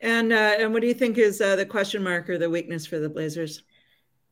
And 0.00 0.30
and 0.32 0.74
what 0.74 0.82
do 0.82 0.88
you 0.88 0.94
think 0.94 1.16
is 1.16 1.38
the 1.38 1.66
question 1.68 2.02
mark 2.02 2.28
or 2.28 2.36
the 2.36 2.50
weakness 2.50 2.84
for 2.84 2.98
the 2.98 3.08
Blazers? 3.08 3.62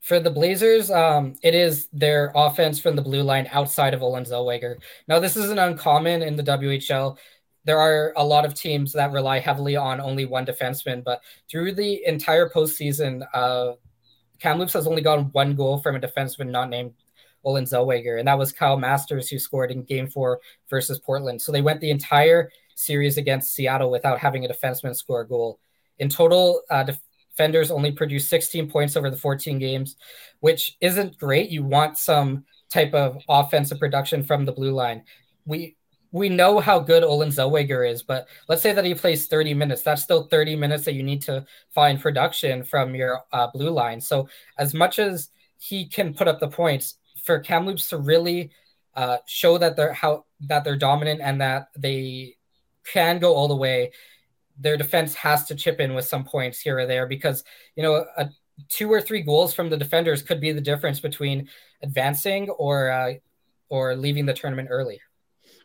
For 0.05 0.21
the 0.21 0.31
Blazers, 0.31 0.91
um, 0.91 1.35
it 1.43 1.55
is 1.55 1.89
their 1.91 2.31
offense 2.35 2.79
from 2.79 2.95
the 2.95 3.01
blue 3.01 3.23
line 3.23 3.49
outside 3.51 3.95
of 3.95 4.03
Olen 4.03 4.25
Zellweger. 4.25 4.77
Now, 5.09 5.19
this 5.19 5.35
isn't 5.35 5.59
uncommon 5.59 6.21
in 6.21 6.37
the 6.37 6.43
WHL. 6.43 7.17
There 7.65 7.79
are 7.79 8.13
a 8.17 8.23
lot 8.23 8.45
of 8.45 8.53
teams 8.53 8.93
that 8.93 9.13
rely 9.13 9.39
heavily 9.39 9.77
on 9.77 10.03
only 10.03 10.27
one 10.27 10.45
defenseman, 10.45 11.03
but 11.03 11.23
through 11.51 11.73
the 11.73 12.05
entire 12.05 12.51
postseason, 12.51 13.27
uh, 13.33 13.73
Kamloops 14.41 14.75
has 14.75 14.87
only 14.87 15.01
gotten 15.01 15.31
one 15.33 15.57
goal 15.57 15.79
from 15.79 15.97
a 15.97 16.01
defenseman 16.01 16.51
not 16.51 16.69
named 16.69 16.93
Olen 17.43 17.65
Zellweger, 17.65 18.19
and 18.19 18.29
that 18.29 18.39
was 18.39 18.53
Kyle 18.53 18.77
Masters 18.77 19.31
who 19.31 19.39
scored 19.39 19.71
in 19.71 19.85
Game 19.85 20.09
Four 20.09 20.41
versus 20.69 20.99
Portland. 20.99 21.41
So 21.41 21.51
they 21.51 21.63
went 21.63 21.81
the 21.81 21.91
entire 21.91 22.51
series 22.75 23.17
against 23.17 23.55
Seattle 23.55 23.91
without 23.91 24.19
having 24.19 24.45
a 24.45 24.49
defenseman 24.49 24.95
score 24.95 25.23
a 25.23 25.27
goal. 25.27 25.61
In 25.99 26.11
total, 26.11 26.61
uh, 26.69 26.83
def- 26.83 27.01
Fenders 27.37 27.71
only 27.71 27.93
produced 27.93 28.29
16 28.29 28.71
points 28.71 28.97
over 28.97 29.11
the 29.11 29.17
14 29.17 29.59
games, 29.59 29.97
which 30.41 30.77
isn't 30.81 31.19
great. 31.19 31.51
You 31.51 31.65
want 31.65 31.99
some 31.99 32.45
type 32.71 32.95
of 32.95 33.19
offensive 33.29 33.79
production 33.79 34.23
from 34.23 34.45
the 34.45 34.53
blue 34.53 34.73
line. 34.73 35.03
We 35.45 35.77
we 36.13 36.29
know 36.29 36.61
how 36.61 36.79
good 36.79 37.03
Olen 37.03 37.31
Zellweger 37.31 37.91
is, 37.91 38.05
but 38.05 38.29
let's 38.49 38.63
say 38.63 38.73
that 38.73 38.85
he 38.85 38.95
plays 38.95 39.27
30 39.27 39.53
minutes. 39.53 39.83
That's 39.83 40.01
still 40.01 40.29
30 40.29 40.55
minutes 40.55 40.85
that 40.85 40.95
you 40.95 41.03
need 41.03 41.23
to 41.23 41.45
find 41.75 42.01
production 42.01 42.63
from 42.63 42.95
your 42.95 43.23
uh, 43.33 43.49
blue 43.53 43.71
line. 43.71 44.01
So 44.01 44.29
as 44.57 44.75
much 44.75 45.01
as 45.01 45.31
he 45.59 45.89
can 45.89 46.15
put 46.15 46.29
up 46.29 46.39
the 46.39 46.47
points 46.47 46.99
for 47.25 47.41
Kamloops 47.41 47.89
to 47.89 47.99
really 47.99 48.53
uh, 48.95 49.17
show 49.27 49.59
that 49.59 49.75
they're 49.75 49.93
how 49.93 50.25
that 50.43 50.63
they're 50.63 50.77
dominant 50.77 51.21
and 51.21 51.41
that 51.41 51.69
they 51.77 52.37
can 52.87 53.19
go 53.19 53.35
all 53.35 53.49
the 53.49 53.57
way 53.57 53.91
their 54.59 54.77
defense 54.77 55.15
has 55.15 55.45
to 55.47 55.55
chip 55.55 55.81
in 55.81 55.95
with 55.95 56.05
some 56.05 56.25
points 56.25 56.61
here 56.61 56.79
or 56.79 56.87
there 56.87 57.07
because 57.07 57.45
you 57.77 57.83
know 57.83 58.05
a, 58.17 58.29
two 58.69 58.91
or 58.91 59.01
three 59.01 59.23
goals 59.23 59.53
from 59.53 59.69
the 59.69 59.77
defenders 59.77 60.23
could 60.23 60.41
be 60.41 60.53
the 60.53 60.61
difference 60.61 61.01
between 61.01 61.49
advancing 61.83 62.49
or 62.51 62.91
uh, 62.91 63.13
or 63.69 63.97
leaving 63.97 64.27
the 64.27 64.35
tournament 64.35 64.69
early. 64.71 65.01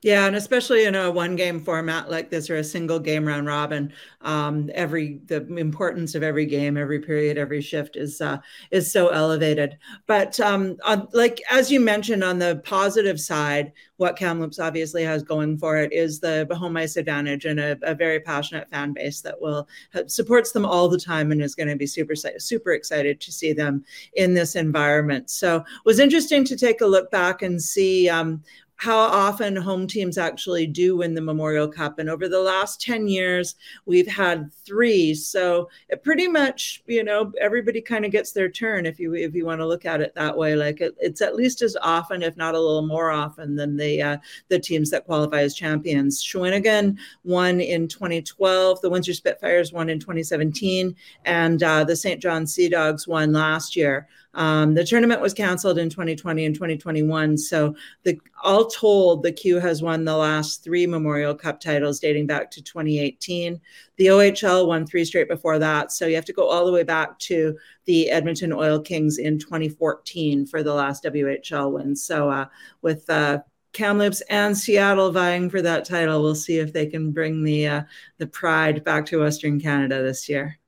Yeah, 0.02 0.28
and 0.28 0.36
especially 0.38 0.86
in 0.86 0.96
a 0.96 1.12
one 1.12 1.36
game 1.36 1.60
format 1.60 2.10
like 2.10 2.30
this 2.30 2.50
or 2.50 2.56
a 2.56 2.64
single 2.64 3.00
game 3.00 3.28
round 3.28 3.48
robin, 3.48 3.92
um, 4.22 4.70
every 4.74 5.20
the 5.26 5.46
importance 5.58 6.16
of 6.16 6.24
every 6.24 6.46
game, 6.46 6.78
every 6.78 7.02
period, 7.02 7.38
every 7.38 7.60
shift 7.60 7.98
is 7.98 8.22
uh, 8.22 8.38
is 8.72 8.90
so 8.90 9.10
elevated. 9.10 9.78
But 10.08 10.40
um, 10.40 10.78
like 11.12 11.42
as 11.52 11.70
you 11.70 11.82
mentioned, 11.82 12.24
on 12.24 12.40
the 12.40 12.62
positive 12.64 13.20
side, 13.20 13.74
what 13.98 14.16
Kamloops 14.16 14.58
obviously 14.58 15.04
has 15.04 15.22
going 15.22 15.58
for 15.58 15.76
it 15.76 15.92
is 15.92 16.22
the 16.22 16.48
home 16.58 16.78
ice 16.78 16.96
advantage 16.96 17.44
and 17.44 17.60
a, 17.60 17.78
a 17.82 17.94
very 17.94 18.22
passionate 18.22 18.70
fan 18.70 18.94
base 18.94 19.20
that 19.20 19.42
will 19.42 19.68
supports 20.08 20.54
them 20.54 20.66
all 20.66 20.88
the 20.88 20.98
time 20.98 21.34
and 21.34 21.42
is 21.42 21.56
going 21.56 21.68
to 21.68 21.76
be 21.76 21.86
super 21.86 22.16
super 22.16 22.72
excited 22.72 23.20
to 23.20 23.34
see 23.34 23.52
them 23.52 23.84
in 24.14 24.34
this 24.34 24.56
environment. 24.56 25.30
So 25.30 25.58
it 25.58 25.66
was 25.84 26.00
interesting 26.00 26.46
to 26.46 26.56
take 26.56 26.80
a 26.80 26.86
look 26.88 27.12
back 27.12 27.42
and 27.42 27.62
see 27.62 28.08
um, 28.08 28.42
how 28.80 28.98
often 28.98 29.58
home 29.58 29.86
teams 29.86 30.18
actually 30.18 30.66
do 30.66 30.96
win 30.96 31.14
the 31.14 31.20
Memorial 31.20 31.68
Cup. 31.68 32.00
And 32.00 32.10
over 32.10 32.30
the 32.30 32.40
last 32.40 32.80
10 32.82 33.10
years, 33.10 33.56
we've 33.86 34.08
had 34.08 34.54
three. 34.66 35.14
So 35.14 35.70
it 35.90 36.02
pretty 36.02 36.30
much, 36.30 36.82
you 36.88 37.04
know, 37.04 37.34
everybody 37.42 37.82
kind 37.82 38.06
of 38.06 38.12
gets 38.12 38.32
their 38.32 38.48
turn 38.50 38.86
if 38.86 38.98
you 38.98 39.16
if 39.16 39.36
you 39.36 39.46
want 39.46 39.60
to 39.60 39.68
look 39.68 39.86
at 39.86 40.00
it 40.00 40.16
that 40.16 40.36
way. 40.36 40.56
Like 40.56 40.80
it, 40.80 40.96
it's 40.98 41.22
at 41.22 41.36
least 41.36 41.62
as 41.62 41.76
often, 41.82 42.24
if 42.24 42.38
not 42.38 42.56
a 42.56 42.60
little 42.60 42.88
more 42.88 43.12
often, 43.12 43.54
than 43.54 43.76
the 43.76 44.02
uh, 44.02 44.18
the 44.48 44.60
teams 44.60 44.90
that 44.92 45.06
qualify 45.06 45.42
as 45.42 45.56
champions. 45.56 46.24
Shawinigan 46.24 46.98
won 47.26 47.60
in 47.60 47.86
2012. 47.90 48.80
The 48.80 48.90
Windsor 48.90 49.14
Spitfires 49.14 49.74
won 49.74 49.90
in 49.90 50.00
2017, 50.00 50.96
and 51.26 51.62
uh, 51.64 51.84
the 51.84 51.98
St. 51.98 52.22
John 52.22 52.48
Sea 52.48 52.70
Dogs 52.70 53.10
won 53.10 53.34
last 53.34 53.76
year. 53.76 54.08
Um, 54.36 54.74
the 54.74 54.86
tournament 54.86 55.22
was 55.22 55.34
canceled 55.34 55.80
in 55.80 55.90
2020 55.90 56.46
and 56.46 56.56
2021. 56.56 57.38
So 57.38 57.76
the 58.04 58.20
all 58.44 58.66
told, 58.68 59.24
the 59.24 59.32
Q 59.32 59.58
has 59.60 59.82
won 59.82 60.06
the 60.06 60.16
last 60.16 60.64
three 60.64 60.86
Memorial 60.86 61.36
Cup 61.36 61.60
titles 61.60 62.00
dating 62.00 62.28
back 62.28 62.52
to 62.52 62.62
2018. 62.62 63.60
The 63.98 64.08
OHL 64.08 64.68
won 64.68 64.86
three 64.86 65.04
straight 65.04 65.28
before 65.28 65.60
that. 65.60 65.92
So 65.92 66.06
you 66.06 66.16
have 66.16 66.26
to 66.26 66.34
go 66.34 66.48
all 66.48 66.66
the 66.66 66.72
way 66.72 66.84
back 66.84 67.18
to 67.20 67.58
the 67.86 68.10
Edmonton 68.10 68.54
Oil 68.54 68.80
Kings 68.80 69.18
in 69.18 69.40
2014 69.40 70.46
for 70.46 70.64
the 70.64 70.74
last 70.74 71.04
WHL 71.04 71.74
win. 71.74 71.96
So 71.96 72.30
uh, 72.30 72.46
with 72.82 73.10
uh, 73.10 73.40
Kamloops 73.74 74.22
and 74.30 74.58
Seattle 74.58 75.12
vying 75.12 75.50
for 75.50 75.62
that 75.62 75.86
title, 75.86 76.22
we'll 76.22 76.36
see 76.36 76.60
if 76.60 76.72
they 76.72 76.86
can 76.86 77.12
bring 77.12 77.44
the 77.44 77.68
uh, 77.68 77.82
the 78.18 78.28
pride 78.28 78.84
back 78.84 79.06
to 79.08 79.20
Western 79.20 79.60
Canada 79.60 80.02
this 80.02 80.30
year. 80.30 80.60